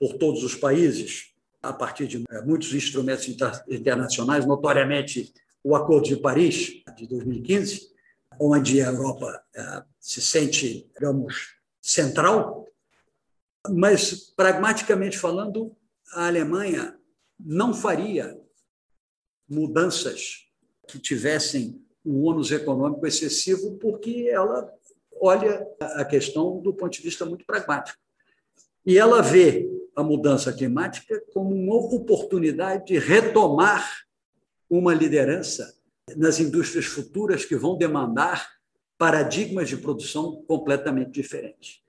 por 0.00 0.14
todos 0.14 0.42
os 0.42 0.54
países 0.54 1.32
a 1.62 1.72
partir 1.72 2.06
de 2.06 2.16
uh, 2.16 2.24
muitos 2.46 2.72
instrumentos 2.72 3.28
internacionais, 3.68 4.46
notoriamente 4.46 5.32
o 5.64 5.76
Acordo 5.76 6.08
de 6.08 6.16
Paris, 6.16 6.82
de 6.96 7.06
2015, 7.06 7.92
onde 8.40 8.80
a 8.80 8.86
Europa 8.86 9.42
eh, 9.54 9.82
se 10.00 10.20
sente, 10.20 10.90
digamos, 10.94 11.56
central, 11.80 12.66
mas, 13.68 14.32
pragmaticamente 14.34 15.16
falando, 15.16 15.76
a 16.12 16.26
Alemanha 16.26 16.98
não 17.38 17.72
faria 17.72 18.36
mudanças 19.48 20.48
que 20.88 20.98
tivessem 20.98 21.80
um 22.04 22.24
ônus 22.24 22.50
econômico 22.50 23.06
excessivo, 23.06 23.78
porque 23.78 24.28
ela 24.28 24.68
olha 25.20 25.64
a 25.80 26.04
questão 26.04 26.60
do 26.60 26.74
ponto 26.74 26.92
de 26.92 27.02
vista 27.02 27.24
muito 27.24 27.46
pragmático. 27.46 27.98
E 28.84 28.98
ela 28.98 29.22
vê 29.22 29.70
a 29.94 30.02
mudança 30.02 30.52
climática 30.52 31.22
como 31.32 31.54
uma 31.54 31.76
oportunidade 31.76 32.86
de 32.86 32.98
retomar 32.98 33.88
uma 34.72 34.94
liderança 34.94 35.74
nas 36.16 36.40
indústrias 36.40 36.86
futuras 36.86 37.44
que 37.44 37.54
vão 37.54 37.76
demandar 37.76 38.48
paradigmas 38.96 39.68
de 39.68 39.76
produção 39.76 40.42
completamente 40.48 41.10
diferentes. 41.10 41.82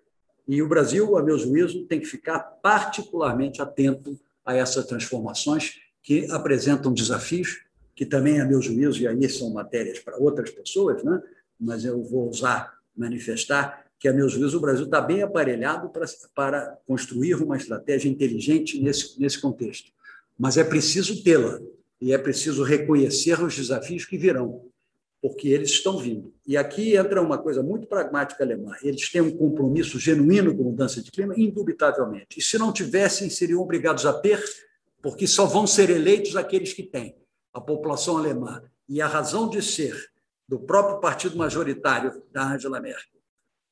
E 0.46 0.62
o 0.62 0.68
Brasil, 0.68 1.18
a 1.18 1.24
meu 1.24 1.40
juízo, 1.40 1.86
tem 1.86 2.02
que 2.02 2.06
ficar 2.06 2.40
particularmente 2.40 3.62
atento 3.62 4.20
a 4.46 4.54
essas 4.54 4.86
transformações 4.86 5.80
que 6.02 6.30
apresentam 6.30 6.94
desafios, 6.94 7.62
que 7.96 8.06
também, 8.06 8.42
a 8.42 8.46
meu 8.46 8.62
juízo, 8.62 9.02
e 9.02 9.08
aí 9.08 9.30
são 9.30 9.54
matérias 9.54 10.00
para 10.00 10.18
outras 10.18 10.50
pessoas, 10.50 11.02
né? 11.06 11.22
mas 11.58 11.86
eu 11.86 12.04
vou 12.04 12.28
usar, 12.28 12.78
manifestar, 12.94 13.86
que, 13.98 14.10
a 14.10 14.14
meu 14.14 14.28
juízo, 14.28 14.58
o 14.58 14.62
Brasil 14.62 14.84
está 14.84 15.00
bem 15.00 15.22
aparelhado 15.22 15.88
para, 15.88 16.06
para 16.36 16.78
construir 16.86 17.36
uma 17.36 17.56
estratégia 17.56 18.10
inteligente 18.10 18.82
nesse, 18.82 19.18
nesse 19.18 19.40
contexto. 19.40 19.90
Mas 20.38 20.58
é 20.58 20.66
preciso 20.66 21.24
tê-la 21.24 21.62
e 22.04 22.12
é 22.12 22.18
preciso 22.18 22.64
reconhecer 22.64 23.42
os 23.42 23.56
desafios 23.56 24.04
que 24.04 24.18
virão, 24.18 24.66
porque 25.22 25.48
eles 25.48 25.70
estão 25.70 25.98
vindo. 25.98 26.34
E 26.46 26.58
aqui 26.58 26.98
entra 26.98 27.22
uma 27.22 27.38
coisa 27.38 27.64
muito 27.64 27.88
pragmática 27.88 28.44
alemã. 28.44 28.76
Eles 28.84 29.10
têm 29.10 29.22
um 29.22 29.38
compromisso 29.38 29.98
genuíno 29.98 30.54
com 30.54 30.64
mudança 30.64 31.02
de 31.02 31.10
clima, 31.10 31.34
indubitavelmente. 31.38 32.40
E 32.40 32.42
se 32.42 32.58
não 32.58 32.74
tivessem, 32.74 33.30
seriam 33.30 33.62
obrigados 33.62 34.06
a 34.06 34.12
ter, 34.12 34.44
porque 35.02 35.26
só 35.26 35.46
vão 35.46 35.66
ser 35.66 35.90
eleitos 35.90 36.36
aqueles 36.36 36.74
que 36.74 36.84
têm. 36.84 37.16
A 37.54 37.62
população 37.62 38.18
alemã. 38.18 38.62
E 38.90 39.02
a 39.02 39.08
razão 39.08 39.50
de 39.50 39.62
ser 39.62 39.96
do 40.46 40.60
próprio 40.60 41.00
partido 41.00 41.38
majoritário 41.38 42.22
da 42.34 42.52
Angela 42.52 42.82
Merkel 42.82 43.22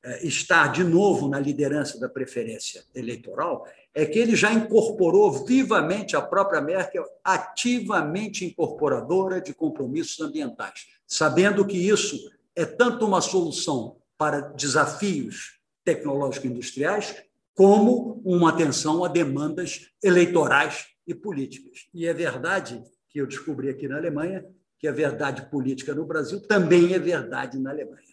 é, 0.02 0.26
estar 0.26 0.72
de 0.72 0.82
novo 0.82 1.28
na 1.28 1.38
liderança 1.38 2.00
da 2.00 2.08
preferência 2.08 2.82
eleitoral 2.94 3.66
é 3.94 4.06
que 4.06 4.18
ele 4.18 4.34
já 4.34 4.52
incorporou 4.52 5.44
vivamente 5.44 6.16
a 6.16 6.22
própria 6.22 6.60
Merkel, 6.60 7.04
ativamente 7.22 8.44
incorporadora 8.44 9.40
de 9.40 9.52
compromissos 9.52 10.20
ambientais, 10.20 10.86
sabendo 11.06 11.64
que 11.66 11.76
isso 11.76 12.18
é 12.56 12.64
tanto 12.64 13.06
uma 13.06 13.20
solução 13.20 13.96
para 14.16 14.40
desafios 14.40 15.58
tecnológico-industriais, 15.84 17.22
como 17.54 18.22
uma 18.24 18.50
atenção 18.50 19.04
a 19.04 19.08
demandas 19.08 19.90
eleitorais 20.02 20.86
e 21.06 21.14
políticas. 21.14 21.86
E 21.92 22.06
é 22.06 22.14
verdade 22.14 22.82
que 23.10 23.20
eu 23.20 23.26
descobri 23.26 23.68
aqui 23.68 23.86
na 23.86 23.96
Alemanha 23.98 24.44
que 24.78 24.88
a 24.88 24.92
verdade 24.92 25.50
política 25.50 25.94
no 25.94 26.06
Brasil 26.06 26.40
também 26.40 26.94
é 26.94 26.98
verdade 26.98 27.58
na 27.58 27.70
Alemanha 27.70 28.12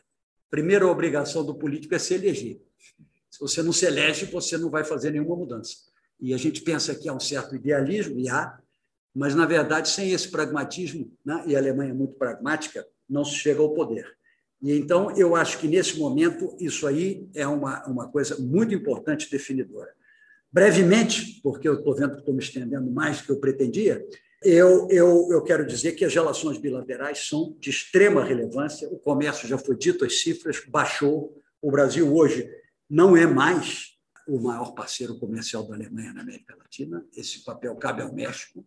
primeira 0.49 0.87
obrigação 0.87 1.45
do 1.45 1.55
político 1.55 1.95
é 1.95 1.99
se 1.99 2.15
eleger. 2.15 2.61
Se 3.39 3.41
você 3.41 3.63
não 3.63 3.71
se 3.71 3.85
elege, 3.85 4.25
você 4.25 4.57
não 4.57 4.69
vai 4.69 4.83
fazer 4.83 5.11
nenhuma 5.11 5.33
mudança. 5.33 5.77
E 6.19 6.33
a 6.33 6.37
gente 6.37 6.61
pensa 6.61 6.93
que 6.93 7.07
há 7.07 7.13
um 7.13 7.21
certo 7.21 7.55
idealismo, 7.55 8.19
e 8.19 8.27
há, 8.27 8.59
mas, 9.15 9.33
na 9.33 9.45
verdade, 9.45 9.87
sem 9.87 10.11
esse 10.11 10.29
pragmatismo, 10.29 11.09
né, 11.25 11.41
e 11.47 11.55
a 11.55 11.59
Alemanha 11.59 11.91
é 11.91 11.93
muito 11.93 12.15
pragmática, 12.15 12.85
não 13.09 13.23
se 13.23 13.35
chega 13.35 13.61
ao 13.61 13.73
poder. 13.73 14.05
E 14.61 14.77
então, 14.77 15.15
eu 15.15 15.37
acho 15.37 15.57
que, 15.57 15.69
nesse 15.69 15.97
momento, 15.97 16.53
isso 16.59 16.85
aí 16.85 17.29
é 17.33 17.47
uma, 17.47 17.85
uma 17.87 18.11
coisa 18.11 18.35
muito 18.37 18.75
importante 18.75 19.31
definidora. 19.31 19.89
Brevemente, 20.51 21.39
porque 21.41 21.69
eu 21.69 21.75
estou 21.75 21.95
vendo 21.95 22.15
que 22.15 22.19
estou 22.19 22.33
me 22.33 22.43
estendendo 22.43 22.91
mais 22.91 23.19
do 23.19 23.23
que 23.23 23.31
eu 23.31 23.39
pretendia, 23.39 24.05
eu, 24.43 24.85
eu, 24.89 25.29
eu 25.31 25.41
quero 25.43 25.65
dizer 25.65 25.93
que 25.93 26.03
as 26.03 26.13
relações 26.13 26.57
bilaterais 26.57 27.25
são 27.25 27.55
de 27.57 27.69
extrema 27.69 28.21
relevância. 28.21 28.89
O 28.89 28.99
comércio, 28.99 29.47
já 29.47 29.57
foi 29.57 29.77
dito, 29.77 30.03
as 30.03 30.19
cifras 30.19 30.61
baixou. 30.67 31.41
O 31.61 31.71
Brasil 31.71 32.13
hoje 32.13 32.49
não 32.89 33.15
é 33.15 33.27
mais 33.27 33.97
o 34.27 34.39
maior 34.39 34.73
parceiro 34.73 35.17
comercial 35.19 35.63
da 35.67 35.75
Alemanha 35.75 36.13
na 36.13 36.21
América 36.21 36.55
Latina. 36.55 37.05
Esse 37.15 37.43
papel 37.43 37.75
cabe 37.75 38.01
ao 38.01 38.13
México. 38.13 38.65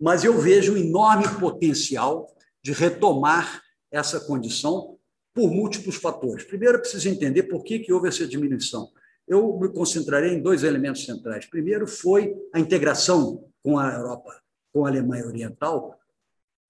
Mas 0.00 0.24
eu 0.24 0.38
vejo 0.38 0.74
um 0.74 0.76
enorme 0.76 1.28
potencial 1.38 2.34
de 2.62 2.72
retomar 2.72 3.62
essa 3.90 4.20
condição 4.20 4.98
por 5.34 5.50
múltiplos 5.50 5.96
fatores. 5.96 6.44
Primeiro, 6.44 6.76
eu 6.76 6.80
preciso 6.80 7.08
entender 7.08 7.44
por 7.44 7.62
que, 7.62 7.80
que 7.80 7.92
houve 7.92 8.08
essa 8.08 8.26
diminuição. 8.26 8.90
Eu 9.26 9.58
me 9.58 9.68
concentrarei 9.68 10.32
em 10.32 10.42
dois 10.42 10.62
elementos 10.64 11.04
centrais. 11.04 11.46
Primeiro 11.46 11.86
foi 11.86 12.34
a 12.52 12.58
integração 12.58 13.44
com 13.62 13.78
a 13.78 13.92
Europa 13.92 14.40
com 14.72 14.86
a 14.86 14.88
Alemanha 14.88 15.26
Oriental, 15.26 15.98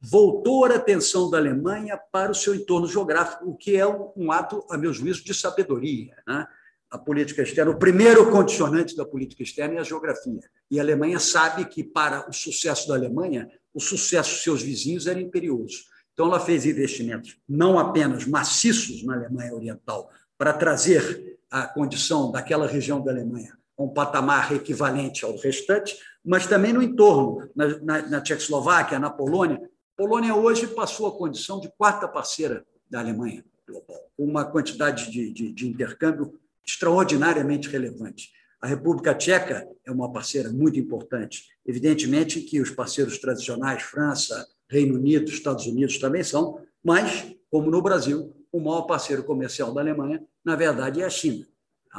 voltou 0.00 0.64
a 0.64 0.74
atenção 0.74 1.28
da 1.28 1.38
Alemanha 1.38 1.98
para 2.10 2.32
o 2.32 2.34
seu 2.34 2.54
entorno 2.54 2.86
geográfico, 2.86 3.48
o 3.48 3.56
que 3.56 3.76
é 3.76 3.86
um 3.86 4.32
ato, 4.32 4.64
a 4.70 4.78
meu 4.78 4.92
juízo, 4.92 5.22
de 5.22 5.34
sabedoria. 5.34 6.16
Né? 6.26 6.46
A 6.90 6.98
política 6.98 7.42
externa, 7.42 7.70
o 7.70 7.78
primeiro 7.78 8.30
condicionante 8.30 8.96
da 8.96 9.04
política 9.04 9.42
externa 9.42 9.76
é 9.76 9.78
a 9.78 9.84
geografia. 9.84 10.40
E 10.70 10.80
a 10.80 10.82
Alemanha 10.82 11.20
sabe 11.20 11.64
que, 11.66 11.84
para 11.84 12.28
o 12.28 12.32
sucesso 12.32 12.88
da 12.88 12.94
Alemanha, 12.94 13.48
o 13.72 13.80
sucesso 13.80 14.30
dos 14.30 14.42
seus 14.42 14.62
vizinhos 14.62 15.06
era 15.06 15.20
imperioso. 15.20 15.84
Então, 16.12 16.26
ela 16.26 16.40
fez 16.40 16.66
investimentos 16.66 17.38
não 17.48 17.78
apenas 17.78 18.26
maciços 18.26 19.04
na 19.04 19.14
Alemanha 19.14 19.54
Oriental, 19.54 20.10
para 20.36 20.52
trazer 20.52 21.38
a 21.50 21.66
condição 21.66 22.32
daquela 22.32 22.66
região 22.66 23.02
da 23.02 23.10
Alemanha 23.10 23.56
a 23.78 23.82
um 23.82 23.88
patamar 23.88 24.52
equivalente 24.52 25.24
ao 25.24 25.36
restante, 25.36 25.96
mas 26.24 26.46
também 26.46 26.72
no 26.72 26.82
entorno, 26.82 27.48
na, 27.54 27.78
na, 27.78 28.02
na 28.08 28.20
Tchecoslováquia, 28.20 28.98
na 28.98 29.10
Polônia. 29.10 29.56
A 29.56 30.02
Polônia 30.02 30.34
hoje 30.34 30.66
passou 30.66 31.06
a 31.06 31.16
condição 31.16 31.60
de 31.60 31.70
quarta 31.76 32.08
parceira 32.08 32.64
da 32.88 33.00
Alemanha 33.00 33.44
global, 33.66 34.10
uma 34.18 34.44
quantidade 34.44 35.10
de, 35.10 35.32
de, 35.32 35.52
de 35.52 35.68
intercâmbio 35.68 36.38
extraordinariamente 36.70 37.68
relevante. 37.68 38.30
A 38.60 38.66
República 38.66 39.14
Tcheca 39.14 39.66
é 39.84 39.90
uma 39.90 40.12
parceira 40.12 40.50
muito 40.50 40.78
importante. 40.78 41.44
Evidentemente 41.66 42.40
que 42.40 42.60
os 42.60 42.70
parceiros 42.70 43.18
tradicionais, 43.18 43.82
França, 43.82 44.46
Reino 44.68 44.96
Unido, 44.96 45.30
Estados 45.30 45.66
Unidos 45.66 45.98
também 45.98 46.22
são, 46.22 46.60
mas, 46.82 47.34
como 47.50 47.70
no 47.70 47.82
Brasil, 47.82 48.34
o 48.52 48.60
maior 48.60 48.82
parceiro 48.82 49.24
comercial 49.24 49.72
da 49.72 49.80
Alemanha, 49.80 50.22
na 50.44 50.56
verdade, 50.56 51.00
é 51.00 51.04
a 51.04 51.10
China 51.10 51.46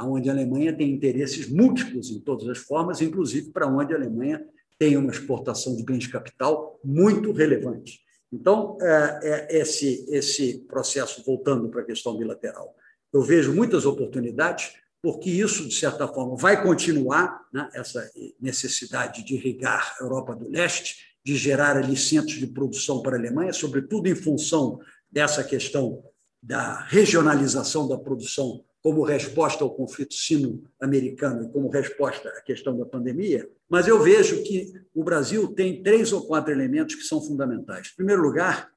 onde 0.00 0.30
a 0.30 0.32
Alemanha 0.32 0.74
tem 0.74 0.90
interesses 0.90 1.50
múltiplos 1.50 2.10
em 2.10 2.20
todas 2.20 2.48
as 2.48 2.58
formas, 2.58 3.02
inclusive 3.02 3.50
para 3.50 3.66
onde 3.66 3.92
a 3.92 3.96
Alemanha 3.96 4.44
tem 4.78 4.96
uma 4.96 5.10
exportação 5.10 5.76
de 5.76 5.84
bens 5.84 6.04
de 6.04 6.08
capital 6.08 6.80
muito 6.82 7.30
relevante. 7.32 8.00
Então, 8.32 8.78
é, 8.80 9.20
é 9.50 9.58
esse, 9.60 10.06
esse 10.08 10.60
processo, 10.66 11.22
voltando 11.24 11.68
para 11.68 11.82
a 11.82 11.84
questão 11.84 12.16
bilateral, 12.16 12.74
eu 13.12 13.22
vejo 13.22 13.54
muitas 13.54 13.84
oportunidades, 13.84 14.72
porque 15.02 15.30
isso, 15.30 15.68
de 15.68 15.74
certa 15.74 16.06
forma, 16.06 16.36
vai 16.36 16.62
continuar, 16.62 17.40
né, 17.52 17.68
essa 17.74 18.08
necessidade 18.40 19.24
de 19.24 19.34
irrigar 19.34 19.96
a 19.98 20.04
Europa 20.04 20.34
do 20.34 20.48
Leste, 20.48 21.12
de 21.24 21.36
gerar 21.36 21.76
ali 21.76 21.96
centros 21.96 22.38
de 22.38 22.46
produção 22.46 23.02
para 23.02 23.16
a 23.16 23.18
Alemanha, 23.18 23.52
sobretudo 23.52 24.08
em 24.08 24.14
função 24.14 24.80
dessa 25.10 25.44
questão 25.44 26.02
da 26.42 26.80
regionalização 26.84 27.86
da 27.86 27.96
produção 27.96 28.64
como 28.82 29.04
resposta 29.04 29.62
ao 29.62 29.70
conflito 29.70 30.14
sino-americano 30.14 31.44
e 31.44 31.52
como 31.52 31.68
resposta 31.68 32.28
à 32.28 32.42
questão 32.42 32.76
da 32.76 32.84
pandemia, 32.84 33.48
mas 33.68 33.86
eu 33.86 34.02
vejo 34.02 34.42
que 34.42 34.72
o 34.92 35.04
Brasil 35.04 35.54
tem 35.54 35.82
três 35.82 36.12
ou 36.12 36.26
quatro 36.26 36.50
elementos 36.50 36.96
que 36.96 37.04
são 37.04 37.22
fundamentais. 37.22 37.90
Em 37.92 37.96
primeiro 37.96 38.22
lugar, 38.22 38.71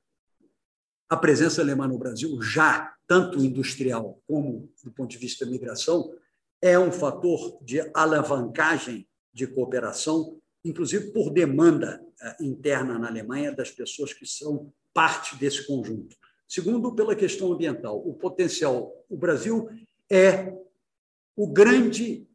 a 1.10 1.16
presença 1.16 1.62
alemã 1.62 1.88
no 1.88 1.98
Brasil, 1.98 2.42
já 2.42 2.94
tanto 3.08 3.40
industrial 3.40 4.20
como 4.28 4.70
do 4.84 4.92
ponto 4.92 5.10
de 5.10 5.18
vista 5.18 5.46
da 5.46 5.52
migração, 5.52 6.14
é 6.62 6.78
um 6.80 6.92
fator 6.92 7.60
de 7.62 7.80
alavancagem 7.94 9.08
de 9.32 9.46
cooperação, 9.46 10.40
inclusive 10.64 11.12
por 11.12 11.30
demanda 11.30 12.04
eh, 12.22 12.38
interna 12.42 12.98
na 12.98 13.08
Alemanha 13.08 13.52
das 13.52 13.70
pessoas 13.70 14.14
que 14.14 14.26
são 14.26 14.72
parte 14.94 15.36
desse 15.36 15.68
conjunto. 15.68 16.16
Segundo, 16.48 16.96
pela 16.96 17.16
questão 17.16 17.52
ambiental, 17.52 17.98
o 17.98 18.14
potencial. 18.14 18.92
O 19.10 19.18
Brasil 19.18 19.70
é 20.10 20.56
o 21.36 21.48
grande, 21.48 22.28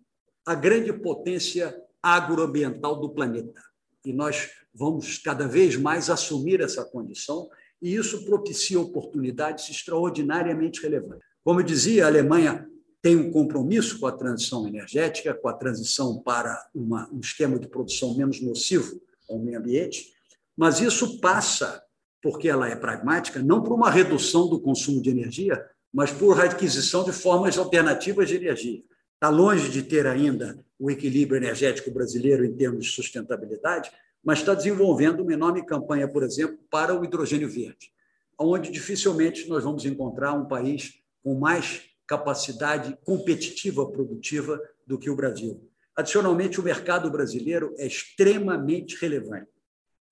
a 0.45 0.55
grande 0.55 0.93
potência 0.93 1.75
agroambiental 2.03 3.01
do 3.01 3.11
planeta. 3.11 3.63
E 4.05 4.13
nós 4.13 4.51
vamos 4.75 5.19
cada 5.19 5.49
vez 5.49 5.77
mais 5.77 6.11
assumir 6.11 6.61
essa 6.61 6.85
condição, 6.85 7.49
e 7.81 7.95
isso 7.95 8.25
propicia 8.25 8.81
oportunidades 8.81 9.69
extraordinariamente 9.69 10.83
relevantes. 10.83 11.25
Como 11.43 11.61
eu 11.61 11.65
dizia, 11.65 12.05
a 12.05 12.09
Alemanha 12.09 12.69
tem 13.03 13.17
um 13.17 13.31
compromisso 13.31 13.99
com 13.99 14.07
a 14.07 14.13
transição 14.13 14.67
energética, 14.69 15.33
com 15.33 15.49
a 15.49 15.55
transição 15.55 16.19
para 16.19 16.69
uma, 16.75 17.09
um 17.11 17.21
esquema 17.21 17.59
de 17.59 17.67
produção 17.67 18.15
menos 18.15 18.41
nocivo 18.43 19.01
ao 19.29 19.39
meio 19.39 19.59
ambiente, 19.59 20.13
mas 20.57 20.81
isso 20.81 21.19
passa, 21.21 21.83
porque 22.23 22.49
ela 22.49 22.69
é 22.69 22.77
pragmática, 22.77 23.43
não 23.43 23.63
por 23.63 23.73
uma 23.73 23.91
redução 23.91 24.49
do 24.49 24.61
consumo 24.61 25.01
de 25.01 25.09
energia, 25.09 25.65
mas 25.93 26.13
por 26.13 26.39
aquisição 26.41 27.03
de 27.03 27.13
formas 27.13 27.57
alternativas 27.57 28.29
de 28.29 28.37
energia. 28.37 28.83
Está 29.15 29.31
longe 29.31 29.71
de 29.71 29.83
ter 29.83 30.07
ainda 30.07 30.63
o 30.79 30.91
equilíbrio 30.91 31.39
energético 31.39 31.91
brasileiro 31.91 32.45
em 32.45 32.55
termos 32.55 32.87
de 32.87 32.93
sustentabilidade, 32.93 33.91
mas 34.23 34.41
está 34.41 34.55
desenvolvendo 34.55 35.21
uma 35.21 35.33
enorme 35.33 35.65
campanha, 35.65 36.07
por 36.07 36.23
exemplo, 36.23 36.59
para 36.71 36.99
o 36.99 37.05
hidrogênio 37.05 37.49
verde. 37.49 37.93
onde 38.39 38.71
dificilmente 38.71 39.47
nós 39.49 39.65
vamos 39.65 39.85
encontrar 39.85 40.33
um 40.33 40.47
país 40.47 41.03
com 41.23 41.39
mais 41.39 41.83
capacidade 42.07 42.97
competitiva 43.05 43.87
produtiva 43.91 44.59
do 44.87 44.99
que 44.99 45.11
o 45.11 45.15
Brasil. 45.15 45.63
Adicionalmente, 45.95 46.59
o 46.59 46.63
mercado 46.63 47.11
brasileiro 47.11 47.75
é 47.77 47.87
extremamente 47.87 48.97
relevante. 48.97 49.51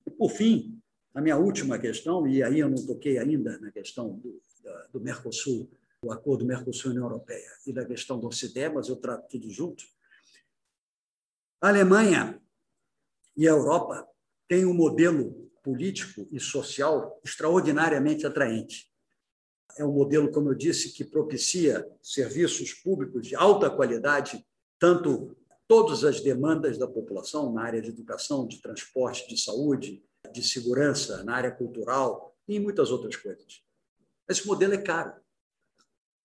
E, 0.06 0.10
por 0.10 0.30
fim, 0.30 0.78
a 1.14 1.20
minha 1.20 1.36
última 1.36 1.78
questão, 1.78 2.26
e 2.26 2.42
aí 2.42 2.60
eu 2.60 2.68
não 2.68 2.86
toquei 2.86 3.18
ainda 3.18 3.58
na 3.58 3.72
questão 3.72 4.10
do, 4.18 4.40
do 4.92 5.00
Mercosul, 5.00 5.70
do 6.02 6.12
acordo 6.12 6.44
Mercosul-União 6.44 7.04
Europeia, 7.04 7.50
e 7.66 7.72
da 7.72 7.84
questão 7.84 8.20
do 8.20 8.26
OCDE, 8.26 8.68
mas 8.74 8.88
eu 8.88 8.96
trato 8.96 9.26
tudo 9.28 9.50
junto. 9.50 9.84
A 11.60 11.68
Alemanha 11.68 12.40
e 13.38 13.46
a 13.46 13.52
Europa 13.52 14.04
têm 14.48 14.66
um 14.66 14.74
modelo 14.74 15.48
político 15.62 16.26
e 16.32 16.40
social 16.40 17.20
extraordinariamente 17.24 18.26
atraente. 18.26 18.90
É 19.78 19.84
um 19.84 19.92
modelo, 19.92 20.32
como 20.32 20.50
eu 20.50 20.56
disse, 20.56 20.92
que 20.92 21.04
propicia 21.04 21.88
serviços 22.02 22.74
públicos 22.74 23.28
de 23.28 23.36
alta 23.36 23.70
qualidade, 23.70 24.44
tanto 24.76 25.36
todas 25.68 26.02
as 26.02 26.20
demandas 26.20 26.78
da 26.78 26.88
população 26.88 27.52
na 27.52 27.62
área 27.62 27.80
de 27.80 27.90
educação, 27.90 28.44
de 28.44 28.60
transporte, 28.60 29.28
de 29.28 29.40
saúde, 29.40 30.02
de 30.32 30.42
segurança, 30.42 31.22
na 31.22 31.36
área 31.36 31.52
cultural 31.52 32.34
e 32.48 32.58
muitas 32.58 32.90
outras 32.90 33.14
coisas. 33.14 33.62
Esse 34.28 34.44
modelo 34.48 34.74
é 34.74 34.78
caro. 34.78 35.12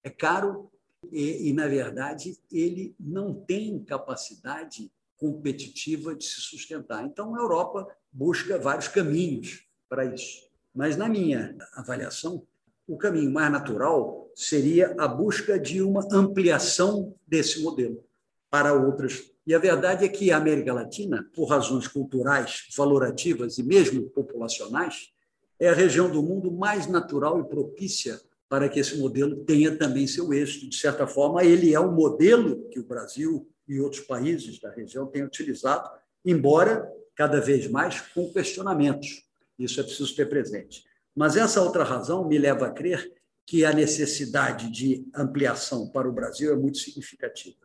É 0.04 0.10
caro 0.10 0.72
e, 1.12 1.50
e, 1.50 1.54
na 1.54 1.68
verdade, 1.68 2.40
ele 2.52 2.96
não 3.00 3.36
tem 3.36 3.84
capacidade 3.84 4.92
competitiva 5.24 6.14
de 6.14 6.26
se 6.26 6.42
sustentar. 6.42 7.06
Então, 7.06 7.34
a 7.34 7.40
Europa 7.40 7.88
busca 8.12 8.60
vários 8.60 8.90
caminhos 8.90 9.66
para 9.88 10.04
isso. 10.04 10.50
Mas, 10.76 10.98
na 10.98 11.08
minha 11.08 11.56
avaliação, 11.76 12.46
o 12.86 12.98
caminho 12.98 13.32
mais 13.32 13.50
natural 13.50 14.30
seria 14.36 14.94
a 15.00 15.08
busca 15.08 15.58
de 15.58 15.82
uma 15.82 16.06
ampliação 16.12 17.16
desse 17.26 17.64
modelo 17.64 18.04
para 18.50 18.74
outras. 18.74 19.32
E 19.48 19.56
a 19.56 19.60
verdade 19.60 20.04
é 20.04 20.10
que 20.10 20.30
a 20.30 20.36
América 20.36 20.74
Latina, 20.74 21.26
por 21.34 21.46
razões 21.46 21.88
culturais, 21.88 22.68
valorativas 22.76 23.58
e 23.58 23.64
mesmo 23.64 24.10
populacionais, 24.10 25.14
é 25.58 25.70
a 25.70 25.74
região 25.74 26.12
do 26.12 26.22
mundo 26.22 26.52
mais 26.52 26.86
natural 26.86 27.40
e 27.40 27.48
propícia 27.48 28.20
para 28.50 28.68
que 28.68 28.78
esse 28.78 28.98
modelo 28.98 29.38
tenha 29.46 29.74
também 29.78 30.06
seu 30.06 30.34
êxito. 30.34 30.70
De 30.70 30.76
certa 30.76 31.08
forma, 31.08 31.46
ele 31.46 31.74
é 31.74 31.80
o 31.80 31.94
modelo 31.94 32.68
que 32.70 32.80
o 32.80 32.84
Brasil 32.84 33.48
e 33.68 33.80
outros 33.80 34.02
países 34.02 34.60
da 34.60 34.72
região 34.72 35.08
têm 35.08 35.24
utilizado, 35.24 35.90
embora 36.26 36.92
cada 37.16 37.40
vez 37.40 37.68
mais 37.68 38.02
com 38.02 38.32
questionamentos. 38.32 39.24
Isso 39.58 39.80
é 39.80 39.84
preciso 39.84 40.16
ter 40.16 40.28
presente. 40.28 40.84
Mas 41.16 41.38
essa 41.38 41.62
outra 41.62 41.84
razão 41.84 42.28
me 42.28 42.38
leva 42.38 42.68
a 42.68 42.72
crer 42.72 43.12
que 43.46 43.66
a 43.66 43.74
necessidade 43.74 44.72
de 44.72 45.06
ampliação 45.16 45.88
para 45.90 46.08
o 46.08 46.14
Brasil 46.14 46.52
é 46.52 46.56
muito 46.56 46.78
significativa. 46.78 47.58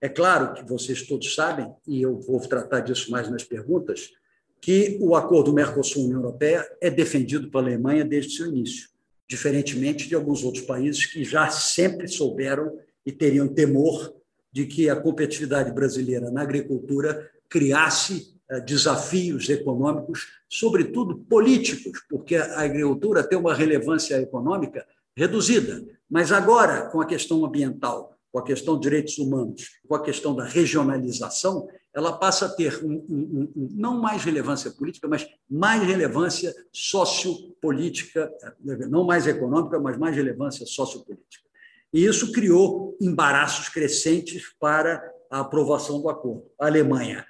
É 0.00 0.08
claro 0.08 0.54
que 0.54 0.68
vocês 0.68 1.02
todos 1.02 1.34
sabem, 1.34 1.72
e 1.86 2.02
eu 2.02 2.20
vou 2.20 2.38
tratar 2.40 2.80
disso 2.80 3.10
mais 3.10 3.28
nas 3.30 3.42
perguntas, 3.42 4.12
que 4.60 4.98
o 5.00 5.16
acordo 5.16 5.52
Mercosul-União 5.52 6.20
Europeia 6.20 6.68
é 6.80 6.90
defendido 6.90 7.50
pela 7.50 7.64
Alemanha 7.64 8.04
desde 8.04 8.36
seu 8.36 8.46
início, 8.46 8.90
diferentemente 9.28 10.08
de 10.08 10.14
alguns 10.14 10.44
outros 10.44 10.64
países 10.64 11.06
que 11.06 11.24
já 11.24 11.48
sempre 11.50 12.08
souberam 12.08 12.78
e 13.04 13.10
teriam 13.10 13.48
temor 13.48 14.14
de 14.56 14.64
que 14.64 14.88
a 14.88 14.96
competitividade 14.96 15.70
brasileira 15.70 16.30
na 16.30 16.40
agricultura 16.40 17.30
criasse 17.46 18.34
eh, 18.48 18.58
desafios 18.58 19.50
econômicos, 19.50 20.28
sobretudo 20.48 21.18
políticos, 21.18 22.02
porque 22.08 22.36
a 22.36 22.60
agricultura 22.62 23.22
tem 23.22 23.36
uma 23.36 23.52
relevância 23.52 24.18
econômica 24.18 24.86
reduzida. 25.14 25.84
Mas 26.08 26.32
agora, 26.32 26.88
com 26.88 27.02
a 27.02 27.06
questão 27.06 27.44
ambiental, 27.44 28.16
com 28.32 28.38
a 28.38 28.42
questão 28.42 28.76
de 28.76 28.80
direitos 28.84 29.18
humanos, 29.18 29.72
com 29.86 29.94
a 29.94 30.02
questão 30.02 30.34
da 30.34 30.46
regionalização, 30.46 31.68
ela 31.92 32.14
passa 32.14 32.46
a 32.46 32.48
ter 32.48 32.82
um, 32.82 33.04
um, 33.10 33.52
um, 33.54 33.68
não 33.72 34.00
mais 34.00 34.24
relevância 34.24 34.70
política, 34.70 35.06
mas 35.06 35.28
mais 35.50 35.82
relevância 35.82 36.54
sociopolítica, 36.72 38.32
eh, 38.66 38.88
não 38.88 39.04
mais 39.04 39.26
econômica, 39.26 39.78
mas 39.78 39.98
mais 39.98 40.16
relevância 40.16 40.64
sociopolítica. 40.64 41.45
E 41.92 42.04
isso 42.04 42.32
criou 42.32 42.96
embaraços 43.00 43.68
crescentes 43.68 44.54
para 44.58 45.02
a 45.30 45.40
aprovação 45.40 46.00
do 46.00 46.08
acordo. 46.08 46.50
A 46.60 46.66
Alemanha, 46.66 47.26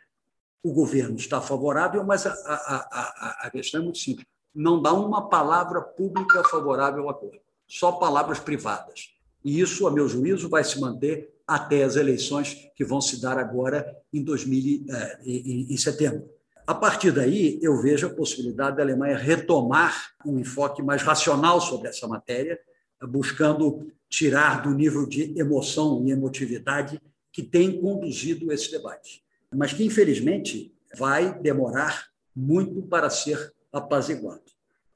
o 0.62 0.72
governo 0.72 1.16
está 1.16 1.40
favorável, 1.40 2.04
mas 2.04 2.26
a, 2.26 2.32
a, 2.32 2.88
a, 2.90 3.46
a 3.46 3.50
questão 3.50 3.80
é 3.80 3.84
muito 3.84 3.98
simples: 3.98 4.26
não 4.54 4.80
dá 4.80 4.92
uma 4.92 5.28
palavra 5.28 5.80
pública 5.80 6.42
favorável 6.44 7.04
ao 7.04 7.10
acordo, 7.10 7.38
só 7.66 7.92
palavras 7.92 8.38
privadas. 8.38 9.14
E 9.44 9.60
isso, 9.60 9.86
a 9.86 9.90
meu 9.90 10.08
juízo, 10.08 10.48
vai 10.48 10.64
se 10.64 10.80
manter 10.80 11.32
até 11.46 11.84
as 11.84 11.94
eleições 11.94 12.68
que 12.74 12.84
vão 12.84 13.00
se 13.00 13.20
dar 13.20 13.38
agora 13.38 13.96
em, 14.12 14.24
2000, 14.24 14.86
eh, 14.90 15.18
em, 15.24 15.72
em 15.72 15.76
setembro. 15.76 16.28
A 16.66 16.74
partir 16.74 17.12
daí, 17.12 17.60
eu 17.62 17.80
vejo 17.80 18.08
a 18.08 18.10
possibilidade 18.10 18.76
da 18.76 18.82
Alemanha 18.82 19.16
retomar 19.16 20.10
um 20.24 20.40
enfoque 20.40 20.82
mais 20.82 21.02
racional 21.02 21.60
sobre 21.60 21.88
essa 21.88 22.08
matéria, 22.08 22.58
buscando 23.02 23.90
tirar 24.08 24.62
do 24.62 24.70
nível 24.70 25.06
de 25.06 25.38
emoção 25.38 26.02
e 26.06 26.10
emotividade 26.10 27.00
que 27.32 27.42
tem 27.42 27.80
conduzido 27.80 28.50
esse 28.52 28.70
debate, 28.70 29.22
mas 29.54 29.72
que, 29.72 29.84
infelizmente, 29.84 30.72
vai 30.96 31.38
demorar 31.38 32.06
muito 32.34 32.82
para 32.82 33.10
ser 33.10 33.52
apaziguado. 33.72 34.42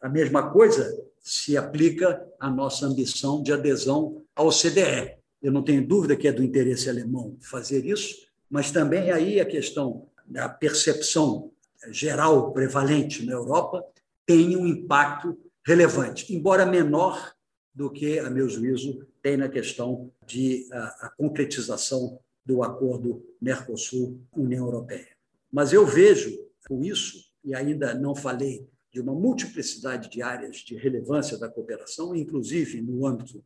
A 0.01 0.09
mesma 0.09 0.51
coisa 0.51 0.99
se 1.21 1.57
aplica 1.57 2.27
à 2.39 2.49
nossa 2.49 2.87
ambição 2.87 3.43
de 3.43 3.53
adesão 3.53 4.23
ao 4.35 4.51
CDE. 4.51 5.17
Eu 5.43 5.53
não 5.53 5.63
tenho 5.63 5.87
dúvida 5.87 6.17
que 6.17 6.27
é 6.27 6.33
do 6.33 6.43
interesse 6.43 6.89
alemão 6.89 7.37
fazer 7.41 7.85
isso, 7.85 8.27
mas 8.49 8.71
também 8.71 9.11
aí 9.11 9.41
a 9.41 9.45
questão 9.45 10.09
da 10.27 10.49
percepção 10.49 11.51
geral 11.89 12.53
prevalente 12.53 13.25
na 13.25 13.33
Europa 13.33 13.85
tem 14.27 14.57
um 14.57 14.67
impacto 14.67 15.37
relevante, 15.67 16.35
embora 16.35 16.65
menor 16.65 17.35
do 17.75 17.91
que, 17.91 18.19
a 18.19 18.29
meu 18.29 18.49
juízo, 18.49 19.07
tem 19.23 19.37
na 19.37 19.49
questão 19.49 20.11
de 20.27 20.67
a, 20.73 21.07
a 21.07 21.11
concretização 21.17 22.19
do 22.45 22.63
acordo 22.63 23.25
Mercosul-União 23.41 24.65
Europeia. 24.65 25.09
Mas 25.53 25.73
eu 25.73 25.87
vejo 25.87 26.37
com 26.67 26.83
isso, 26.83 27.31
e 27.45 27.55
ainda 27.55 27.95
não 27.95 28.15
falei 28.15 28.69
de 28.93 29.01
uma 29.01 29.15
multiplicidade 29.15 30.11
de 30.11 30.21
áreas 30.21 30.57
de 30.57 30.77
relevância 30.77 31.39
da 31.39 31.49
cooperação, 31.49 32.15
inclusive 32.15 32.81
no 32.81 33.07
âmbito 33.07 33.45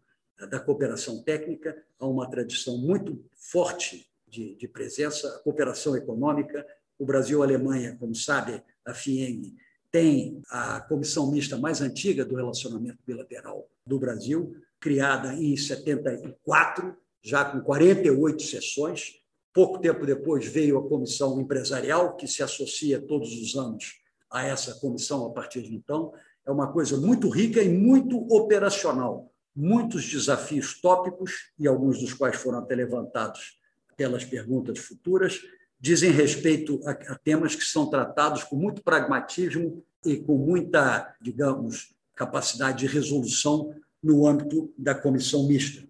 da 0.50 0.58
cooperação 0.58 1.22
técnica, 1.22 1.76
há 1.98 2.06
uma 2.06 2.28
tradição 2.28 2.78
muito 2.78 3.24
forte 3.34 4.10
de, 4.26 4.56
de 4.56 4.66
presença, 4.66 5.28
a 5.28 5.38
cooperação 5.40 5.96
econômica. 5.96 6.66
O 6.98 7.04
Brasil 7.04 7.38
e 7.38 7.42
a 7.42 7.44
Alemanha, 7.44 7.96
como 7.98 8.14
sabe, 8.14 8.62
a 8.84 8.92
FIENG 8.92 9.56
tem 9.94 10.42
a 10.50 10.80
comissão 10.80 11.30
mista 11.30 11.56
mais 11.56 11.80
antiga 11.80 12.24
do 12.24 12.34
relacionamento 12.34 12.98
bilateral 13.06 13.68
do 13.86 13.96
Brasil, 13.96 14.56
criada 14.80 15.32
em 15.34 15.56
74, 15.56 16.96
já 17.22 17.44
com 17.44 17.60
48 17.60 18.42
sessões. 18.42 19.20
Pouco 19.52 19.78
tempo 19.78 20.04
depois 20.04 20.48
veio 20.48 20.78
a 20.78 20.88
comissão 20.88 21.40
empresarial, 21.40 22.16
que 22.16 22.26
se 22.26 22.42
associa 22.42 23.00
todos 23.00 23.40
os 23.40 23.54
anos 23.54 24.00
a 24.28 24.44
essa 24.44 24.74
comissão 24.80 25.26
a 25.26 25.30
partir 25.30 25.62
de 25.62 25.72
então. 25.72 26.12
É 26.44 26.50
uma 26.50 26.72
coisa 26.72 26.96
muito 26.96 27.28
rica 27.28 27.62
e 27.62 27.68
muito 27.68 28.18
operacional. 28.34 29.32
Muitos 29.54 30.04
desafios 30.10 30.80
tópicos, 30.80 31.52
e 31.56 31.68
alguns 31.68 32.00
dos 32.00 32.12
quais 32.12 32.34
foram 32.34 32.58
até 32.58 32.74
levantados 32.74 33.60
pelas 33.96 34.24
perguntas 34.24 34.76
futuras, 34.80 35.40
dizem 35.84 36.10
respeito 36.10 36.80
a, 36.86 36.92
a 36.92 37.18
temas 37.18 37.54
que 37.54 37.62
são 37.62 37.90
tratados 37.90 38.42
com 38.42 38.56
muito 38.56 38.82
pragmatismo 38.82 39.84
e 40.02 40.16
com 40.16 40.38
muita, 40.38 41.14
digamos, 41.20 41.94
capacidade 42.16 42.78
de 42.78 42.86
resolução 42.86 43.74
no 44.02 44.26
âmbito 44.26 44.72
da 44.78 44.94
comissão 44.94 45.46
mista. 45.46 45.86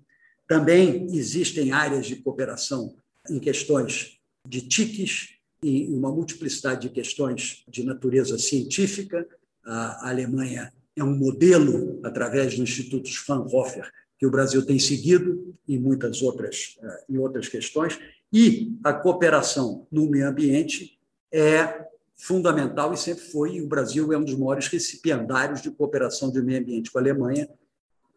Também 0.49 1.07
existem 1.15 1.71
áreas 1.71 2.07
de 2.07 2.17
cooperação 2.17 2.97
em 3.31 3.39
questões 3.39 4.19
de 4.45 4.63
TICs 4.63 5.37
e 5.63 5.87
uma 5.87 6.11
multiplicidade 6.11 6.89
de 6.89 6.93
questões 6.93 7.63
de 7.69 7.85
natureza 7.85 8.37
científica. 8.37 9.25
A 9.65 10.09
Alemanha 10.11 10.73
é 10.97 11.05
um 11.05 11.17
modelo, 11.17 12.01
através 12.03 12.57
do 12.57 12.65
Instituto 12.65 13.09
Fraunhofer, 13.17 13.89
que 14.19 14.27
o 14.27 14.31
Brasil 14.31 14.67
tem 14.67 14.79
seguido 14.81 15.55
em 15.69 15.79
muitas 15.79 16.21
outras, 16.21 16.77
eh, 16.83 17.05
em 17.11 17.19
outras 17.19 17.49
questões, 17.49 17.99
e 18.35 18.77
a 18.83 18.93
cooperação 18.93 19.87
no 19.93 20.11
meio 20.11 20.27
ambiente 20.27 20.99
é 21.33 21.87
fundamental 22.17 22.93
e 22.93 22.97
sempre 22.97 23.23
foi, 23.23 23.55
e 23.55 23.63
o 23.63 23.69
Brasil 23.69 24.13
é 24.13 24.19
um 24.19 24.25
dos 24.25 24.35
maiores 24.35 24.67
recipiendários 24.67 25.63
de 25.63 25.71
cooperação 25.71 26.33
de 26.33 26.43
meio 26.43 26.59
ambiente 26.59 26.91
com 26.91 26.99
a 26.99 27.01
Alemanha. 27.01 27.49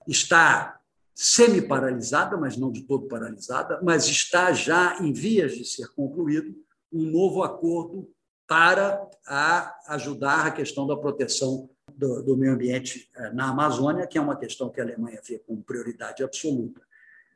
Está 0.08 0.80
semi-paralisada, 1.14 2.36
mas 2.36 2.58
não 2.58 2.72
de 2.72 2.82
todo 2.82 3.08
paralisada, 3.08 3.80
mas 3.84 4.08
está 4.08 4.52
já 4.52 4.98
em 5.00 5.14
vias 5.14 5.52
de 5.52 5.64
ser 5.64 5.88
concluído 5.90 6.56
um 6.92 7.04
novo 7.04 7.44
acordo 7.44 8.10
para 8.48 9.08
a 9.28 9.94
ajudar 9.94 10.48
a 10.48 10.52
questão 10.52 10.88
da 10.88 10.98
proteção 10.98 11.70
do, 11.94 12.24
do, 12.24 12.36
meio 12.36 12.54
ambiente 12.54 13.08
eh, 13.16 13.32
na 13.34 13.50
Amazônia, 13.50 14.08
que 14.08 14.18
é 14.18 14.22
uma 14.22 14.38
questão 14.38 14.70
que 14.70 14.82
a 14.82 14.84
Alemanha 14.84 15.22
vê 15.24 15.38
com 15.38 15.62
prioridade 15.62 16.24
absoluta. 16.24 16.82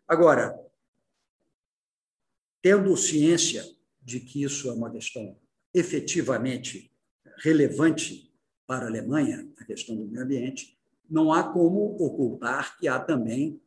Agora, 0.08 0.58
tendo 2.62 2.96
ciência 2.96 3.66
de 4.02 4.20
que 4.20 4.44
isso 4.44 4.70
é 4.70 4.74
uma 4.74 4.92
questão 4.92 5.36
efetivamente 5.74 6.92
relevante 7.38 8.32
para 8.68 8.86
a 8.86 8.88
Alemanha, 8.88 9.48
a 9.58 9.66
questão 9.66 9.96
do 9.96 10.06
meio 10.06 10.24
ambiente, 10.24 10.78
não 11.10 11.34
há 11.34 11.44
como 11.44 11.96
ocultar 12.00 12.78
que 12.80 12.88
há 12.88 13.00
também 13.00 13.60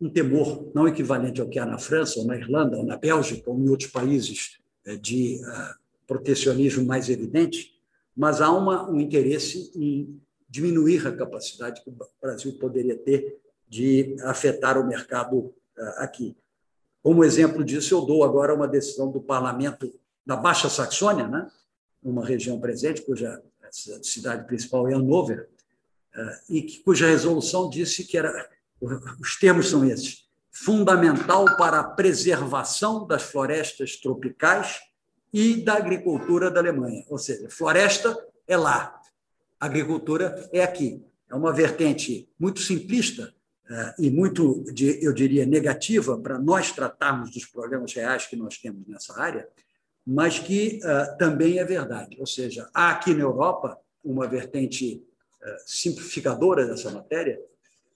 um 0.00 0.08
temor 0.08 0.70
não 0.74 0.86
equivalente 0.86 1.40
ao 1.40 1.48
que 1.48 1.58
há 1.58 1.66
na 1.66 1.78
França, 1.78 2.20
ou 2.20 2.26
na 2.26 2.36
Irlanda, 2.36 2.76
ou 2.76 2.84
na 2.84 2.96
Bélgica, 2.96 3.50
ou 3.50 3.58
em 3.58 3.68
outros 3.68 3.90
países 3.90 4.58
eh, 4.84 4.96
de 4.96 5.40
uh, 5.42 5.74
protecionismo 6.06 6.84
mais 6.84 7.08
evidente, 7.08 7.72
mas 8.16 8.40
há 8.40 8.50
uma, 8.50 8.88
um 8.90 9.00
interesse 9.00 9.72
em 9.74 10.20
diminuir 10.48 11.06
a 11.06 11.16
capacidade 11.16 11.82
que 11.82 11.90
o 11.90 11.96
Brasil 12.20 12.56
poderia 12.58 12.96
ter 12.96 13.40
de 13.68 14.16
afetar 14.22 14.78
o 14.78 14.86
mercado 14.86 15.38
uh, 15.38 15.54
aqui. 15.96 16.36
Como 17.04 17.22
exemplo 17.22 17.62
disso, 17.62 17.94
eu 17.94 18.00
dou 18.00 18.24
agora 18.24 18.54
uma 18.54 18.66
decisão 18.66 19.12
do 19.12 19.20
parlamento 19.20 19.92
da 20.24 20.36
Baixa 20.36 20.70
Saxônia, 20.70 21.28
né? 21.28 21.46
uma 22.02 22.24
região 22.24 22.58
presente, 22.58 23.02
cuja 23.02 23.42
cidade 24.02 24.46
principal 24.46 24.88
é 24.88 24.94
Hannover, 24.94 25.50
uh, 26.16 26.52
e 26.52 26.62
cuja 26.82 27.06
resolução 27.06 27.68
disse 27.68 28.04
que 28.04 28.16
era 28.16 28.48
os 29.20 29.36
termos 29.38 29.68
são 29.68 29.84
esses: 29.84 30.26
fundamental 30.50 31.44
para 31.58 31.80
a 31.80 31.84
preservação 31.84 33.06
das 33.06 33.22
florestas 33.22 33.96
tropicais 33.96 34.80
e 35.30 35.56
da 35.62 35.74
agricultura 35.74 36.50
da 36.50 36.60
Alemanha. 36.60 37.04
Ou 37.10 37.18
seja, 37.18 37.50
floresta 37.50 38.16
é 38.48 38.56
lá, 38.56 38.98
agricultura 39.60 40.48
é 40.52 40.62
aqui. 40.62 41.04
É 41.28 41.34
uma 41.34 41.52
vertente 41.52 42.30
muito 42.38 42.60
simplista 42.60 43.24
eh, 43.24 43.43
e 43.98 44.10
muito, 44.10 44.64
eu 45.00 45.12
diria, 45.12 45.46
negativa 45.46 46.18
para 46.18 46.38
nós 46.38 46.70
tratarmos 46.72 47.30
dos 47.30 47.46
problemas 47.46 47.92
reais 47.94 48.26
que 48.26 48.36
nós 48.36 48.58
temos 48.58 48.86
nessa 48.86 49.18
área, 49.18 49.48
mas 50.06 50.38
que 50.38 50.80
uh, 50.82 51.16
também 51.16 51.58
é 51.58 51.64
verdade. 51.64 52.16
Ou 52.20 52.26
seja, 52.26 52.68
há 52.74 52.90
aqui 52.90 53.14
na 53.14 53.22
Europa 53.22 53.78
uma 54.04 54.28
vertente 54.28 54.96
uh, 54.96 55.46
simplificadora 55.64 56.66
dessa 56.66 56.90
matéria, 56.90 57.40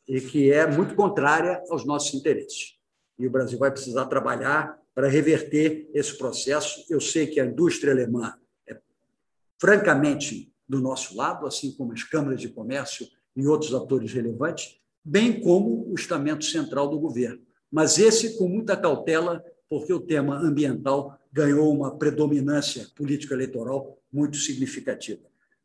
e 0.09 0.23
que 0.23 0.51
é 0.51 0.67
muito 0.67 0.95
contrária 0.95 1.63
aos 1.69 1.85
nossos 1.85 2.15
interesses. 2.15 2.79
E 3.19 3.27
o 3.27 3.31
Brasil 3.31 3.59
vai 3.59 3.71
precisar 3.71 4.07
trabalhar 4.07 4.79
para 4.95 5.07
reverter 5.07 5.89
esse 5.93 6.17
processo. 6.17 6.83
Eu 6.89 6.99
sei 6.99 7.27
que 7.27 7.39
a 7.39 7.45
indústria 7.45 7.93
alemã 7.93 8.35
é 8.67 8.79
francamente 9.61 10.51
do 10.67 10.81
nosso 10.81 11.15
lado, 11.15 11.47
assim 11.47 11.73
como 11.73 11.93
as 11.93 12.03
câmaras 12.03 12.41
de 12.41 12.49
comércio 12.49 13.07
e 13.37 13.47
outros 13.47 13.75
atores 13.75 14.11
relevantes, 14.13 14.81
bem 15.09 15.41
como 15.41 15.91
o 15.91 15.95
estamento 15.95 16.45
central 16.45 16.89
do 16.89 17.01
governo. 17.01 17.41
Mas 17.73 17.99
esse 17.99 18.37
com 18.37 18.47
muita 18.49 18.77
cautela, 18.77 19.43
porque 19.69 19.93
o 19.93 20.01
tema 20.01 20.39
ambiental 20.39 21.19
ganhou 21.33 21.75
uma 21.75 21.97
predominância 21.97 22.87
político-eleitoral 22.95 23.99
muito 24.13 24.37
significativa. 24.37 25.23